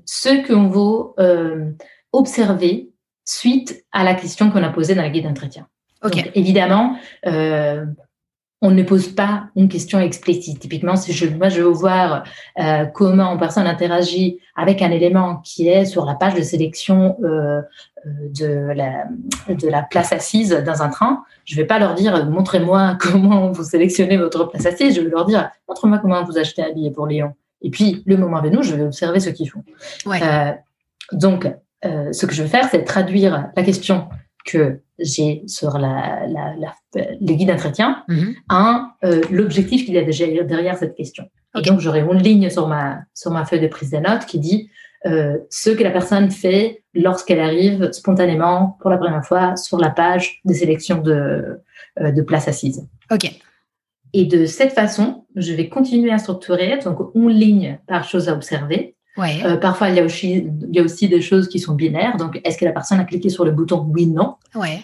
ce 0.06 0.46
qu'on 0.46 0.68
veut 0.68 1.76
observer 2.12 2.92
suite 3.26 3.84
à 3.92 4.04
la 4.04 4.14
question 4.14 4.52
qu'on 4.52 4.64
a 4.64 4.70
posée 4.70 4.94
dans 4.94 5.02
le 5.02 5.10
guide 5.10 5.26
d'entretien. 5.26 5.68
Donc, 6.04 6.32
évidemment, 6.36 6.98
on 8.62 8.72
ne 8.72 8.84
pose 8.84 9.10
pas 9.10 9.48
une 9.56 9.68
question 9.68 10.00
explicite. 10.00 10.60
Typiquement, 10.60 10.96
si 10.96 11.12
je, 11.12 11.28
moi 11.28 11.50
je 11.50 11.62
veux 11.62 11.70
voir 11.70 12.24
euh, 12.60 12.86
comment 12.86 13.34
une 13.34 13.40
personne 13.40 13.68
interagit 13.68 14.40
avec 14.56 14.82
un 14.82 14.92
élément 14.92 15.38
qui 15.38 15.68
est 15.68 15.86
sur 15.86 16.06
la 16.06 16.16
page 16.16 16.36
de 16.36 16.42
sélection 16.42 17.18
euh, 17.24 17.62
euh, 18.06 18.10
de, 18.40 18.74
la, 18.74 19.06
de 19.54 19.68
la 19.68 19.84
place 19.84 20.14
assise 20.14 20.52
dans 20.66 20.82
un 20.82 20.90
train, 20.90 21.24
je 21.44 21.56
ne 21.56 21.62
vais 21.62 21.68
pas 21.68 21.80
leur 21.80 21.96
dire 21.96 22.26
montrez-moi 22.30 22.98
comment 23.02 23.52
vous 23.52 23.64
sélectionnez 23.64 24.18
votre 24.18 24.46
place 24.46 24.66
assise. 24.66 24.96
Je 24.96 25.02
vais 25.02 25.10
leur 25.10 25.26
dire 25.26 25.50
montrez-moi 25.68 26.00
comment 26.00 26.24
vous 26.24 26.38
achetez 26.38 26.64
un 26.64 26.72
billet 26.72 26.92
pour 26.92 27.08
Lyon. 27.08 27.34
Et 27.62 27.70
puis 27.70 28.04
le 28.06 28.16
moment 28.16 28.42
venu, 28.42 28.64
je 28.64 28.74
vais 28.76 28.84
observer 28.84 29.20
ce 29.20 29.30
qu'ils 29.30 29.50
font. 29.50 29.64
donc, 31.12 31.48
ce 31.84 32.26
que 32.26 32.34
je 32.34 32.44
vais 32.44 32.50
faire, 32.50 32.68
c'est 32.70 32.84
traduire 32.84 33.50
la 33.56 33.64
question 33.64 34.08
que 34.46 34.80
j'ai 35.00 35.44
sur 35.48 35.78
la, 35.78 36.26
la, 36.28 36.56
les 37.20 37.36
guides 37.36 37.50
d'entretien 37.50 38.04
mhm. 38.08 38.36
un 38.50 38.92
euh, 39.04 39.22
l'objectif 39.30 39.86
qu'il 39.86 39.96
y 39.96 39.98
a 39.98 40.04
déjà 40.04 40.26
derrière 40.44 40.78
cette 40.78 40.96
question. 40.96 41.26
Et 41.58 41.62
donc, 41.62 41.80
j'aurai 41.80 42.02
une 42.02 42.22
ligne 42.22 42.50
sur 42.50 42.68
ma, 42.68 43.00
sur 43.14 43.32
ma 43.32 43.46
feuille 43.46 43.62
de 43.62 43.68
prise 43.68 43.92
de 43.92 43.98
notes 43.98 44.26
qui 44.26 44.40
dit 44.40 44.70
ce 45.06 45.70
que 45.70 45.84
la 45.84 45.92
personne 45.92 46.32
fait 46.32 46.84
lorsqu'elle 46.96 47.40
arrive 47.40 47.92
spontanément 47.92 48.78
pour 48.82 48.90
la 48.90 48.98
première 48.98 49.24
fois 49.24 49.56
sur 49.56 49.78
la 49.78 49.92
page 49.92 50.42
de 50.44 50.54
sélection 50.54 50.98
de, 50.98 51.62
de 51.98 52.22
places 52.24 52.48
assises. 52.50 52.86
OK. 53.12 53.32
Et 54.18 54.24
de 54.24 54.46
cette 54.46 54.72
façon, 54.72 55.26
je 55.36 55.52
vais 55.52 55.68
continuer 55.68 56.10
à 56.10 56.18
structurer, 56.18 56.80
donc 56.84 57.00
une 57.16 57.30
ligne 57.30 57.80
par 57.86 58.06
chose 58.06 58.30
à 58.30 58.34
observer. 58.34 58.95
Ouais. 59.18 59.42
Euh, 59.46 59.58
parfois, 59.58 59.90
il 59.90 59.96
y, 59.96 60.00
a 60.00 60.04
aussi, 60.04 60.48
il 60.62 60.76
y 60.76 60.80
a 60.80 60.84
aussi 60.84 61.08
des 61.08 61.22
choses 61.22 61.48
qui 61.48 61.60
sont 61.60 61.74
binaires. 61.74 62.18
Donc, 62.18 62.42
est-ce 62.44 62.58
que 62.58 62.66
la 62.66 62.72
personne 62.74 63.00
a 63.00 63.06
cliqué 63.06 63.30
sur 63.30 63.46
le 63.46 63.52
bouton 63.52 63.86
oui, 63.90 64.08
non 64.08 64.36
Ouais. 64.56 64.84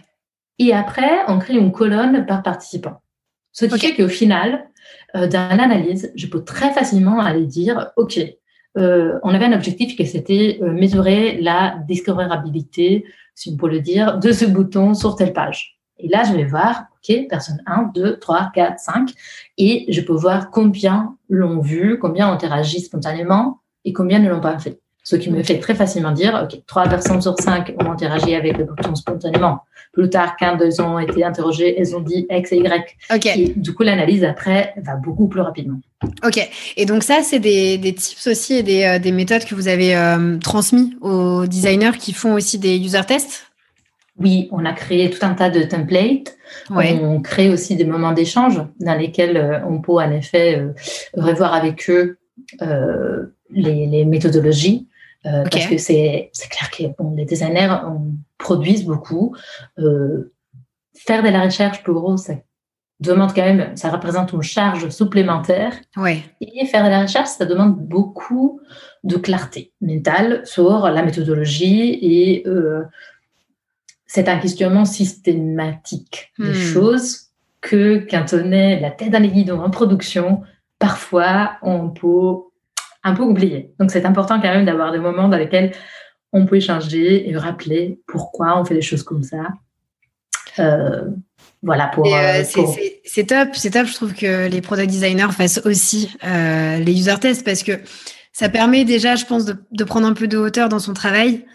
Et 0.59 0.73
après, 0.73 1.09
on 1.27 1.39
crée 1.39 1.55
une 1.55 1.71
colonne 1.71 2.25
par 2.25 2.43
participant. 2.43 3.01
Ce 3.51 3.65
qui 3.65 3.73
Ok. 3.73 3.79
fait 3.81 3.95
qu'au 3.95 4.07
final, 4.07 4.69
euh, 5.15 5.27
dans 5.27 5.55
l'analyse, 5.57 6.11
je 6.15 6.27
peux 6.27 6.43
très 6.43 6.71
facilement 6.71 7.19
aller 7.19 7.45
dire, 7.45 7.91
OK, 7.97 8.19
euh, 8.77 9.19
on 9.23 9.33
avait 9.33 9.45
un 9.45 9.53
objectif 9.53 9.95
qui 9.97 10.07
c'était 10.07 10.59
euh, 10.61 10.71
mesurer 10.71 11.41
la 11.41 11.77
discoverabilité, 11.87 13.05
si 13.35 13.49
on 13.53 13.57
peut 13.57 13.69
le 13.69 13.81
dire, 13.81 14.19
de 14.19 14.31
ce 14.31 14.45
bouton 14.45 14.93
sur 14.93 15.15
telle 15.15 15.33
page. 15.33 15.79
Et 15.97 16.07
là, 16.07 16.23
je 16.23 16.33
vais 16.33 16.45
voir, 16.45 16.85
OK, 16.95 17.27
personne 17.29 17.61
1, 17.65 17.91
2, 17.93 18.17
3, 18.19 18.51
4, 18.53 18.79
5, 18.79 19.09
et 19.57 19.85
je 19.91 20.01
peux 20.01 20.13
voir 20.13 20.49
combien 20.51 21.15
l'ont 21.29 21.59
vu, 21.59 21.99
combien 21.99 22.29
ont 22.29 22.33
interagi 22.33 22.79
spontanément 22.79 23.60
et 23.85 23.93
combien 23.93 24.19
ne 24.19 24.29
l'ont 24.29 24.41
pas 24.41 24.57
fait? 24.59 24.79
Ce 25.03 25.15
qui 25.15 25.31
me 25.31 25.41
fait 25.41 25.57
très 25.57 25.73
facilement 25.73 26.11
dire, 26.11 26.39
OK, 26.43 26.61
3 26.67 26.87
personnes 26.87 27.21
sur 27.21 27.35
5 27.39 27.73
ont 27.79 27.91
interagi 27.91 28.35
avec 28.35 28.57
le 28.57 28.65
bouton 28.65 28.93
spontanément. 28.93 29.61
Plus 29.93 30.09
tard, 30.09 30.35
quand 30.39 30.57
elles 30.61 30.81
ont 30.81 30.99
été 30.99 31.23
interrogées, 31.23 31.75
elles 31.77 31.95
ont 31.95 32.01
dit 32.01 32.27
X 32.29 32.51
et 32.51 32.57
Y. 32.57 32.97
Ok. 33.13 33.25
Et 33.25 33.53
du 33.55 33.73
coup, 33.73 33.83
l'analyse 33.83 34.23
après 34.23 34.73
va 34.77 34.95
beaucoup 34.95 35.27
plus 35.27 35.41
rapidement. 35.41 35.79
Ok. 36.23 36.47
Et 36.77 36.85
donc 36.85 37.03
ça, 37.03 37.23
c'est 37.23 37.39
des, 37.39 37.79
des 37.79 37.93
tips 37.93 38.27
aussi 38.27 38.53
et 38.53 38.63
des, 38.63 38.83
euh, 38.83 38.99
des 38.99 39.11
méthodes 39.11 39.43
que 39.43 39.55
vous 39.55 39.67
avez 39.67 39.95
euh, 39.95 40.37
transmis 40.37 40.95
aux 41.01 41.47
designers 41.47 41.97
qui 41.99 42.13
font 42.13 42.35
aussi 42.35 42.59
des 42.59 42.77
user 42.77 43.01
tests? 43.07 43.51
Oui, 44.19 44.47
on 44.51 44.65
a 44.65 44.73
créé 44.73 45.09
tout 45.09 45.25
un 45.25 45.33
tas 45.33 45.49
de 45.49 45.63
templates. 45.63 46.37
Ouais. 46.69 46.99
On 47.01 47.21
crée 47.21 47.49
aussi 47.49 47.75
des 47.75 47.85
moments 47.85 48.11
d'échange 48.11 48.61
dans 48.79 48.93
lesquels 48.93 49.37
euh, 49.37 49.59
on 49.67 49.81
peut 49.81 49.93
en 49.93 50.11
effet 50.11 50.59
euh, 50.59 50.73
revoir 51.15 51.53
avec 51.53 51.89
eux 51.89 52.17
les, 52.59 53.87
les 53.87 54.05
méthodologies. 54.05 54.87
euh. 55.25 55.43
Parce 55.51 55.67
que 55.67 55.77
c'est 55.77 56.31
clair 56.49 56.69
que 56.71 56.83
bon, 57.01 57.15
les 57.15 57.25
designers 57.25 57.75
on 57.85 58.13
produisent 58.37 58.85
beaucoup. 58.85 59.35
Euh, 59.79 60.33
faire 60.95 61.23
de 61.23 61.29
la 61.29 61.41
recherche 61.43 61.83
pour 61.83 62.11
eux, 62.11 62.17
ça 62.17 62.33
demande 62.99 63.33
quand 63.33 63.43
même, 63.43 63.75
ça 63.75 63.89
représente 63.89 64.31
une 64.33 64.43
charge 64.43 64.89
supplémentaire. 64.89 65.73
Et 66.41 66.65
faire 66.67 66.83
de 66.83 66.89
la 66.89 67.01
recherche, 67.03 67.29
ça 67.29 67.45
demande 67.45 67.75
beaucoup 67.79 68.61
de 69.03 69.17
clarté 69.17 69.71
mentale 69.81 70.41
sur 70.45 70.87
la 70.87 71.01
méthodologie 71.03 71.97
et 72.01 72.43
euh, 72.47 72.83
c'est 74.05 74.27
un 74.29 74.37
questionnement 74.37 74.85
systématique 74.85 76.31
des 76.37 76.49
Hmm. 76.51 76.53
choses 76.53 77.27
que 77.61 78.05
quand 78.09 78.25
on 78.33 78.51
est 78.51 78.79
la 78.79 78.91
tête 78.91 79.11
dans 79.11 79.21
les 79.21 79.29
guidons 79.29 79.61
en 79.61 79.69
production, 79.69 80.41
parfois 80.81 81.53
on 81.61 81.89
peut 81.89 82.41
un 83.03 83.13
peu 83.13 83.23
oublier. 83.23 83.73
Donc 83.79 83.91
c'est 83.91 84.05
important 84.05 84.41
quand 84.41 84.49
même 84.53 84.65
d'avoir 84.65 84.91
des 84.91 84.99
moments 84.99 85.29
dans 85.29 85.37
lesquels 85.37 85.71
on 86.33 86.45
peut 86.45 86.57
échanger 86.57 87.29
et 87.29 87.37
rappeler 87.37 87.99
pourquoi 88.07 88.59
on 88.59 88.65
fait 88.65 88.73
des 88.73 88.81
choses 88.81 89.03
comme 89.03 89.23
ça. 89.23 89.43
Euh, 90.59 91.05
voilà 91.63 91.87
pour, 91.87 92.05
euh, 92.07 92.17
euh, 92.19 92.43
c'est- 92.43 92.53
pour- 92.53 92.75
top, 93.27 93.49
c'est 93.53 93.71
top. 93.71 93.85
Je 93.87 93.93
trouve 93.93 94.13
que 94.13 94.47
les 94.49 94.61
product 94.61 94.89
designers 94.89 95.31
fassent 95.31 95.61
aussi 95.65 96.15
euh, 96.25 96.77
les 96.77 96.93
user 96.99 97.15
tests 97.21 97.45
parce 97.45 97.63
que 97.63 97.73
ça 98.33 98.49
permet 98.49 98.83
déjà, 98.83 99.15
je 99.15 99.25
pense, 99.25 99.45
de, 99.45 99.55
de 99.71 99.83
prendre 99.83 100.07
un 100.07 100.13
peu 100.13 100.27
de 100.27 100.37
hauteur 100.37 100.69
dans 100.69 100.79
son 100.79 100.93
travail, 100.93 101.45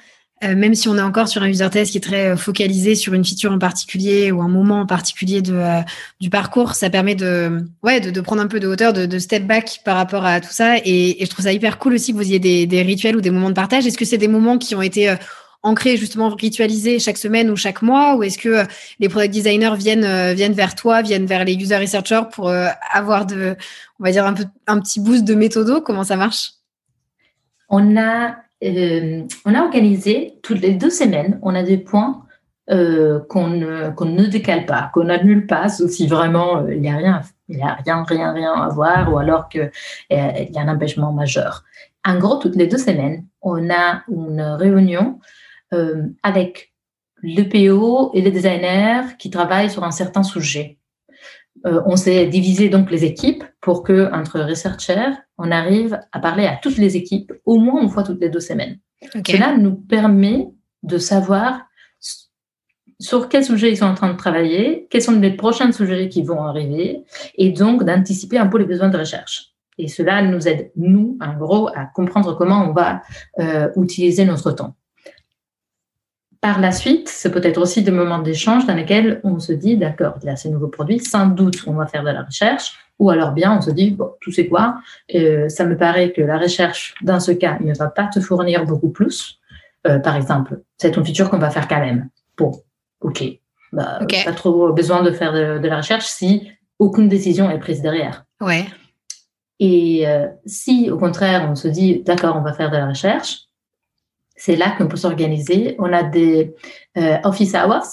euh, 0.44 0.54
même 0.54 0.74
si 0.74 0.86
on 0.88 0.98
est 0.98 1.02
encore 1.02 1.28
sur 1.28 1.42
un 1.42 1.48
user 1.48 1.70
test 1.70 1.92
qui 1.92 1.96
est 1.98 2.02
très 2.02 2.28
euh, 2.28 2.36
focalisé 2.36 2.94
sur 2.94 3.14
une 3.14 3.24
feature 3.24 3.52
en 3.52 3.58
particulier 3.58 4.30
ou 4.32 4.42
un 4.42 4.48
moment 4.48 4.80
en 4.80 4.86
particulier 4.86 5.40
de, 5.40 5.54
euh, 5.54 5.80
du 6.20 6.28
parcours. 6.28 6.74
Ça 6.74 6.90
permet 6.90 7.14
de, 7.14 7.64
ouais, 7.82 8.00
de, 8.00 8.10
de 8.10 8.20
prendre 8.20 8.42
un 8.42 8.46
peu 8.46 8.60
de 8.60 8.66
hauteur, 8.66 8.92
de, 8.92 9.06
de 9.06 9.18
step 9.18 9.46
back 9.46 9.80
par 9.82 9.96
rapport 9.96 10.26
à 10.26 10.42
tout 10.42 10.52
ça. 10.52 10.76
Et, 10.84 11.22
et 11.22 11.24
je 11.24 11.30
trouve 11.30 11.44
ça 11.44 11.54
hyper 11.54 11.78
cool 11.78 11.94
aussi 11.94 12.12
que 12.12 12.18
vous 12.18 12.24
ayez 12.24 12.38
des, 12.38 12.66
des 12.66 12.82
rituels 12.82 13.16
ou 13.16 13.22
des 13.22 13.30
moments 13.30 13.48
de 13.48 13.54
partage. 13.54 13.86
Est-ce 13.86 13.96
que 13.96 14.04
c'est 14.04 14.18
des 14.18 14.28
moments 14.28 14.58
qui 14.58 14.74
ont 14.74 14.82
été 14.82 15.08
euh, 15.08 15.16
ancrés 15.62 15.96
justement 15.96 16.28
ritualisés 16.28 16.98
chaque 16.98 17.16
semaine 17.16 17.48
ou 17.48 17.56
chaque 17.56 17.80
mois? 17.80 18.14
Ou 18.16 18.22
est-ce 18.22 18.36
que 18.36 18.50
euh, 18.50 18.64
les 19.00 19.08
product 19.08 19.32
designers 19.32 19.76
viennent 19.78 20.04
euh, 20.04 20.34
viennent 20.34 20.52
vers 20.52 20.74
toi, 20.74 21.00
viennent 21.00 21.26
vers 21.26 21.46
les 21.46 21.54
user 21.54 21.78
researchers 21.78 22.24
pour 22.30 22.52
avoir 22.92 23.24
de 23.24 23.56
on 23.98 24.04
va 24.04 24.12
dire 24.12 24.26
un 24.26 24.34
peu 24.34 24.44
un 24.66 24.80
petit 24.80 25.00
boost 25.00 25.24
de 25.24 25.34
méthodo, 25.34 25.80
comment 25.80 26.04
ça 26.04 26.16
marche? 26.16 26.52
On 27.68 27.96
a, 27.96 28.36
euh, 28.64 29.22
on 29.44 29.54
a 29.54 29.62
organisé 29.62 30.38
toutes 30.42 30.60
les 30.60 30.72
deux 30.72 30.90
semaines, 30.90 31.38
on 31.42 31.54
a 31.54 31.62
des 31.62 31.78
points 31.78 32.26
euh, 32.68 33.20
qu'on 33.28 33.48
ne, 33.48 34.26
décale 34.26 34.66
pas, 34.66 34.90
qu'on 34.92 35.04
n'annule 35.04 35.46
pas, 35.46 35.68
sauf 35.68 35.88
si 35.90 36.08
vraiment 36.08 36.58
euh, 36.58 36.74
il 36.74 36.80
n'y 36.80 36.90
a 36.90 36.96
rien, 36.96 37.20
il 37.48 37.62
a 37.62 37.74
rien, 37.74 38.02
rien, 38.02 38.32
rien 38.32 38.52
à 38.54 38.68
voir, 38.70 39.12
ou 39.12 39.18
alors 39.18 39.48
qu'il 39.48 39.70
y 40.10 40.14
a 40.16 40.60
un 40.60 40.68
empêchement 40.68 41.12
majeur. 41.12 41.62
En 42.04 42.18
gros, 42.18 42.36
toutes 42.36 42.56
les 42.56 42.66
deux 42.66 42.78
semaines, 42.78 43.24
on 43.40 43.70
a 43.70 44.02
une 44.08 44.40
réunion 44.40 45.20
euh, 45.74 46.08
avec 46.22 46.72
le 47.22 47.44
PO 47.44 48.10
et 48.14 48.20
les 48.20 48.30
designers 48.30 49.16
qui 49.18 49.30
travaillent 49.30 49.70
sur 49.70 49.84
un 49.84 49.90
certain 49.90 50.22
sujet. 50.22 50.75
Euh, 51.64 51.80
on 51.86 51.96
s'est 51.96 52.26
divisé 52.26 52.68
donc 52.68 52.90
les 52.90 53.04
équipes 53.04 53.44
pour 53.60 53.82
que 53.82 54.12
entre 54.12 54.40
researchers, 54.40 55.12
on 55.38 55.50
arrive 55.50 55.98
à 56.12 56.20
parler 56.20 56.46
à 56.46 56.56
toutes 56.62 56.76
les 56.76 56.96
équipes 56.96 57.32
au 57.44 57.58
moins 57.58 57.82
une 57.82 57.90
fois 57.90 58.02
toutes 58.02 58.20
les 58.20 58.28
deux 58.28 58.40
semaines. 58.40 58.78
Cela 59.26 59.56
nous 59.56 59.74
permet 59.74 60.48
de 60.82 60.98
savoir 60.98 61.66
sur 62.98 63.28
quel 63.28 63.44
sujet 63.44 63.70
ils 63.70 63.76
sont 63.76 63.86
en 63.86 63.94
train 63.94 64.12
de 64.12 64.16
travailler, 64.16 64.86
quels 64.90 65.02
sont 65.02 65.18
les 65.18 65.32
prochains 65.32 65.72
sujets 65.72 66.08
qui 66.08 66.22
vont 66.22 66.42
arriver, 66.42 67.04
et 67.36 67.50
donc 67.50 67.84
d'anticiper 67.84 68.38
un 68.38 68.46
peu 68.46 68.58
les 68.58 68.64
besoins 68.64 68.88
de 68.88 68.98
recherche. 68.98 69.52
Et 69.78 69.88
cela 69.88 70.22
nous 70.22 70.48
aide, 70.48 70.70
nous, 70.76 71.18
en 71.20 71.36
gros, 71.36 71.68
à 71.68 71.84
comprendre 71.84 72.34
comment 72.34 72.66
on 72.68 72.72
va 72.72 73.02
euh, 73.38 73.68
utiliser 73.76 74.24
notre 74.24 74.52
temps. 74.52 74.74
Par 76.46 76.60
la 76.60 76.70
suite, 76.70 77.08
c'est 77.08 77.32
peut-être 77.32 77.60
aussi 77.60 77.82
des 77.82 77.90
moments 77.90 78.20
d'échange 78.20 78.66
dans 78.66 78.74
lesquels 78.76 79.20
on 79.24 79.40
se 79.40 79.52
dit, 79.52 79.76
d'accord, 79.76 80.14
il 80.22 80.26
y 80.26 80.28
a 80.28 80.36
ces 80.36 80.48
nouveaux 80.48 80.68
produits, 80.68 81.00
sans 81.00 81.26
doute 81.26 81.64
on 81.66 81.72
va 81.72 81.88
faire 81.88 82.04
de 82.04 82.10
la 82.10 82.22
recherche, 82.22 82.78
ou 83.00 83.10
alors 83.10 83.32
bien 83.32 83.58
on 83.58 83.60
se 83.60 83.72
dit, 83.72 83.90
bon, 83.90 84.12
tu 84.20 84.30
sais 84.30 84.46
quoi, 84.46 84.76
euh, 85.16 85.48
ça 85.48 85.64
me 85.64 85.76
paraît 85.76 86.12
que 86.12 86.22
la 86.22 86.38
recherche, 86.38 86.94
dans 87.02 87.18
ce 87.18 87.32
cas, 87.32 87.58
ne 87.58 87.74
va 87.74 87.88
pas 87.88 88.06
te 88.06 88.20
fournir 88.20 88.64
beaucoup 88.64 88.90
plus. 88.90 89.40
Euh, 89.88 89.98
par 89.98 90.14
exemple, 90.14 90.60
c'est 90.76 90.96
une 90.96 91.04
feature 91.04 91.30
qu'on 91.30 91.38
va 91.38 91.50
faire 91.50 91.66
quand 91.66 91.80
même. 91.80 92.10
Bon, 92.38 92.52
ok, 93.00 93.24
bah, 93.72 93.98
Ok. 94.02 94.14
pas 94.24 94.32
trop 94.32 94.72
besoin 94.72 95.02
de 95.02 95.10
faire 95.10 95.32
de, 95.32 95.58
de 95.58 95.68
la 95.68 95.78
recherche 95.78 96.06
si 96.06 96.48
aucune 96.78 97.08
décision 97.08 97.50
est 97.50 97.58
prise 97.58 97.82
derrière. 97.82 98.24
Ouais. 98.40 98.66
Et 99.58 100.06
euh, 100.06 100.28
si, 100.44 100.92
au 100.92 100.98
contraire, 100.98 101.48
on 101.50 101.56
se 101.56 101.66
dit, 101.66 102.04
d'accord, 102.04 102.36
on 102.36 102.42
va 102.42 102.52
faire 102.52 102.70
de 102.70 102.76
la 102.76 102.86
recherche, 102.86 103.45
c'est 104.36 104.56
là 104.56 104.74
qu'on 104.76 104.86
peut 104.86 104.96
s'organiser. 104.96 105.76
On 105.78 105.92
a 105.92 106.02
des 106.02 106.54
euh, 106.96 107.18
office 107.24 107.54
hours, 107.54 107.86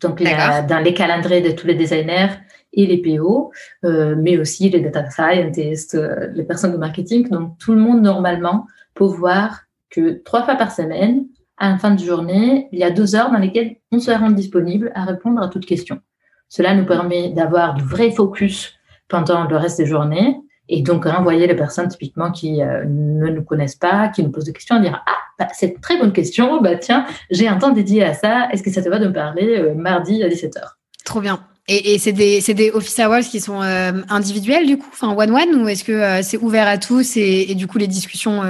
donc 0.00 0.20
il 0.20 0.28
y 0.28 0.32
a 0.32 0.36
D'accord. 0.36 0.66
dans 0.68 0.78
les 0.80 0.94
calendriers 0.94 1.40
de 1.40 1.52
tous 1.52 1.66
les 1.66 1.74
designers 1.74 2.30
et 2.72 2.86
les 2.86 2.98
PO, 2.98 3.52
euh, 3.84 4.14
mais 4.18 4.38
aussi 4.38 4.68
les 4.68 4.80
data 4.80 5.08
scientists, 5.10 5.94
euh, 5.94 6.28
les 6.34 6.44
personnes 6.44 6.72
de 6.72 6.76
marketing. 6.76 7.28
Donc 7.30 7.58
tout 7.58 7.72
le 7.72 7.80
monde, 7.80 8.02
normalement, 8.02 8.66
peut 8.94 9.04
voir 9.04 9.62
que 9.90 10.22
trois 10.24 10.44
fois 10.44 10.56
par 10.56 10.72
semaine, 10.72 11.26
à 11.56 11.70
la 11.70 11.78
fin 11.78 11.94
de 11.94 12.00
journée, 12.00 12.68
il 12.72 12.78
y 12.78 12.84
a 12.84 12.90
deux 12.90 13.14
heures 13.14 13.30
dans 13.30 13.38
lesquelles 13.38 13.76
on 13.90 13.98
se 13.98 14.10
rend 14.10 14.30
disponible 14.30 14.92
à 14.94 15.04
répondre 15.04 15.40
à 15.40 15.48
toutes 15.48 15.64
questions. 15.64 16.00
Cela 16.48 16.74
nous 16.74 16.84
permet 16.84 17.30
d'avoir 17.30 17.74
du 17.74 17.82
vrai 17.82 18.10
focus 18.10 18.74
pendant 19.08 19.44
le 19.44 19.56
reste 19.56 19.78
des 19.78 19.86
journées 19.86 20.36
et 20.68 20.82
donc 20.82 21.04
renvoyer 21.04 21.46
les 21.46 21.54
personnes 21.54 21.88
typiquement 21.88 22.30
qui 22.30 22.62
euh, 22.62 22.84
ne 22.86 23.30
nous 23.30 23.42
connaissent 23.42 23.76
pas, 23.76 24.08
qui 24.08 24.22
nous 24.22 24.30
posent 24.30 24.44
des 24.44 24.52
questions, 24.52 24.80
dire 24.80 25.02
ah 25.06 25.12
bah, 25.38 25.48
c'est 25.52 25.68
une 25.68 25.80
très 25.80 25.98
bonne 25.98 26.12
question, 26.12 26.60
bah 26.60 26.76
tiens 26.76 27.06
j'ai 27.30 27.48
un 27.48 27.56
temps 27.56 27.70
dédié 27.70 28.04
à 28.04 28.14
ça, 28.14 28.48
est-ce 28.52 28.62
que 28.62 28.70
ça 28.70 28.82
te 28.82 28.88
va 28.88 28.98
de 28.98 29.06
me 29.06 29.12
parler 29.12 29.56
euh, 29.58 29.74
mardi 29.74 30.22
à 30.22 30.28
17h 30.28 30.58
Trop 31.04 31.20
bien. 31.20 31.40
Et, 31.68 31.94
et 31.94 31.98
c'est 31.98 32.12
des, 32.12 32.40
des 32.40 32.70
office 32.70 32.98
hours 32.98 33.28
qui 33.28 33.40
sont 33.40 33.62
euh, 33.62 33.92
individuels 34.08 34.66
du 34.66 34.78
coup, 34.78 34.88
enfin 34.92 35.14
one-one, 35.16 35.62
ou 35.62 35.68
est-ce 35.68 35.84
que 35.84 36.22
c'est 36.22 36.38
ouvert 36.38 36.68
à 36.68 36.78
tous 36.78 37.16
et, 37.16 37.46
et 37.48 37.54
du 37.54 37.66
coup 37.66 37.78
les 37.78 37.88
discussions 37.88 38.42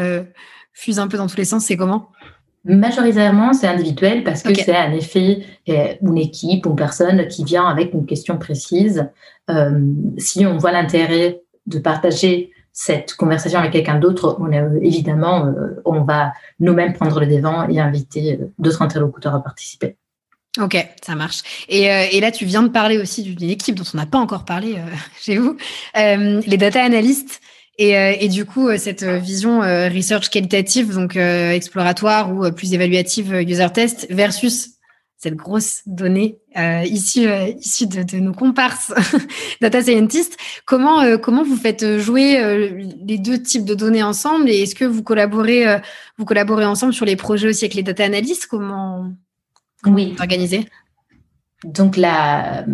fusent 0.72 0.98
un 0.98 1.08
peu 1.08 1.16
dans 1.16 1.26
tous 1.26 1.38
les 1.38 1.46
sens 1.46 1.64
C'est 1.64 1.78
comment? 1.78 2.10
Majoritairement, 2.64 3.52
c'est 3.54 3.68
individuel 3.68 4.22
parce 4.22 4.42
que 4.42 4.52
c'est 4.52 4.76
en 4.76 4.92
effet 4.92 5.46
une 5.66 6.18
équipe, 6.18 6.66
une 6.66 6.76
personne 6.76 7.26
qui 7.28 7.44
vient 7.44 7.64
avec 7.64 7.94
une 7.94 8.04
question 8.04 8.36
précise. 8.36 9.08
Si 10.18 10.44
on 10.44 10.58
voit 10.58 10.72
l'intérêt 10.72 11.45
de 11.66 11.78
partager 11.78 12.52
cette 12.78 13.14
conversation 13.14 13.58
avec 13.58 13.72
quelqu'un 13.72 13.98
d'autre, 13.98 14.36
on 14.38 14.52
évidemment, 14.82 15.46
euh, 15.46 15.80
on 15.86 16.02
va 16.02 16.34
nous-mêmes 16.60 16.92
prendre 16.92 17.18
le 17.18 17.26
devant 17.26 17.66
et 17.70 17.80
inviter 17.80 18.34
euh, 18.34 18.52
d'autres 18.58 18.82
interlocuteurs 18.82 19.34
à 19.34 19.42
participer. 19.42 19.96
Ok, 20.60 20.76
ça 21.02 21.14
marche. 21.14 21.40
Et, 21.70 21.90
euh, 21.90 22.04
et 22.12 22.20
là, 22.20 22.30
tu 22.30 22.44
viens 22.44 22.62
de 22.62 22.68
parler 22.68 22.98
aussi 22.98 23.22
d'une 23.22 23.48
équipe 23.48 23.76
dont 23.76 23.84
on 23.94 23.96
n'a 23.96 24.04
pas 24.04 24.18
encore 24.18 24.44
parlé 24.44 24.76
chez 25.20 25.38
vous, 25.38 25.56
les 25.94 26.56
data 26.58 26.84
analysts. 26.84 27.40
Et, 27.78 28.28
du 28.28 28.46
coup, 28.46 28.74
cette 28.78 29.04
vision 29.04 29.60
research 29.60 30.30
qualitative, 30.30 30.94
donc 30.94 31.14
exploratoire 31.16 32.32
ou 32.32 32.50
plus 32.50 32.72
évaluative 32.72 33.34
user 33.34 33.68
test 33.70 34.06
versus 34.08 34.75
cette 35.18 35.34
grosse 35.34 35.82
donnée 35.86 36.38
euh, 36.58 36.82
issue, 36.84 37.26
euh, 37.26 37.52
de, 37.52 38.18
nos 38.18 38.34
comparses 38.34 38.92
data 39.60 39.82
scientists. 39.82 40.36
Comment, 40.66 41.00
euh, 41.00 41.16
comment 41.16 41.42
vous 41.42 41.56
faites 41.56 41.98
jouer 41.98 42.38
les 43.06 43.18
deux 43.18 43.40
types 43.40 43.64
de 43.64 43.74
données 43.74 44.02
ensemble 44.02 44.50
et 44.50 44.62
est-ce 44.62 44.74
que 44.74 44.84
vous 44.84 45.02
collaborez, 45.02 45.80
vous 46.18 46.24
collaborez 46.24 46.66
ensemble 46.66 46.92
sur 46.92 47.06
les 47.06 47.16
projets 47.16 47.48
aussi 47.48 47.64
avec 47.64 47.74
les 47.74 47.82
data 47.82 48.04
analystes 48.04 48.46
Comment, 48.46 49.10
oui. 49.86 50.12
vous 50.12 50.20
organisez? 50.20 50.66
Donc, 51.64 51.96
la, 51.96 52.66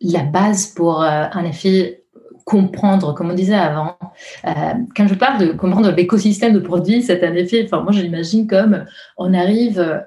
la 0.00 0.22
base 0.22 0.68
pour, 0.68 1.00
en 1.00 1.44
effet, 1.44 2.04
comprendre, 2.44 3.14
comme 3.14 3.30
on 3.30 3.34
disait 3.34 3.54
avant, 3.54 3.96
quand 4.42 5.06
je 5.06 5.14
parle 5.14 5.46
de 5.46 5.52
comprendre 5.52 5.90
l'écosystème 5.90 6.54
de 6.54 6.58
produits, 6.58 7.02
c'est 7.02 7.22
un 7.22 7.34
effet, 7.34 7.62
enfin, 7.66 7.82
moi, 7.82 7.92
je 7.92 8.00
l'imagine 8.00 8.46
comme 8.46 8.86
on 9.18 9.34
arrive 9.34 10.02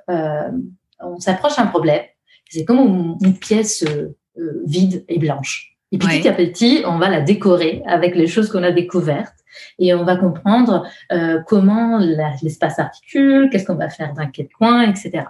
on 1.06 1.20
s'approche 1.20 1.58
d'un 1.58 1.68
problème. 1.68 2.02
C'est 2.50 2.66
comme 2.66 3.18
une, 3.22 3.38
pièce 3.38 3.84
euh, 3.84 4.16
euh, 4.38 4.62
vide 4.66 5.04
et 5.08 5.20
blanche. 5.20 5.74
Et 5.92 5.98
petit 5.98 6.28
à 6.28 6.34
petit, 6.34 6.84
on 6.86 6.98
va 6.98 7.10
la 7.10 7.22
décorer 7.22 7.82
avec 7.86 8.16
les 8.16 8.28
choses 8.28 8.50
qu'on 8.50 8.64
a 8.64 8.72
découvertes 8.72 9.36
et 9.80 9.94
on 9.94 10.04
va 10.04 10.18
comprendre 10.18 10.86
euh, 11.14 11.40
comment 11.48 12.00
l'espace 12.42 12.80
articule, 12.80 13.50
qu'est-ce 13.50 13.66
qu'on 13.66 13.76
va 13.76 13.90
faire 13.90 14.14
dans 14.14 14.28
quel 14.28 14.50
coin, 14.50 14.84
etc. 14.90 15.26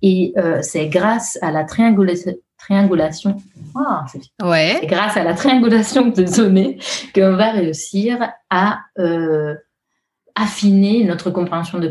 Et 0.00 0.32
c'est 0.62 0.86
grâce 0.86 1.38
à 1.42 1.50
la 1.50 1.64
triangulation, 1.64 2.32
triangulation 2.56 3.36
ah, 3.74 4.06
ouais. 4.42 4.80
grâce 4.84 5.16
à 5.18 5.24
la 5.24 5.34
triangulation 5.34 6.06
de 6.06 6.22
données 6.22 6.78
qu'on 7.14 7.36
va 7.36 7.50
réussir 7.50 8.32
à 8.48 8.78
affiner 10.34 11.04
notre 11.04 11.30
compréhension 11.30 11.80
de 11.80 11.88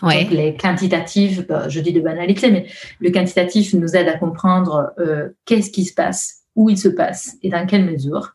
problèmes. 0.00 0.24
Donc, 0.24 0.30
les 0.30 0.56
quantitatifs, 0.56 1.46
bah, 1.46 1.68
je 1.68 1.80
dis 1.80 1.92
de 1.92 2.00
banalité, 2.00 2.50
mais 2.50 2.66
le 3.00 3.10
quantitatif 3.10 3.74
nous 3.74 3.96
aide 3.96 4.08
à 4.08 4.18
comprendre 4.18 4.92
euh, 4.98 5.30
qu'est-ce 5.44 5.70
qui 5.70 5.84
se 5.84 5.94
passe, 5.94 6.42
où 6.56 6.70
il 6.70 6.78
se 6.78 6.88
passe 6.88 7.36
et 7.42 7.50
dans 7.50 7.66
quelle 7.66 7.84
mesure. 7.84 8.34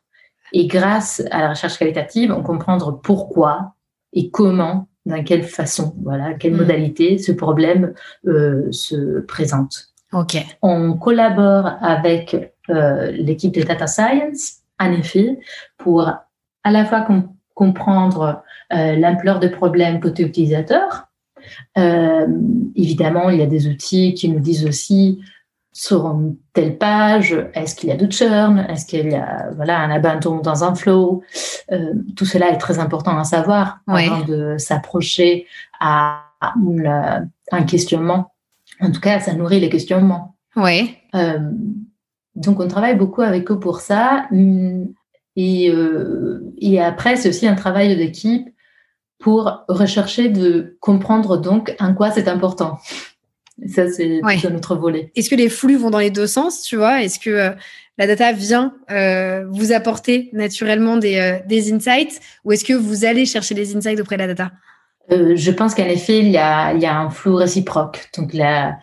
Et 0.54 0.68
grâce 0.68 1.22
à 1.32 1.42
la 1.42 1.50
recherche 1.50 1.78
qualitative, 1.78 2.32
on 2.32 2.42
comprendre 2.42 3.00
pourquoi 3.04 3.74
et 4.14 4.30
comment, 4.30 4.88
dans 5.06 5.24
quelle 5.24 5.44
façon, 5.44 5.94
voilà, 6.04 6.34
quelle 6.36 6.54
mm. 6.54 6.58
modalité 6.58 7.18
ce 7.18 7.32
problème 7.32 7.94
euh, 8.28 8.72
se 8.72 9.20
présente. 9.22 9.90
Ok. 10.14 10.38
On 10.62 10.94
collabore 10.94 11.70
avec 11.82 12.54
euh, 12.70 13.12
l'équipe 13.12 13.54
de 13.54 13.64
data 13.64 13.88
science, 13.88 14.60
en 14.80 14.94
effet, 14.94 15.38
pour 15.78 16.08
à 16.08 16.72
la 16.72 16.86
fois 16.86 17.06
comprendre 17.54 18.44
l'ampleur 18.70 19.40
de 19.40 19.48
problème 19.48 20.02
côté 20.02 20.24
utilisateur, 20.24 21.07
euh, 21.07 21.07
évidemment, 21.76 23.30
il 23.30 23.40
y 23.40 23.44
a 23.44 23.48
des 23.48 23.68
outils 23.68 24.14
qui 24.14 24.30
nous 24.30 24.40
disent 24.40 24.66
aussi 24.66 25.20
sur 25.78 26.08
une 26.08 26.36
telle 26.54 26.80
page, 26.80 27.38
est-ce 27.54 27.76
qu'il 27.76 27.90
y 27.90 27.92
a 27.92 27.96
de 27.96 28.12
churn, 28.12 28.66
est-ce 28.68 28.88
qu'il 28.88 29.12
y 29.12 29.16
a 29.16 29.52
voilà 29.56 29.80
un 29.80 29.92
abandon 29.92 30.38
dans 30.38 30.64
un 30.64 30.74
flow? 30.74 31.22
Euh, 31.72 31.94
tout 32.16 32.26
cela 32.26 32.50
est 32.50 32.58
très 32.58 32.80
important 32.80 33.16
à 33.16 33.24
savoir 33.24 33.82
avant 33.86 34.26
de 34.26 34.56
s'approcher 34.58 35.46
à 35.80 36.24
un 36.42 37.64
questionnement. 37.64 38.34
En 38.82 38.90
tout 38.90 39.00
cas, 39.00 39.20
ça 39.20 39.34
nourrit 39.34 39.60
les 39.60 39.70
questionnements. 39.70 40.36
Oui. 40.56 40.96
Euh, 41.14 41.52
donc, 42.36 42.60
on 42.60 42.68
travaille 42.68 42.96
beaucoup 42.96 43.22
avec 43.22 43.52
eux 43.52 43.60
pour 43.60 43.80
ça. 43.80 44.28
Et, 45.36 45.72
et 46.58 46.82
après, 46.82 47.18
c'est 47.18 47.30
aussi 47.30 47.48
un 47.48 47.54
travail 47.54 47.96
d'équipe 47.96 48.50
pour 49.20 49.66
rechercher 49.68 50.30
de 50.30 50.78
comprendre 50.80 51.38
donc 51.38 51.76
en 51.80 51.94
quoi 51.94 52.12
c'est 52.12 52.28
important. 52.28 52.78
ça, 53.68 53.90
c'est 53.90 54.22
notre 54.50 54.76
volet. 54.76 55.12
Est-ce 55.16 55.30
que 55.30 55.36
les 55.36 55.50
flux 55.50 55.78
vont 55.78 55.90
dans 55.90 56.00
les 56.00 56.12
deux 56.12 56.28
sens, 56.28 56.62
tu 56.62 56.76
vois? 56.76 57.02
Est-ce 57.02 57.20
que 57.20 57.30
euh, 57.30 57.50
la 57.98 58.08
data 58.08 58.32
vient 58.32 58.76
euh, 58.92 59.46
vous 59.50 59.72
apporter 59.72 60.30
naturellement 60.34 60.98
des, 60.98 61.18
euh, 61.18 61.40
des 61.48 61.74
insights 61.74 62.20
ou 62.44 62.52
est-ce 62.52 62.64
que 62.64 62.74
vous 62.74 63.06
allez 63.06 63.26
chercher 63.26 63.56
des 63.56 63.76
insights 63.76 64.00
auprès 64.00 64.18
de 64.18 64.22
la 64.22 64.28
data? 64.28 64.52
Je 65.10 65.52
pense 65.52 65.74
qu'en 65.74 65.86
effet, 65.86 66.20
il 66.20 66.30
y, 66.30 66.38
a, 66.38 66.74
il 66.74 66.82
y 66.82 66.86
a 66.86 67.00
un 67.00 67.10
flux 67.10 67.34
réciproque. 67.34 68.10
Donc 68.18 68.34
là, 68.34 68.78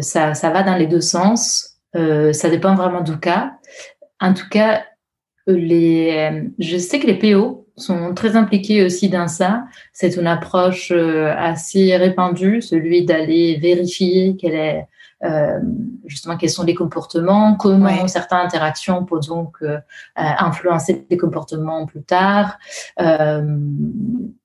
ça, 0.00 0.32
ça 0.32 0.48
va 0.48 0.62
dans 0.62 0.74
les 0.74 0.86
deux 0.86 1.02
sens. 1.02 1.76
ça 1.92 2.48
dépend 2.48 2.74
vraiment 2.74 3.02
du 3.02 3.18
cas. 3.18 3.52
En 4.18 4.32
tout 4.32 4.48
cas, 4.50 4.84
les, 5.46 6.48
je 6.58 6.78
sais 6.78 6.98
que 6.98 7.06
les 7.06 7.18
PO 7.18 7.65
sont 7.76 8.14
très 8.14 8.36
impliqués 8.36 8.84
aussi 8.84 9.08
dans 9.08 9.28
ça. 9.28 9.64
C'est 9.92 10.16
une 10.16 10.26
approche 10.26 10.90
euh, 10.94 11.34
assez 11.36 11.96
répandue, 11.96 12.62
celui 12.62 13.04
d'aller 13.04 13.56
vérifier 13.56 14.36
quelle 14.36 14.54
est 14.54 14.86
justement 16.04 16.36
quels 16.36 16.50
sont 16.50 16.64
les 16.64 16.74
comportements, 16.74 17.54
comment 17.56 18.06
certaines 18.06 18.38
interactions 18.38 19.04
peuvent 19.04 19.26
donc 19.26 19.56
euh, 19.62 19.78
influencer 20.14 21.06
les 21.10 21.16
comportements 21.16 21.86
plus 21.86 22.02
tard. 22.02 22.58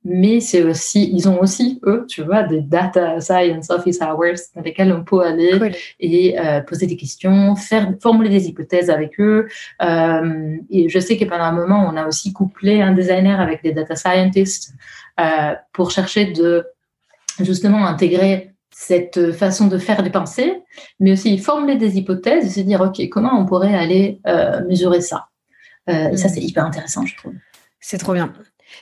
mais 0.04 0.40
c'est 0.40 0.64
aussi, 0.64 1.12
ils 1.14 1.30
ont 1.30 1.40
aussi 1.40 1.80
eux, 1.86 2.06
tu 2.08 2.24
vois, 2.24 2.44
des 2.44 2.62
data 2.62 3.20
science 3.20 3.70
office 3.70 4.00
hours 4.02 4.40
dans 4.56 4.62
lesquels 4.62 4.92
on 4.94 5.04
peut 5.04 5.22
aller 5.22 5.74
et 6.00 6.36
poser 6.68 6.88
des 6.88 6.96
questions, 6.96 7.56
faire 7.56 7.94
formuler 8.02 8.30
des 8.30 8.48
hypothèses 8.48 8.90
avec 8.90 9.20
eux. 9.20 9.48
et 9.82 10.90
je 10.90 11.00
sais 11.00 11.18
que 11.18 11.26
pendant 11.26 11.44
un 11.44 11.52
moment, 11.52 11.90
on 11.92 11.98
a 11.98 12.08
aussi 12.08 12.34
couplé 12.34 12.82
un 12.82 12.94
designer 12.94 13.40
avec 13.40 13.62
des 13.62 13.74
data 13.74 13.96
scientists 13.96 14.74
pour 15.74 15.92
chercher 15.92 16.32
de 16.32 16.66
justement 17.40 17.86
intégrer 17.86 18.51
cette 18.74 19.32
façon 19.34 19.68
de 19.68 19.78
faire 19.78 20.02
des 20.02 20.10
pensées, 20.10 20.64
mais 21.00 21.12
aussi 21.12 21.38
formuler 21.38 21.76
des 21.76 21.98
hypothèses 21.98 22.46
et 22.46 22.50
se 22.50 22.66
dire, 22.66 22.82
OK, 22.82 23.08
comment 23.10 23.38
on 23.38 23.46
pourrait 23.46 23.76
aller 23.76 24.20
euh, 24.28 24.66
mesurer 24.68 25.02
ça? 25.02 25.28
Euh, 25.90 26.10
Et 26.12 26.18
ça, 26.18 26.28
mm. 26.28 26.32
c'est 26.32 26.42
hyper 26.42 26.66
intéressant, 26.66 27.06
je 27.06 27.16
trouve. 27.18 27.34
C'est 27.80 27.98
trop 27.98 28.14
bien. 28.14 28.32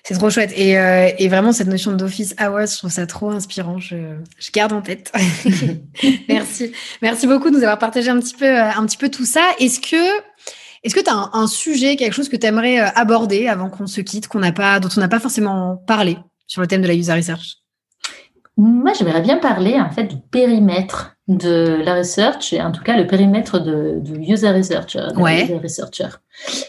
C'est 0.04 0.14
trop 0.14 0.30
chouette. 0.30 0.54
Et, 0.56 0.78
euh, 0.78 1.10
et, 1.18 1.28
vraiment, 1.28 1.52
cette 1.52 1.68
notion 1.68 1.94
d'office 1.94 2.36
hours, 2.40 2.68
je 2.68 2.78
trouve 2.78 2.92
ça 2.92 3.08
trop 3.08 3.32
inspirant. 3.32 3.80
Je, 3.80 4.18
je 4.38 4.52
garde 4.52 4.72
en 4.72 4.82
tête. 4.82 5.12
Merci. 6.30 6.72
Merci 7.02 7.26
beaucoup 7.26 7.50
de 7.50 7.56
nous 7.56 7.64
avoir 7.64 7.80
partagé 7.80 8.10
un 8.10 8.20
petit 8.20 8.36
peu, 8.36 8.60
un 8.60 8.86
petit 8.86 8.98
peu 8.98 9.10
tout 9.10 9.26
ça. 9.26 9.42
Est-ce 9.60 9.80
que 9.80 10.22
est-ce 10.84 10.96
que 10.96 11.02
tu 11.02 11.10
as 11.10 11.14
un, 11.14 11.30
un, 11.34 11.48
sujet, 11.48 11.98
quelque 11.98 12.14
chose 12.14 12.30
que 12.30 12.38
tu 12.38 12.46
aimerais 12.46 12.78
aborder 12.78 13.48
avant 13.48 13.70
qu'on 13.70 13.88
se 13.88 14.00
quitte, 14.00 14.30
qu'on 14.30 14.40
n'a 14.40 14.54
pas, 14.54 14.80
dont 14.80 14.88
on 14.96 15.02
n'a 15.02 15.10
pas 15.10 15.20
forcément 15.20 15.76
parlé 15.76 16.18
sur 16.48 16.62
le 16.62 16.68
thème 16.68 16.82
de 16.82 16.88
la 16.88 16.94
user 16.94 17.14
research? 17.14 17.59
Moi, 18.60 18.92
j'aimerais 18.98 19.22
bien 19.22 19.38
parler 19.38 19.80
en 19.80 19.90
fait 19.90 20.04
du 20.04 20.18
périmètre 20.18 21.16
de 21.28 21.82
la 21.84 21.96
research 21.96 22.54
et 22.54 22.62
en 22.62 22.72
tout 22.72 22.84
cas 22.84 22.98
le 22.98 23.08
périmètre 23.08 23.60
de, 23.60 24.02
user 24.20 24.52
researcher, 24.52 25.08
researcher. 25.62 26.10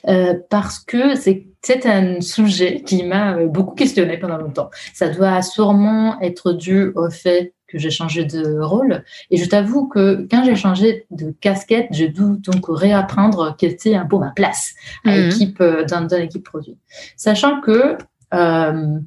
Euh, 0.08 0.34
parce 0.50 0.78
que 0.78 1.14
c'est 1.14 1.46
c'est 1.62 1.84
un 1.86 2.20
sujet 2.20 2.82
qui 2.82 3.02
m'a 3.02 3.36
euh, 3.36 3.46
beaucoup 3.46 3.74
questionné 3.74 4.18
pendant 4.18 4.38
longtemps. 4.38 4.70
Ça 4.94 5.08
doit 5.08 5.42
sûrement 5.42 6.20
être 6.20 6.52
dû 6.52 6.92
au 6.94 7.10
fait 7.10 7.54
que 7.66 7.78
j'ai 7.78 7.90
changé 7.90 8.24
de 8.24 8.60
rôle. 8.60 9.04
Et 9.30 9.36
je 9.36 9.46
t'avoue 9.46 9.86
que 9.86 10.26
quand 10.30 10.44
j'ai 10.44 10.56
changé 10.56 11.06
de 11.10 11.34
casquette, 11.40 11.88
j'ai 11.90 12.08
dû 12.08 12.22
donc 12.38 12.64
réapprendre 12.68 13.54
quelle 13.58 13.72
était 13.72 13.94
un 13.94 14.06
peu 14.06 14.18
ma 14.18 14.30
place 14.30 14.74
à 15.04 15.10
mhm. 15.10 15.16
l'équipe, 15.16 15.60
euh, 15.60 15.84
dans, 15.84 16.06
dans 16.06 16.18
l'équipe 16.18 16.44
produit. 16.44 16.76
Sachant 17.16 17.60
que 17.60 17.96
euh, 18.32 18.98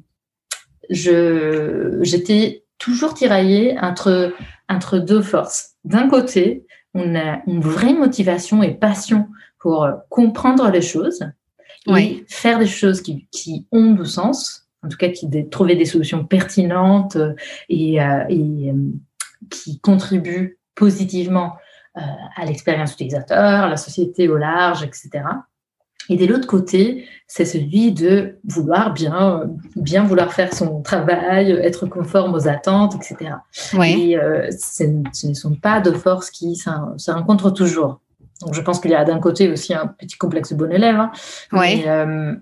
je, 0.90 1.98
j'étais 2.02 2.63
toujours 2.84 3.14
tiraillé 3.14 3.78
entre, 3.80 4.34
entre 4.68 4.98
deux 4.98 5.22
forces. 5.22 5.70
D'un 5.84 6.08
côté, 6.08 6.66
on 6.92 7.16
a 7.16 7.40
une 7.46 7.60
vraie 7.60 7.94
motivation 7.94 8.62
et 8.62 8.74
passion 8.74 9.28
pour 9.58 9.88
comprendre 10.10 10.68
les 10.70 10.82
choses 10.82 11.24
et 11.96 12.24
faire 12.28 12.58
des 12.58 12.66
choses 12.66 13.00
qui, 13.00 13.26
qui, 13.30 13.66
ont 13.72 13.92
du 13.92 14.04
sens, 14.04 14.68
en 14.82 14.88
tout 14.88 14.98
cas 14.98 15.08
qui 15.08 15.28
trouver 15.48 15.76
des 15.76 15.86
solutions 15.86 16.24
pertinentes 16.24 17.16
et, 17.68 18.02
euh, 18.02 18.24
et 18.28 18.70
euh, 18.70 18.74
qui 19.50 19.80
contribuent 19.80 20.58
positivement 20.74 21.56
euh, 21.96 22.00
à 22.36 22.44
l'expérience 22.44 22.92
utilisateur, 22.92 23.64
à 23.64 23.68
la 23.68 23.76
société 23.76 24.28
au 24.28 24.36
large, 24.36 24.82
etc. 24.82 25.24
Et 26.08 26.16
de 26.16 26.26
l'autre 26.26 26.46
côté, 26.46 27.06
c'est 27.26 27.44
celui 27.44 27.92
de 27.92 28.36
vouloir 28.44 28.92
bien, 28.92 29.44
bien 29.76 30.04
vouloir 30.04 30.32
faire 30.32 30.52
son 30.52 30.82
travail, 30.82 31.50
être 31.50 31.86
conforme 31.86 32.34
aux 32.34 32.48
attentes, 32.48 32.94
etc. 32.96 33.36
Et 33.82 34.18
euh, 34.18 34.50
ce 34.50 35.26
ne 35.26 35.34
sont 35.34 35.54
pas 35.54 35.80
de 35.80 35.92
forces 35.92 36.30
qui 36.30 36.56
se 36.56 37.10
rencontrent 37.10 37.50
toujours. 37.50 38.00
Donc, 38.42 38.54
je 38.54 38.60
pense 38.60 38.80
qu'il 38.80 38.90
y 38.90 38.94
a 38.94 39.04
d'un 39.04 39.20
côté 39.20 39.50
aussi 39.50 39.72
un 39.72 39.86
petit 39.86 40.18
complexe 40.18 40.52
bon 40.52 40.70
élève. 40.70 40.96
Hein. 40.96 41.12
Mais, 41.52 41.84
euh, 41.86 42.34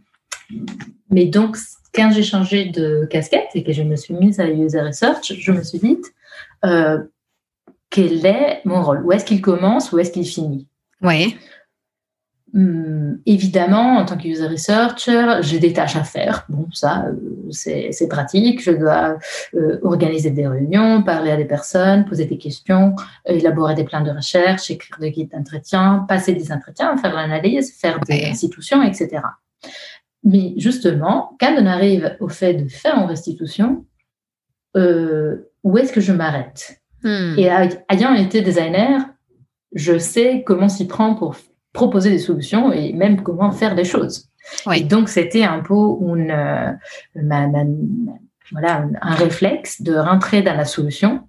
mais, 1.10 1.26
donc, 1.26 1.56
quand 1.94 2.10
j'ai 2.12 2.22
changé 2.22 2.66
de 2.66 3.06
casquette 3.10 3.50
et 3.54 3.62
que 3.62 3.72
je 3.72 3.82
me 3.82 3.96
suis 3.96 4.14
mise 4.14 4.40
à 4.40 4.48
user 4.48 4.80
research, 4.80 5.32
je 5.38 5.52
me 5.52 5.62
suis 5.62 5.78
dit, 5.78 5.98
euh, 6.64 6.98
quel 7.90 8.24
est 8.26 8.62
mon 8.64 8.82
rôle? 8.82 9.04
Où 9.04 9.12
est-ce 9.12 9.24
qu'il 9.24 9.42
commence? 9.42 9.92
Où 9.92 9.98
est-ce 9.98 10.10
qu'il 10.10 10.26
finit? 10.26 10.66
Oui 11.02 11.36
Hum, 12.54 13.18
évidemment, 13.24 13.96
en 13.96 14.04
tant 14.04 14.18
que 14.18 14.28
user 14.28 14.46
researcher, 14.46 15.38
j'ai 15.40 15.58
des 15.58 15.72
tâches 15.72 15.96
à 15.96 16.04
faire. 16.04 16.44
Bon, 16.50 16.68
ça, 16.70 17.06
euh, 17.06 17.50
c'est 17.50 18.08
pratique. 18.08 18.62
Je 18.62 18.72
dois 18.72 19.16
euh, 19.54 19.78
organiser 19.82 20.30
des 20.30 20.46
réunions, 20.46 21.02
parler 21.02 21.30
à 21.30 21.36
des 21.36 21.46
personnes, 21.46 22.04
poser 22.04 22.26
des 22.26 22.36
questions, 22.36 22.94
élaborer 23.24 23.74
des 23.74 23.84
plans 23.84 24.02
de 24.02 24.10
recherche, 24.10 24.70
écrire 24.70 24.98
des 24.98 25.10
guides 25.12 25.30
d'entretien, 25.30 26.04
passer 26.06 26.34
des 26.34 26.52
entretiens, 26.52 26.94
faire 26.98 27.14
l'analyse, 27.14 27.74
faire 27.74 27.98
des 28.00 28.26
institutions, 28.26 28.82
etc. 28.82 29.22
Mais 30.22 30.52
justement, 30.58 31.34
quand 31.40 31.54
on 31.58 31.64
arrive 31.64 32.16
au 32.20 32.28
fait 32.28 32.52
de 32.52 32.68
faire 32.68 32.98
en 32.98 33.06
restitution, 33.06 33.86
euh, 34.76 35.50
où 35.64 35.78
est-ce 35.78 35.92
que 35.92 36.02
je 36.02 36.12
m'arrête? 36.12 36.82
Hmm. 37.02 37.34
Et 37.38 37.48
ayant 37.88 38.14
été 38.14 38.42
designer, 38.42 39.06
je 39.74 39.96
sais 39.96 40.42
comment 40.44 40.68
s'y 40.68 40.86
prendre 40.86 41.18
pour 41.18 41.34
proposer 41.72 42.10
des 42.10 42.18
solutions 42.18 42.72
et 42.72 42.92
même 42.92 43.22
comment 43.22 43.50
faire 43.50 43.74
des 43.74 43.84
choses. 43.84 44.28
Et 44.74 44.82
donc, 44.82 45.08
c'était 45.08 45.44
un 45.44 45.60
peu 45.60 45.74
une, 45.74 46.30
euh, 46.30 46.72
voilà, 48.50 48.86
un 49.00 49.14
réflexe 49.14 49.82
de 49.82 49.94
rentrer 49.94 50.42
dans 50.42 50.54
la 50.54 50.64
solution, 50.64 51.20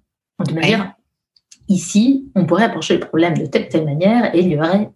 de 0.46 0.52
me 0.52 0.62
dire, 0.62 0.92
ici, 1.68 2.30
on 2.34 2.44
pourrait 2.44 2.64
approcher 2.64 2.94
le 2.94 3.00
problème 3.00 3.36
de 3.38 3.46
telle 3.46 3.68
telle 3.68 3.84
manière 3.84 4.34
et 4.34 4.40
il 4.40 4.48
y 4.48 4.58
aurait 4.58 4.90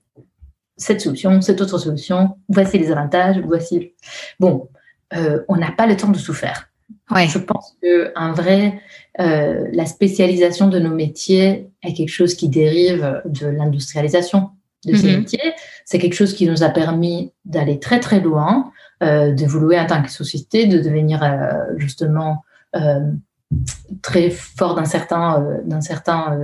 cette 0.76 1.01
solution, 1.01 1.40
cette 1.40 1.61
autre 1.61 1.78
solution, 1.78 2.36
voici 2.49 2.78
les 2.78 2.90
avantages, 2.90 3.38
voici. 3.40 3.94
Bon, 4.38 4.68
euh, 5.16 5.42
on 5.49 5.57
n'a 5.57 5.72
pas 5.72 5.86
le 5.86 5.96
temps 5.96 6.11
de 6.11 6.18
tout 6.18 6.34
faire. 6.34 6.68
Je 7.14 7.38
pense 7.38 7.76
que 7.82 8.12
un 8.14 8.32
vrai, 8.32 8.80
euh, 9.18 9.66
la 9.72 9.86
spécialisation 9.86 10.68
de 10.68 10.78
nos 10.78 10.94
métiers 10.94 11.68
est 11.82 11.94
quelque 11.94 12.11
chose 12.11 12.34
qui 12.34 12.49
dérive 12.49 13.22
de 13.24 13.46
l'industrialisation 13.46 14.51
de 14.86 14.94
ces 14.94 15.10
mhm. 15.10 15.18
métiers. 15.20 15.52
C'est 15.84 15.98
quelque 15.98 16.14
chose 16.14 16.34
qui 16.34 16.46
nous 16.48 16.62
a 16.62 16.68
permis 16.68 17.32
d'aller 17.44 17.78
très 17.78 18.00
très 18.00 18.20
loin, 18.20 18.70
euh, 19.02 19.32
d'évoluer 19.32 19.78
en 19.78 19.86
tant 19.86 20.02
que 20.02 20.10
société, 20.10 20.66
de 20.66 20.78
devenir 20.78 21.22
euh, 21.22 21.52
justement 21.76 22.44
euh, 22.76 23.12
très 24.02 24.30
fort 24.30 24.74
dans 24.74 24.84
certains, 24.84 25.60
dans 25.64 25.80
certains 25.80 26.38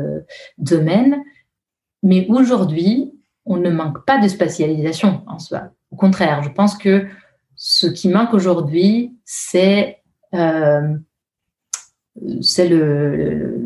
domaines. 0.59 1.17
Mais 2.03 2.27
aujourd'hui, 2.29 3.13
on 3.45 3.57
ne 3.59 3.71
manque 3.71 4.05
pas 4.07 4.19
de 4.19 4.29
spécialisation 4.29 5.23
en 5.27 5.39
soi. 5.39 5.71
Au 5.91 5.97
contraire, 5.97 6.43
je 6.43 6.49
pense 6.49 6.77
que 6.77 7.07
ce 7.57 7.87
qui 7.87 8.09
manque 8.09 8.35
aujourd'hui, 8.35 9.15
c'est 9.25 10.01
c'est 12.41 12.69
le, 12.69 13.61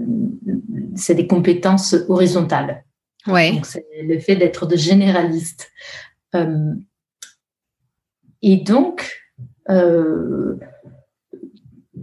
c'est 0.96 1.14
des 1.14 1.26
compétences 1.26 1.94
horizontales. 2.08 2.84
Ouais. 3.29 3.61
c'est 3.62 3.87
le 4.03 4.18
fait 4.18 4.37
d'être 4.37 4.66
de 4.66 4.76
généraliste. 4.76 5.70
Euh, 6.35 6.74
et 8.43 8.57
donc, 8.57 9.20
euh, 9.68 10.57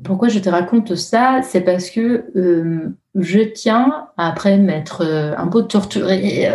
pourquoi 0.04 0.30
je 0.30 0.40
te 0.40 0.50
raconte 0.50 0.96
ça? 0.96 1.42
C'est 1.44 1.62
parce 1.62 1.90
que 1.90 2.26
euh, 2.36 2.90
je 3.16 3.40
tiens, 3.40 4.08
après 4.18 4.58
m'être 4.58 5.04
un 5.38 5.48
peu 5.48 5.64
torturée 5.64 6.52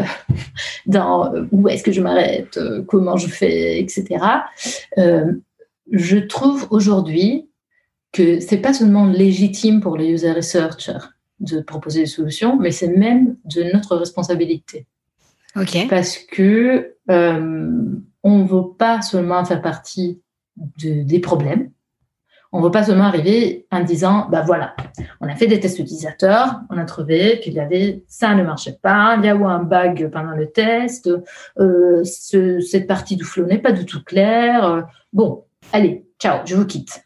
dans 0.86 1.32
où 1.50 1.68
est-ce 1.68 1.82
que 1.82 1.92
je 1.92 2.00
m'arrête, 2.00 2.58
comment 2.86 3.16
je 3.16 3.28
fais, 3.28 3.80
etc. 3.80 4.24
je 5.90 6.18
trouve 6.18 6.68
aujourd'hui 6.70 7.48
que 8.12 8.40
c'est 8.40 8.58
pas 8.58 8.74
seulement 8.74 9.06
légitime 9.06 9.80
pour 9.80 9.96
les 9.96 10.10
user 10.10 10.32
researchers 10.32 11.08
de 11.40 11.60
proposer 11.60 12.00
des 12.00 12.06
solutions, 12.06 12.58
mais 12.58 12.70
c'est 12.70 12.88
même 12.88 13.36
de 13.44 13.64
notre 13.72 13.96
responsabilité. 13.96 14.86
Ok. 15.56 15.88
Parce 15.88 16.18
que 16.18 16.94
euh, 17.10 17.94
on 18.22 18.38
ne 18.38 18.46
veut 18.46 18.74
pas 18.78 19.02
seulement 19.02 19.44
faire 19.44 19.62
partie 19.62 20.20
de, 20.56 21.02
des 21.02 21.18
problèmes. 21.18 21.70
On 22.52 22.58
ne 22.58 22.64
veut 22.64 22.70
pas 22.72 22.82
seulement 22.82 23.04
arriver 23.04 23.66
en 23.70 23.80
disant, 23.80 24.26
bah 24.28 24.42
voilà, 24.44 24.74
on 25.20 25.28
a 25.28 25.36
fait 25.36 25.46
des 25.46 25.60
tests 25.60 25.78
utilisateurs, 25.78 26.60
on 26.68 26.78
a 26.78 26.84
trouvé 26.84 27.38
qu'il 27.38 27.52
y 27.52 27.60
avait 27.60 28.02
ça 28.08 28.34
ne 28.34 28.42
marchait 28.42 28.76
pas, 28.82 29.16
il 29.18 29.24
y 29.24 29.28
a 29.28 29.36
eu 29.36 29.44
un 29.44 29.62
bug 29.62 30.10
pendant 30.10 30.32
le 30.32 30.50
test, 30.50 31.08
euh, 31.58 32.02
cette 32.02 32.88
partie 32.88 33.14
du 33.16 33.22
flow 33.22 33.46
n'est 33.46 33.58
pas 33.58 33.70
du 33.70 33.86
tout 33.86 34.02
claire. 34.02 34.84
bon, 35.12 35.44
allez, 35.72 36.04
ciao, 36.18 36.40
je 36.44 36.56
vous 36.56 36.66
quitte. 36.66 37.04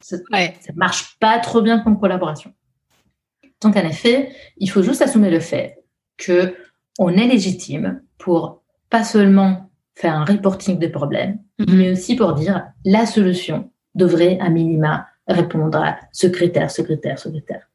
Ça 0.00 0.16
ne 0.16 0.76
marche 0.76 1.18
pas 1.20 1.38
trop 1.40 1.60
bien 1.60 1.80
comme 1.80 2.00
collaboration. 2.00 2.52
Donc, 3.62 3.76
en 3.76 3.84
effet, 3.86 4.30
il 4.56 4.70
faut 4.70 4.82
juste 4.82 5.02
assumer 5.02 5.30
le 5.30 5.40
fait 5.40 5.82
que 6.16 6.54
on 6.98 7.10
est 7.10 7.26
légitime 7.26 8.02
pour 8.18 8.62
pas 8.90 9.04
seulement 9.04 9.70
faire 9.94 10.14
un 10.14 10.24
reporting 10.24 10.78
des 10.78 10.88
problèmes, 10.88 11.38
mhm. 11.58 11.76
mais 11.76 11.92
aussi 11.92 12.16
pour 12.16 12.34
dire 12.34 12.66
la 12.84 13.06
solution 13.06 13.70
devrait 13.94 14.38
à 14.40 14.48
minima 14.48 15.06
répondre 15.26 15.78
à 15.78 15.98
ce 16.12 16.26
critère, 16.26 16.70
ce 16.70 16.82
critère, 16.82 17.18
ce 17.18 17.28
critère. 17.28 17.68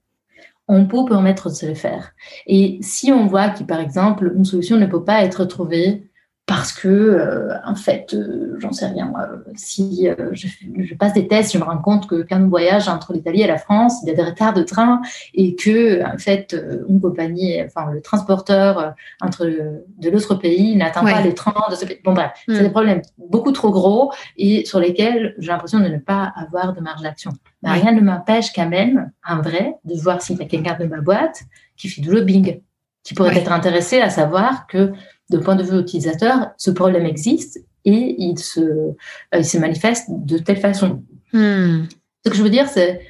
On 0.67 0.87
peut 0.87 1.05
permettre 1.05 1.49
de 1.49 1.53
se 1.53 1.65
le 1.65 1.75
faire. 1.75 2.13
Et 2.47 2.79
si 2.81 3.11
on 3.11 3.27
voit 3.27 3.49
que, 3.49 3.63
par 3.63 3.79
exemple, 3.79 4.33
une 4.35 4.45
solution 4.45 4.77
ne 4.77 4.87
peut 4.87 5.03
pas 5.03 5.23
être 5.23 5.45
trouvée 5.45 6.09
parce 6.47 6.71
que, 6.71 6.87
euh, 6.87 7.57
en 7.65 7.73
fait, 7.73 8.13
euh, 8.13 8.55
j'en 8.59 8.71
sais 8.71 8.85
rien. 8.85 9.11
si 9.55 10.07
euh, 10.07 10.29
je, 10.33 10.93
passe 10.93 11.13
des 11.13 11.27
tests, 11.27 11.53
je 11.53 11.57
me 11.57 11.63
rends 11.63 11.79
compte 11.79 12.07
que 12.07 12.21
quand 12.21 12.39
on 12.39 12.49
voyage 12.49 12.87
entre 12.87 13.13
l'Italie 13.13 13.41
et 13.41 13.47
la 13.47 13.57
France, 13.57 14.01
il 14.03 14.09
y 14.09 14.11
a 14.11 14.13
des 14.13 14.21
retards 14.21 14.53
de 14.53 14.61
train 14.61 15.01
et 15.33 15.55
que, 15.55 16.05
en 16.05 16.19
fait, 16.19 16.55
une 16.87 17.01
compagnie, 17.01 17.59
enfin, 17.63 17.89
le 17.91 17.99
transporteur 17.99 18.93
entre 19.21 19.45
de 19.45 20.09
l'autre 20.09 20.35
pays 20.35 20.75
n'atteint 20.75 21.03
pas 21.03 21.21
les 21.21 21.33
trains 21.33 21.53
de 21.71 21.75
ce 21.75 21.85
pays. 21.85 21.99
Bon, 22.03 22.13
bref, 22.13 22.31
c'est 22.47 22.61
des 22.61 22.67
hmm. 22.67 22.71
problèmes 22.71 23.01
beaucoup 23.17 23.51
trop 23.51 23.71
gros 23.71 24.13
et 24.37 24.65
sur 24.65 24.79
lesquels 24.79 25.33
j'ai 25.39 25.47
l'impression 25.47 25.79
de 25.79 25.87
ne 25.87 25.97
pas 25.97 26.31
avoir 26.35 26.73
de 26.73 26.81
marge 26.81 27.01
d'action. 27.01 27.31
Mais 27.63 27.71
rien 27.71 27.91
ne 27.91 28.01
m'empêche 28.01 28.53
quand 28.53 28.69
même, 28.69 29.11
en 29.27 29.41
vrai, 29.41 29.77
de 29.83 29.95
voir 29.95 30.21
s'il 30.21 30.37
y 30.37 30.43
a 30.43 30.45
quelqu'un 30.45 30.77
de 30.79 30.85
ma 30.85 31.01
boîte 31.01 31.41
qui 31.75 31.89
fait 31.89 32.01
du 32.01 32.11
lobbying, 32.11 32.61
qui 33.03 33.15
pourrait 33.15 33.35
être 33.35 33.51
intéressé 33.51 33.99
à 33.99 34.11
savoir 34.11 34.67
que 34.67 34.93
de 35.29 35.37
point 35.37 35.55
de 35.55 35.63
vue 35.63 35.79
utilisateur, 35.79 36.51
ce 36.57 36.71
problème 36.71 37.05
existe 37.05 37.59
et 37.83 38.15
il 38.19 38.37
se, 38.37 38.61
euh, 38.61 38.93
il 39.33 39.45
se 39.45 39.57
manifeste 39.57 40.07
de 40.09 40.37
telle 40.37 40.57
façon. 40.57 41.03
Hmm. 41.33 41.83
Ce 42.25 42.29
que 42.29 42.35
je 42.35 42.43
veux 42.43 42.49
dire, 42.49 42.67
c'est 42.67 43.01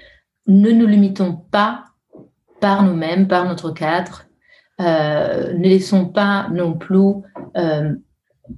ne 0.47 0.71
nous 0.71 0.85
limitons 0.85 1.33
pas 1.51 1.85
par 2.59 2.83
nous-mêmes, 2.83 3.27
par 3.27 3.45
notre 3.45 3.71
cadre. 3.71 4.25
Euh, 4.81 5.53
ne 5.53 5.63
laissons 5.63 6.05
pas 6.05 6.49
non 6.51 6.73
plus 6.73 7.23
euh, 7.57 7.93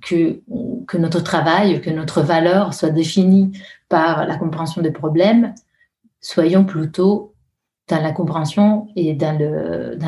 que, 0.01 0.41
que 0.87 0.97
notre 0.97 1.21
travail, 1.21 1.79
que 1.81 1.91
notre 1.91 2.21
valeur 2.21 2.73
soit 2.73 2.89
définie 2.89 3.51
par 3.89 4.25
la 4.25 4.37
compréhension 4.37 4.81
des 4.81 4.91
problèmes. 4.91 5.53
Soyons 6.19 6.65
plutôt 6.65 7.35
dans 7.87 8.01
la 8.01 8.11
compréhension 8.11 8.87
et 8.95 9.13
dans 9.13 9.37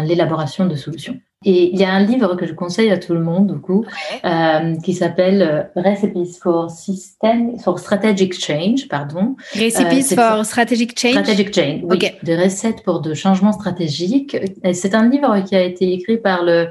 l'élaboration 0.05 0.65
dans 0.65 0.71
de 0.71 0.75
solutions. 0.75 1.19
Et 1.45 1.71
il 1.73 1.79
y 1.79 1.85
a 1.85 1.93
un 1.93 2.03
livre 2.03 2.35
que 2.35 2.45
je 2.45 2.51
conseille 2.51 2.91
à 2.91 2.97
tout 2.97 3.13
le 3.13 3.21
monde, 3.21 3.53
du 3.53 3.59
coup, 3.61 3.85
euh, 4.25 4.75
qui 4.83 4.93
s'appelle 4.93 5.41
euh, 5.41 5.81
Recipes 5.81 6.37
for 6.41 6.69
System, 6.69 7.57
for 7.59 7.79
Strategic 7.79 8.37
Change, 8.37 8.89
pardon. 8.89 9.37
Recipes 9.53 10.11
euh, 10.11 10.35
for 10.35 10.45
Strategic 10.45 10.99
Change? 10.99 11.13
Strategic 11.13 11.55
Change, 11.55 11.79
oui. 11.83 11.99
Des 12.23 12.35
recettes 12.35 12.83
pour 12.83 12.99
de 12.99 13.13
changements 13.13 13.53
stratégiques. 13.53 14.35
C'est 14.73 14.93
un 14.93 15.07
livre 15.07 15.39
qui 15.45 15.55
a 15.55 15.63
été 15.63 15.93
écrit 15.93 16.17
par 16.17 16.43
le 16.43 16.67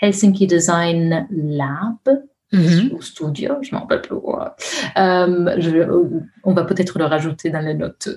Helsinki 0.00 0.46
Design 0.46 1.26
Lab. 1.30 2.22
Mm-hmm. 2.52 2.92
Ou 2.92 3.02
studio, 3.02 3.54
je 3.62 3.74
m'en 3.74 3.80
rappelle 3.80 4.02
plus. 4.02 4.16
Euh, 4.98 5.54
je, 5.58 6.12
on 6.44 6.52
va 6.52 6.64
peut-être 6.64 6.98
le 6.98 7.06
rajouter 7.06 7.48
dans 7.50 7.60
les 7.60 7.74
notes. 7.74 8.10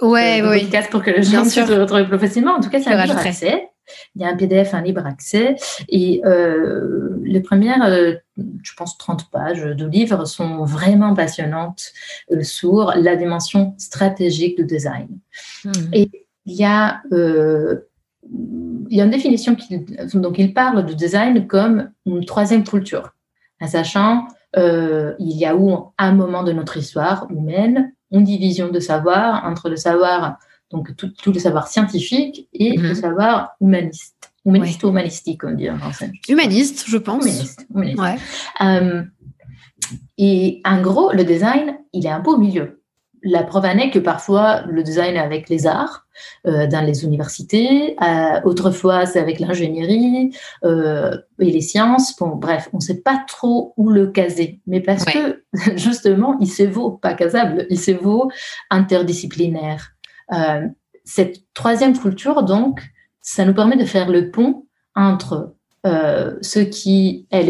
Ouais, 0.00 0.40
euh, 0.42 0.50
oui. 0.50 0.68
pour 0.90 1.02
que 1.02 1.10
les 1.10 1.22
gens 1.22 1.42
puissent 1.42 1.68
le 1.68 1.80
retrouver 1.82 2.04
plus 2.04 2.18
facilement. 2.18 2.54
En 2.54 2.60
tout 2.60 2.70
cas, 2.70 2.80
c'est 2.80 2.90
un 2.90 3.04
livre 3.04 3.18
accès. 3.18 3.68
Il 4.14 4.22
y 4.22 4.24
a 4.24 4.28
un 4.28 4.36
PDF, 4.36 4.74
un 4.74 4.82
libre 4.82 5.06
accès. 5.06 5.56
Et 5.88 6.22
euh, 6.24 7.16
les 7.22 7.40
premières, 7.40 7.84
euh, 7.84 8.14
je 8.36 8.74
pense, 8.76 8.98
30 8.98 9.30
pages 9.30 9.62
de 9.62 9.86
livre 9.86 10.24
sont 10.24 10.64
vraiment 10.64 11.14
passionnantes 11.14 11.92
euh, 12.30 12.42
sur 12.42 12.92
la 12.96 13.16
dimension 13.16 13.74
stratégique 13.78 14.56
du 14.56 14.64
design. 14.64 15.08
Hmm. 15.64 15.72
Et 15.92 16.10
il 16.46 16.54
y 16.54 16.64
a, 16.64 17.00
il 17.10 17.78
y 18.90 19.00
a 19.00 19.04
une 19.04 19.10
définition 19.10 19.54
qui, 19.54 19.78
donc 20.12 20.38
il 20.38 20.52
parle 20.52 20.84
du 20.84 20.94
design 20.94 21.46
comme 21.46 21.90
une 22.04 22.26
troisième 22.26 22.64
culture, 22.64 23.14
en 23.62 23.66
sachant 23.66 24.28
il 24.54 25.38
y 25.38 25.46
a 25.46 25.56
où 25.56 25.92
un 25.96 26.12
moment 26.12 26.42
de 26.42 26.52
notre 26.52 26.76
histoire 26.76 27.26
humaine 27.30 27.94
une 28.14 28.24
division 28.24 28.68
de 28.68 28.80
savoir 28.80 29.44
entre 29.44 29.68
le 29.68 29.76
savoir 29.76 30.38
donc 30.70 30.96
tout, 30.96 31.32
le 31.32 31.38
savoir 31.38 31.68
scientifique 31.68 32.48
et 32.52 32.76
le 32.76 32.90
mhm. 32.90 32.94
savoir 32.94 33.52
humaniste. 33.60 34.32
Humaniste 34.44 34.82
ou 34.84 34.88
humanistique, 34.88 35.42
on 35.44 35.52
dit 35.52 35.70
en 35.70 35.78
français. 35.78 36.10
Humaniste, 36.28 36.84
je 36.86 36.98
pense. 36.98 37.24
Humaniste. 37.24 37.64
Euh, 38.60 39.02
et 40.18 40.60
en 40.64 40.82
gros, 40.82 41.12
le 41.12 41.24
design, 41.24 41.78
il 41.92 42.06
est 42.06 42.10
un 42.10 42.20
peu 42.20 42.32
au 42.32 42.38
milieu. 42.38 42.82
la 43.22 43.42
preuve 43.42 43.64
en 43.64 43.78
est 43.78 43.90
que 43.90 43.98
parfois 43.98 44.62
le 44.66 44.82
design 44.82 45.16
est 45.16 45.18
avec 45.18 45.48
les 45.48 45.66
arts 45.66 46.06
euh, 46.46 46.66
dans 46.66 46.84
les 46.84 47.04
universités, 47.04 47.96
euh, 48.02 48.40
autrefois 48.44 49.06
c'est 49.06 49.18
avec 49.18 49.40
l'ingénierie 49.40 50.36
et 50.62 51.50
les 51.50 51.60
sciences. 51.62 52.14
Bon, 52.18 52.36
bref, 52.36 52.68
on 52.74 52.78
ne 52.78 52.82
sait 52.82 53.00
pas 53.00 53.24
trop 53.26 53.72
où 53.78 53.88
le 53.88 54.08
caser, 54.08 54.60
mais 54.66 54.80
parce 54.80 55.06
que 55.06 55.42
justement, 55.76 56.36
il 56.40 56.50
se 56.50 56.64
vaut 56.64 56.90
pas 56.90 57.14
casable, 57.14 57.66
il 57.70 57.80
se 57.80 57.92
vaut 57.92 58.30
interdisciplinaire. 58.70 59.93
Cette 61.04 61.52
troisième 61.54 61.98
culture, 61.98 62.42
donc, 62.42 62.82
ça 63.20 63.44
nous 63.44 63.54
permet 63.54 63.76
de 63.76 63.84
faire 63.84 64.10
le 64.10 64.30
pont 64.30 64.66
entre 64.94 65.54
ce 65.84 66.60
qui 66.60 67.26
est 67.30 67.42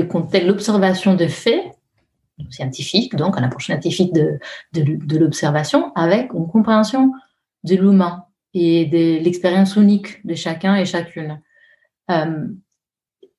l'observation 0.45 1.15
de 1.15 1.27
faits 1.27 1.75
scientifique, 2.51 3.15
donc 3.17 3.37
un 3.39 3.43
approche 3.43 3.67
scientifique 3.67 4.13
de, 4.13 4.39
de, 4.73 5.19
l'observation, 5.19 5.93
avec 5.95 6.33
une 6.33 6.49
compréhension 6.49 7.13
de 7.65 7.77
l'humain 7.77 8.25
et 8.53 8.87
de 8.87 9.23
l'expérience 9.23 9.77
unique 9.77 10.25
de 10.27 10.35
chacun 10.35 10.77
et 10.77 10.85
chacune. 10.85 11.41
Euh, 12.11 12.47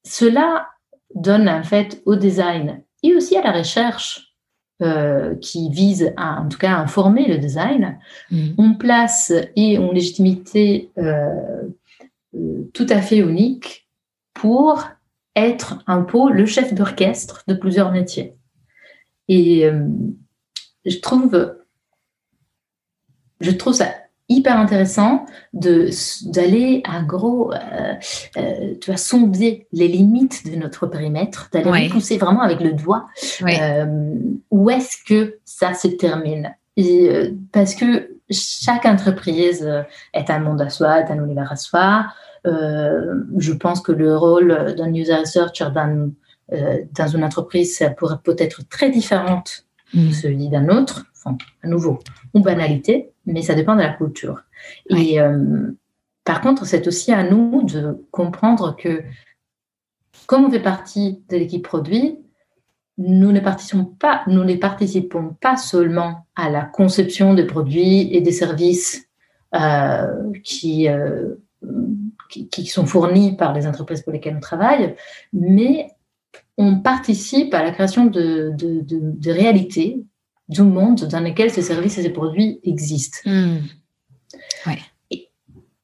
cela 0.03 0.67
donne 1.13 1.47
en 1.47 1.63
fait 1.63 2.01
au 2.05 2.15
design 2.15 2.83
et 3.03 3.15
aussi 3.15 3.37
à 3.37 3.43
la 3.43 3.51
recherche 3.51 4.24
euh, 4.81 5.35
qui 5.35 5.69
vise 5.69 6.13
à, 6.17 6.41
en 6.41 6.49
tout 6.49 6.57
cas, 6.57 6.75
à 6.75 6.81
informer 6.81 7.27
le 7.27 7.37
design, 7.37 7.97
mm. 8.29 8.55
on 8.57 8.73
place 8.73 9.31
et 9.55 9.75
une 9.75 9.93
légitimité 9.93 10.91
euh, 10.97 11.69
tout 12.73 12.87
à 12.89 13.01
fait 13.01 13.19
unique 13.19 13.87
pour 14.33 14.83
être 15.35 15.81
un 15.87 16.01
peu 16.01 16.29
le 16.31 16.45
chef 16.45 16.73
d'orchestre 16.73 17.43
de 17.47 17.53
plusieurs 17.53 17.91
métiers. 17.91 18.35
Et 19.27 19.65
euh, 19.65 19.87
je 20.85 20.97
trouve, 20.99 21.55
je 23.39 23.51
trouve 23.51 23.73
ça 23.73 23.93
hyper 24.35 24.57
intéressant 24.57 25.25
de 25.53 25.89
d'aller 26.31 26.81
à 26.85 27.01
gros 27.01 27.53
euh, 27.53 27.93
euh, 28.37 28.75
tu 28.81 28.91
vas 28.91 28.97
sonder 28.97 29.67
les 29.71 29.87
limites 29.87 30.49
de 30.49 30.55
notre 30.55 30.87
périmètre 30.87 31.49
d'aller 31.51 31.89
pousser 31.89 32.17
vraiment 32.17 32.41
avec 32.41 32.59
le 32.59 32.73
doigt 32.73 33.07
où 34.51 34.69
est-ce 34.69 34.97
que 35.07 35.37
ça 35.45 35.73
se 35.73 35.87
termine? 35.87 36.55
Et, 36.77 37.09
parce 37.51 37.73
que 37.73 38.17
chaque 38.29 38.85
entreprise 38.85 39.67
est 40.13 40.29
un 40.29 40.39
monde 40.39 40.61
à 40.61 40.69
soi 40.69 40.99
est 40.99 41.11
un 41.11 41.23
univers 41.23 41.51
à 41.51 41.55
soi 41.55 42.07
je 42.45 43.53
pense 43.53 43.81
que 43.81 43.91
le 43.91 44.15
rôle 44.17 44.75
d'un 44.77 44.93
user 44.93 45.15
researcher 45.15 45.69
dans 45.73 46.11
euh, 46.53 46.83
dans 46.91 47.07
une 47.07 47.23
entreprise, 47.23 47.77
ça 47.77 47.89
pourrait 47.89 48.19
peut-être 48.23 48.67
très 48.69 48.91
différente 48.91 49.65
de 49.93 50.09
mm. 50.09 50.13
celui 50.13 50.49
d'un 50.49 50.69
autre. 50.69 51.05
Enfin, 51.15 51.37
à 51.63 51.67
nouveau, 51.67 51.99
une 52.35 52.43
banalité, 52.43 53.11
mais 53.25 53.41
ça 53.41 53.55
dépend 53.55 53.75
de 53.75 53.81
la 53.81 53.93
culture. 53.93 54.41
Et 54.89 55.19
euh, 55.19 55.71
par 56.23 56.41
contre, 56.41 56.65
c'est 56.65 56.87
aussi 56.87 57.11
à 57.11 57.23
nous 57.23 57.63
de 57.63 58.05
comprendre 58.11 58.75
que 58.75 59.03
comme 60.27 60.45
on 60.45 60.51
fait 60.51 60.59
partie 60.59 61.23
de 61.29 61.37
l'équipe 61.37 61.63
produit, 61.63 62.19
nous 62.97 63.31
ne 63.31 63.39
participons 63.39 63.85
pas, 63.85 64.23
nous 64.27 64.43
ne 64.43 64.55
participons 64.55 65.35
pas 65.41 65.57
seulement 65.57 66.25
à 66.35 66.49
la 66.49 66.61
conception 66.61 67.33
des 67.33 67.45
produits 67.45 68.13
et 68.15 68.21
des 68.21 68.31
services 68.31 69.07
euh, 69.53 70.31
qui, 70.43 70.87
qui, 72.29 72.47
qui, 72.47 72.65
sont 72.65 72.85
fournis 72.85 73.35
par 73.35 73.53
les 73.53 73.67
entreprises 73.67 74.01
pour 74.01 74.13
lesquelles 74.13 74.37
on 74.37 74.41
travaille, 74.41 74.95
mais 75.33 75.89
on 76.57 76.79
participe 76.79 77.53
à 77.53 77.63
la 77.63 77.71
création 77.71 78.05
de, 78.05 78.53
de, 78.55 79.31
réalités 79.31 80.03
du 80.47 80.61
monde 80.61 81.07
dans 81.07 81.19
lequel 81.19 81.51
ces 81.51 81.61
services 81.61 81.97
et 81.97 82.03
ces 82.03 82.09
produits 82.09 82.59
existent. 82.63 83.17
Hmm. 83.25 83.57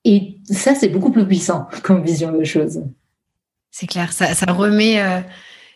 Et, 0.04 0.40
ça, 0.46 0.74
c'est 0.74 0.90
beaucoup 0.90 1.12
plus 1.12 1.28
puissant 1.28 1.68
comme 1.84 2.04
vision 2.04 2.32
de 2.32 2.44
choses. 2.44 2.84
C'est 3.70 3.88
clair, 3.88 4.12
ça, 4.12 4.28
remet, 4.52 5.00
euh, 5.00 5.22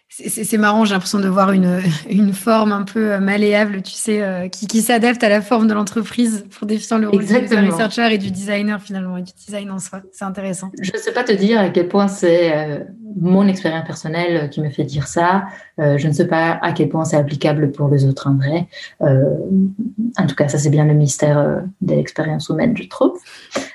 c'est 0.08 0.58
marrant, 0.58 0.86
j'ai 0.86 0.94
l'impression 0.94 1.20
de 1.20 1.28
voir 1.28 1.52
une, 1.52 1.82
une, 2.10 2.32
forme 2.32 2.72
un 2.72 2.84
peu 2.84 3.14
euh, 3.14 3.20
malléable, 3.20 3.82
tu 3.82 3.92
sais, 3.94 4.22
euh, 4.22 4.48
qui, 4.48 4.68
qui 4.68 4.82
s'adapte 4.82 5.24
à 5.24 5.30
la 5.30 5.42
forme 5.42 5.68
de 5.68 5.74
l'entreprise 5.74 6.46
pour 6.58 6.68
définir 6.68 7.00
le 7.02 7.10
rôle 7.10 7.26
du 7.26 7.36
researcher 7.36 8.14
et 8.14 8.18
du 8.18 8.32
designer 8.32 8.82
finalement, 8.82 9.18
et 9.18 9.24
du 9.24 9.34
design 9.34 9.72
en 9.72 9.80
soi. 9.80 10.02
C'est 10.12 10.24
intéressant. 10.24 10.72
Je 10.82 10.92
ne 10.92 10.98
sais 10.98 11.12
pas 11.12 11.24
te 11.24 11.34
dire 11.34 11.60
à 11.60 11.70
quel 11.70 11.88
point 11.88 12.08
c'est 12.08 12.56
euh, 12.56 12.84
mon 13.20 13.48
expérience 13.48 13.86
personnelle 13.86 14.50
qui 14.50 14.62
me 14.62 14.70
fait 14.70 14.84
dire 14.84 15.08
ça. 15.08 15.46
je 15.78 16.08
ne 16.08 16.14
sais 16.14 16.28
pas 16.28 16.60
à 16.62 16.72
quel 16.72 16.90
point 16.90 17.06
c'est 17.06 17.18
applicable 17.18 17.72
pour 17.72 17.90
les 17.90 18.06
autres 18.06 18.28
en 18.28 18.36
vrai. 18.36 18.68
en 19.00 20.28
tout 20.28 20.36
cas, 20.36 20.48
ça 20.48 20.58
c'est 20.58 20.70
bien 20.70 20.86
le 20.86 20.94
mystère 20.94 21.64
de 21.82 21.94
l'expérience 21.94 22.50
humaine, 22.50 22.76
je 22.76 22.84
trouve. 22.84 23.18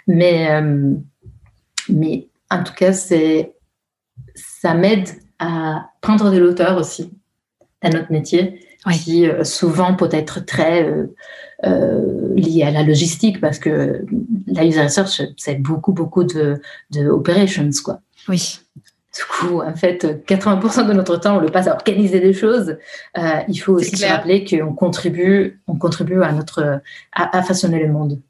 Mais, 0.06 0.62
mais 1.88 2.28
en 2.50 2.62
tout 2.62 2.74
cas, 2.74 2.92
c'est 2.92 3.54
ça 4.34 4.74
m'aide 4.74 5.08
à 5.40 5.90
prendre 6.00 6.30
de 6.30 6.38
l'auteur 6.38 6.76
aussi 6.76 7.10
à 7.82 7.88
notre 7.88 8.12
métier, 8.12 8.60
qui 8.92 9.26
euh, 9.26 9.42
souvent 9.42 9.94
peut 9.94 10.08
être 10.12 10.44
très 10.44 10.84
euh, 10.84 11.06
euh, 11.64 12.34
lié 12.36 12.62
à 12.62 12.70
la 12.70 12.82
logistique, 12.82 13.40
parce 13.40 13.58
que 13.58 14.04
la 14.46 14.64
user 14.64 14.82
research, 14.82 15.22
c'est 15.36 15.56
beaucoup, 15.56 15.92
beaucoup 15.92 16.24
de, 16.24 16.60
de 16.90 17.08
operations, 17.08 17.70
quoi. 17.82 18.00
Oui. 18.28 18.60
Du 19.16 19.24
coup, 19.24 19.60
en 19.60 19.74
fait, 19.74 20.24
80% 20.28 20.86
de 20.86 20.92
notre 20.92 21.16
temps, 21.16 21.38
on 21.38 21.40
le 21.40 21.48
passe 21.48 21.66
à 21.66 21.74
organiser 21.74 22.20
des 22.20 22.32
choses. 22.32 22.76
il 23.48 23.56
faut 23.56 23.72
aussi 23.72 23.96
se 23.96 24.06
rappeler 24.06 24.44
qu'on 24.44 24.72
contribue, 24.72 25.60
on 25.66 25.74
contribue 25.74 26.22
à 26.22 26.30
notre, 26.30 26.80
à 27.12 27.42
façonner 27.42 27.80
le 27.82 27.92
monde. 27.92 28.20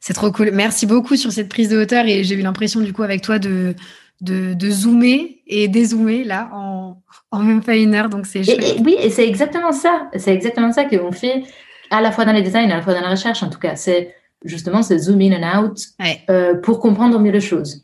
C'est 0.00 0.14
trop 0.14 0.30
cool. 0.30 0.50
Merci 0.52 0.86
beaucoup 0.86 1.16
sur 1.16 1.32
cette 1.32 1.48
prise 1.48 1.68
de 1.68 1.76
hauteur 1.76 2.06
et 2.06 2.22
j'ai 2.22 2.36
eu 2.36 2.40
l'impression 2.40 2.80
du 2.80 2.92
coup 2.92 3.02
avec 3.02 3.22
toi 3.22 3.38
de 3.38 3.74
de, 4.20 4.70
zoomer 4.70 5.42
et 5.46 5.68
dézoomer 5.68 6.24
là 6.24 6.48
en, 6.52 6.96
même 7.38 7.62
pas 7.62 7.76
une 7.76 7.94
heure. 7.94 8.08
Donc 8.08 8.26
c'est 8.26 8.42
Oui, 8.80 8.96
et 8.98 9.10
c'est 9.10 9.28
exactement 9.28 9.72
ça. 9.72 10.08
C'est 10.16 10.34
exactement 10.34 10.72
ça 10.72 10.84
qu'on 10.84 11.12
fait 11.12 11.44
à 11.90 12.00
la 12.00 12.12
fois 12.12 12.24
dans 12.24 12.32
les 12.32 12.42
designs, 12.42 12.70
à 12.70 12.76
la 12.76 12.82
fois 12.82 12.94
dans 12.94 13.02
la 13.02 13.10
recherche 13.10 13.42
en 13.42 13.50
tout 13.50 13.58
cas. 13.58 13.76
C'est 13.76 14.14
justement 14.44 14.82
ce 14.82 14.96
zoom 14.98 15.20
in 15.20 15.32
and 15.32 15.64
out 15.64 15.78
euh, 16.30 16.54
pour 16.54 16.80
comprendre 16.80 17.18
mieux 17.18 17.32
les 17.32 17.40
choses. 17.40 17.82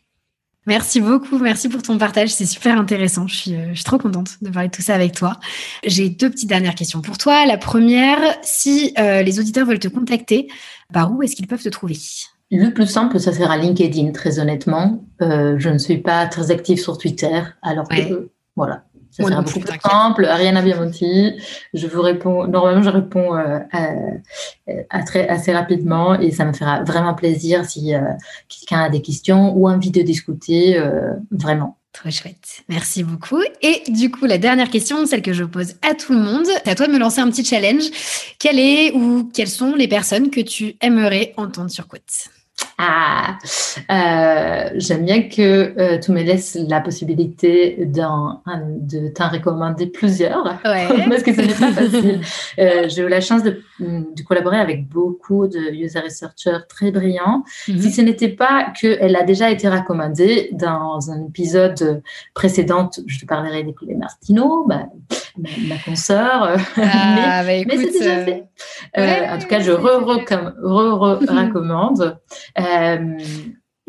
Merci 0.66 1.00
beaucoup, 1.00 1.38
merci 1.38 1.68
pour 1.68 1.82
ton 1.82 1.98
partage, 1.98 2.28
c'est 2.28 2.46
super 2.46 2.78
intéressant. 2.78 3.26
Je 3.26 3.34
suis, 3.34 3.54
euh, 3.54 3.70
je 3.70 3.74
suis 3.74 3.84
trop 3.84 3.98
contente 3.98 4.36
de 4.42 4.48
parler 4.48 4.68
de 4.68 4.72
tout 4.72 4.82
ça 4.82 4.94
avec 4.94 5.12
toi. 5.12 5.40
J'ai 5.84 6.08
deux 6.08 6.30
petites 6.30 6.48
dernières 6.48 6.76
questions 6.76 7.02
pour 7.02 7.18
toi. 7.18 7.46
La 7.46 7.58
première, 7.58 8.18
si 8.42 8.94
euh, 8.96 9.22
les 9.22 9.40
auditeurs 9.40 9.66
veulent 9.66 9.80
te 9.80 9.88
contacter, 9.88 10.46
par 10.92 11.12
où 11.12 11.20
est-ce 11.22 11.34
qu'ils 11.34 11.48
peuvent 11.48 11.62
te 11.62 11.68
trouver? 11.68 11.96
Le 12.58 12.72
plus 12.72 12.86
simple, 12.86 13.18
ça 13.18 13.32
sera 13.32 13.56
LinkedIn, 13.56 14.12
très 14.12 14.38
honnêtement. 14.38 15.02
Euh, 15.22 15.54
je 15.58 15.70
ne 15.70 15.78
suis 15.78 15.98
pas 15.98 16.26
très 16.26 16.50
active 16.50 16.78
sur 16.78 16.98
Twitter, 16.98 17.40
alors 17.62 17.88
que 17.88 18.30
voilà, 18.56 18.84
ça 19.10 19.24
sera 19.24 19.40
beaucoup 19.40 19.60
plus 19.60 19.80
simple. 19.80 20.26
Ariane 20.26 20.62
Biamonti, 20.62 21.32
je 21.72 21.86
vous 21.86 22.02
réponds. 22.02 22.46
Normalement, 22.46 22.82
je 22.82 22.90
réponds 22.90 23.34
euh, 23.36 23.58
à, 24.90 25.02
très, 25.02 25.26
assez 25.28 25.52
rapidement 25.52 26.14
et 26.20 26.30
ça 26.30 26.44
me 26.44 26.52
fera 26.52 26.82
vraiment 26.82 27.14
plaisir 27.14 27.64
si 27.64 27.94
euh, 27.94 28.00
quelqu'un 28.48 28.82
a 28.82 28.90
des 28.90 29.00
questions 29.00 29.56
ou 29.56 29.66
envie 29.66 29.90
de 29.90 30.02
discuter. 30.02 30.78
vraiment. 31.30 31.78
Trop 31.94 32.10
chouette. 32.10 32.62
Merci 32.68 33.02
beaucoup. 33.02 33.42
Et 33.60 33.82
du 33.88 34.10
coup, 34.10 34.24
la 34.24 34.38
dernière 34.38 34.70
question, 34.70 35.04
celle 35.04 35.20
que 35.20 35.34
je 35.34 35.44
pose 35.44 35.74
à 35.82 35.94
tout 35.94 36.14
le 36.14 36.20
monde, 36.20 36.46
c'est 36.46 36.68
à 36.68 36.74
toi 36.74 36.86
de 36.86 36.92
me 36.92 36.98
lancer 36.98 37.20
un 37.20 37.30
petit 37.30 37.44
challenge. 37.44 37.84
Quelle 38.38 38.58
est 38.58 38.92
ou 38.92 39.30
quelles 39.32 39.48
sont 39.48 39.74
les 39.74 39.88
personnes 39.88 40.30
que 40.30 40.40
tu 40.40 40.74
aimerais 40.80 41.34
entendre 41.36 41.70
sur 41.70 41.86
Quote? 41.88 42.30
Ah, 42.84 43.38
euh, 43.90 44.70
j'aime 44.74 45.04
bien 45.04 45.28
que 45.28 45.72
euh, 45.78 45.98
tu 45.98 46.10
me 46.10 46.20
laisses 46.22 46.58
la 46.68 46.80
possibilité 46.80 47.76
de 47.78 49.08
t'en 49.10 49.28
recommander 49.28 49.86
plusieurs, 49.86 50.42
parce 50.62 51.22
que 51.22 51.32
ce 51.32 51.42
n'est 51.42 51.54
pas 51.54 51.70
facile. 51.70 52.20
Euh, 52.58 52.88
j'ai 52.88 53.02
eu 53.02 53.08
la 53.08 53.20
chance 53.20 53.44
de, 53.44 53.62
collaborer 54.26 54.58
avec 54.58 54.88
beaucoup 54.88 55.46
de 55.46 55.72
user 55.72 56.00
researchers 56.00 56.66
très 56.68 56.90
brillants. 56.90 57.44
Mhm. 57.68 57.78
Si 57.78 57.92
ce 57.92 58.00
n'était 58.00 58.30
pas 58.30 58.72
qu'elle 58.80 59.14
a 59.14 59.22
déjà 59.22 59.48
été 59.50 59.68
recommandée 59.68 60.50
dans 60.52 61.10
un 61.10 61.26
épisode 61.26 62.02
précédent, 62.34 62.90
je 63.06 63.20
te 63.20 63.26
parlerai 63.26 63.62
des 63.62 63.74
Martino, 63.94 64.64
bah, 64.66 64.86
ma, 65.38 65.76
consoeur. 65.84 66.56
Ah, 66.76 67.42
mais, 67.46 67.64
bah, 67.64 67.74
c'est 67.76 67.92
déjà 67.92 68.24
fait. 68.24 68.44
en 68.96 69.38
tout 69.38 69.46
cas, 69.46 69.60
je 69.60 69.70
re-recommande. 69.70 70.42
Euh, 72.51 72.51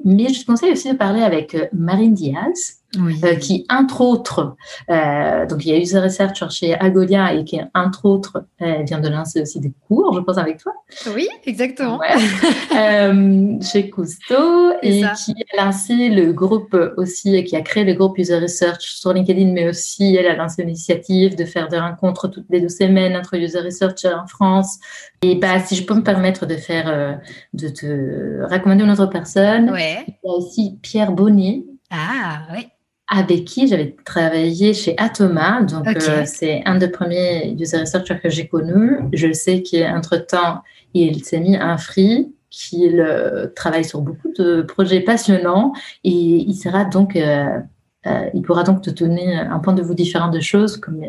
mais 0.03 0.29
je 0.29 0.41
te 0.41 0.45
conseille 0.45 0.71
aussi 0.71 0.91
de 0.91 0.97
parler 0.97 1.21
avec 1.21 1.55
euh, 1.55 1.67
Marine 1.73 2.13
Diaz, 2.13 2.82
euh, 2.95 3.35
qui, 3.35 3.65
entre 3.69 4.01
autres, 4.01 4.55
euh, 4.89 5.47
donc 5.47 5.65
il 5.65 5.71
y 5.71 5.73
a 5.73 5.79
User 5.79 5.99
Research 5.99 6.47
chez 6.51 6.75
Algolia 6.75 7.33
et 7.33 7.43
qui, 7.43 7.59
entre 7.73 8.05
autres, 8.05 8.45
vient 8.59 8.99
de 8.99 9.09
lancer 9.09 9.41
aussi 9.41 9.59
des 9.59 9.73
cours, 9.87 10.13
je 10.13 10.19
pense, 10.19 10.37
avec 10.37 10.57
toi. 10.59 10.73
Oui, 11.13 11.27
exactement. 11.45 11.99
chez 13.61 13.89
Cousteau 13.89 14.73
et 14.81 15.01
qui 15.01 15.33
a 15.57 15.65
lancé 15.65 16.09
le 16.09 16.33
groupe 16.33 16.77
aussi, 16.97 17.43
qui 17.43 17.55
a 17.55 17.61
créé 17.61 17.83
le 17.83 17.93
groupe 17.93 18.17
User 18.17 18.37
Research 18.37 18.81
sur 18.81 19.11
LinkedIn, 19.11 19.51
mais 19.53 19.69
aussi 19.69 20.15
elle 20.15 20.27
a 20.27 20.35
lancé 20.35 20.63
l'initiative 20.63 21.35
de 21.35 21.45
faire 21.45 21.67
des 21.69 21.79
rencontres 21.79 22.27
toutes 22.27 22.47
les 22.49 22.61
deux 22.61 22.69
semaines 22.69 23.15
entre 23.15 23.35
User 23.37 23.59
Research 23.59 24.05
en 24.05 24.27
France. 24.27 24.77
Et 25.23 25.35
bah, 25.35 25.59
si 25.59 25.75
je 25.75 25.83
peux 25.83 25.95
me 25.95 26.03
permettre 26.03 26.45
de 26.45 26.55
faire, 26.55 27.19
de 27.53 27.69
te 27.69 28.43
recommander 28.53 28.83
une 28.83 28.91
autre 28.91 29.07
personne, 29.07 29.71
ouais. 29.71 30.05
il 30.07 30.13
y 30.23 30.29
a 30.29 30.31
aussi 30.31 30.77
Pierre 30.81 31.11
Bonnet. 31.11 31.63
Ah, 31.89 32.43
oui 32.53 32.67
avec 33.13 33.45
qui 33.45 33.67
j'avais 33.67 33.95
travaillé 34.05 34.73
chez 34.73 34.95
Atoma. 34.97 35.61
Donc, 35.61 35.85
euh, 35.87 36.23
c'est 36.25 36.63
un 36.65 36.77
des 36.77 36.87
premiers 36.87 37.55
user 37.59 37.77
researchers 37.77 38.17
que 38.21 38.29
j'ai 38.29 38.47
connu. 38.47 38.97
Je 39.13 39.31
sais 39.31 39.61
qu'entre-temps, 39.61 40.63
il 40.95 41.23
s'est 41.23 41.39
mis 41.39 41.55
un 41.55 41.77
free, 41.77 42.33
qu'il 42.49 42.99
euh, 42.99 43.47
travaille 43.55 43.85
sur 43.85 44.01
beaucoup 44.01 44.31
de 44.37 44.63
projets 44.63 44.99
passionnants 44.99 45.73
et 46.03 46.09
il 46.09 46.55
sera 46.55 46.85
donc, 46.85 47.15
euh, 47.15 47.59
il 48.33 48.41
pourra 48.41 48.63
donc 48.63 48.81
te 48.81 48.89
donner 48.89 49.35
un 49.35 49.59
point 49.59 49.73
de 49.73 49.83
vue 49.83 49.95
différent 49.95 50.29
de 50.29 50.39
choses 50.39 50.77
comme 50.77 51.03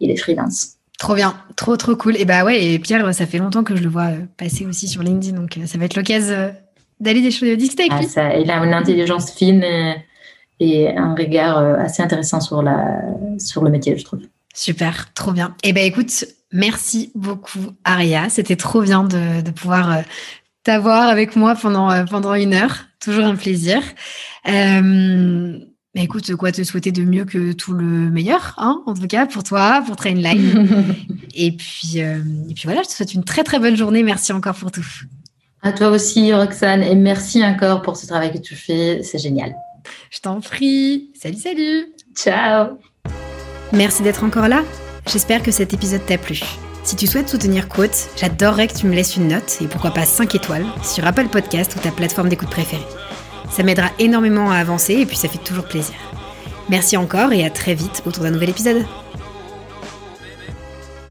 il 0.00 0.10
est 0.10 0.16
freelance. 0.16 0.74
Trop 0.98 1.14
bien, 1.14 1.34
trop 1.56 1.76
trop 1.76 1.96
cool. 1.96 2.16
Et 2.16 2.24
bah 2.24 2.44
ouais, 2.44 2.64
et 2.64 2.78
Pierre, 2.78 3.12
ça 3.14 3.26
fait 3.26 3.38
longtemps 3.38 3.64
que 3.64 3.76
je 3.76 3.82
le 3.82 3.88
vois 3.88 4.10
passer 4.36 4.66
aussi 4.66 4.88
sur 4.88 5.02
LinkedIn, 5.02 5.36
donc 5.36 5.58
ça 5.66 5.78
va 5.78 5.84
être 5.84 5.96
l'occasion 5.96 6.52
d'aller 7.00 7.20
discuter 7.20 7.82
avec 7.82 7.92
ah, 7.92 8.00
lui. 8.00 8.06
Ça, 8.06 8.36
il 8.36 8.50
a 8.50 8.64
une 8.64 8.74
intelligence 8.74 9.32
fine. 9.32 9.64
Et 9.64 9.94
et 10.72 10.96
un 10.96 11.14
regard 11.14 11.58
euh, 11.58 11.76
assez 11.76 12.02
intéressant 12.02 12.40
sur, 12.40 12.62
la, 12.62 13.00
sur 13.38 13.62
le 13.62 13.70
métier, 13.70 13.96
je 13.98 14.04
trouve. 14.04 14.20
Super, 14.54 15.12
trop 15.14 15.32
bien. 15.32 15.56
Eh 15.64 15.72
ben 15.72 15.84
écoute, 15.84 16.24
merci 16.52 17.10
beaucoup 17.16 17.72
Aria. 17.84 18.28
C'était 18.30 18.56
trop 18.56 18.82
bien 18.82 19.02
de, 19.02 19.42
de 19.42 19.50
pouvoir 19.50 19.90
euh, 19.90 20.02
t'avoir 20.62 21.08
avec 21.08 21.34
moi 21.34 21.56
pendant, 21.56 21.90
euh, 21.90 22.04
pendant 22.04 22.34
une 22.34 22.54
heure. 22.54 22.84
Toujours 23.00 23.24
un 23.24 23.34
plaisir. 23.34 23.82
Euh, 24.48 25.58
écoute, 25.96 26.32
quoi 26.36 26.52
te 26.52 26.62
souhaiter 26.62 26.92
de 26.92 27.02
mieux 27.02 27.24
que 27.24 27.52
tout 27.52 27.72
le 27.72 27.84
meilleur, 27.84 28.54
hein, 28.58 28.80
en 28.86 28.94
tout 28.94 29.08
cas 29.08 29.26
pour 29.26 29.42
toi, 29.42 29.82
pour 29.84 29.96
Trainline. 29.96 30.94
et 31.34 31.50
puis, 31.50 31.98
et 31.98 32.54
puis 32.54 32.62
voilà, 32.64 32.82
je 32.82 32.88
te 32.88 32.92
souhaite 32.92 33.12
une 33.12 33.24
très 33.24 33.42
très 33.42 33.58
bonne 33.58 33.76
journée. 33.76 34.04
Merci 34.04 34.32
encore 34.32 34.54
pour 34.54 34.70
tout. 34.70 34.86
À 35.62 35.72
toi 35.72 35.88
aussi, 35.88 36.32
Roxane, 36.32 36.82
et 36.82 36.94
merci 36.94 37.44
encore 37.44 37.82
pour 37.82 37.96
ce 37.96 38.06
travail 38.06 38.32
que 38.32 38.38
tu 38.38 38.54
fais. 38.54 39.02
C'est 39.02 39.18
génial. 39.18 39.56
Je 40.10 40.20
t'en 40.20 40.40
prie. 40.40 41.10
Salut, 41.20 41.36
salut. 41.36 41.92
Ciao. 42.14 42.78
Merci 43.72 44.02
d'être 44.02 44.24
encore 44.24 44.48
là. 44.48 44.62
J'espère 45.06 45.42
que 45.42 45.50
cet 45.50 45.74
épisode 45.74 46.04
t'a 46.06 46.18
plu. 46.18 46.40
Si 46.84 46.96
tu 46.96 47.06
souhaites 47.06 47.28
soutenir 47.28 47.68
Quote, 47.68 48.10
j'adorerais 48.16 48.68
que 48.68 48.74
tu 48.74 48.86
me 48.86 48.94
laisses 48.94 49.16
une 49.16 49.28
note 49.28 49.58
et 49.60 49.66
pourquoi 49.66 49.90
pas 49.90 50.04
5 50.04 50.34
étoiles 50.34 50.66
sur 50.82 51.06
Apple 51.06 51.28
Podcast 51.28 51.74
ou 51.76 51.78
ta 51.78 51.90
plateforme 51.90 52.28
d'écoute 52.28 52.50
préférée. 52.50 52.84
Ça 53.50 53.62
m'aidera 53.62 53.90
énormément 53.98 54.50
à 54.50 54.56
avancer 54.56 54.94
et 54.94 55.06
puis 55.06 55.16
ça 55.16 55.28
fait 55.28 55.38
toujours 55.38 55.64
plaisir. 55.64 55.94
Merci 56.68 56.96
encore 56.96 57.32
et 57.32 57.44
à 57.44 57.50
très 57.50 57.74
vite 57.74 58.02
autour 58.06 58.24
d'un 58.24 58.30
nouvel 58.30 58.50
épisode. 58.50 58.84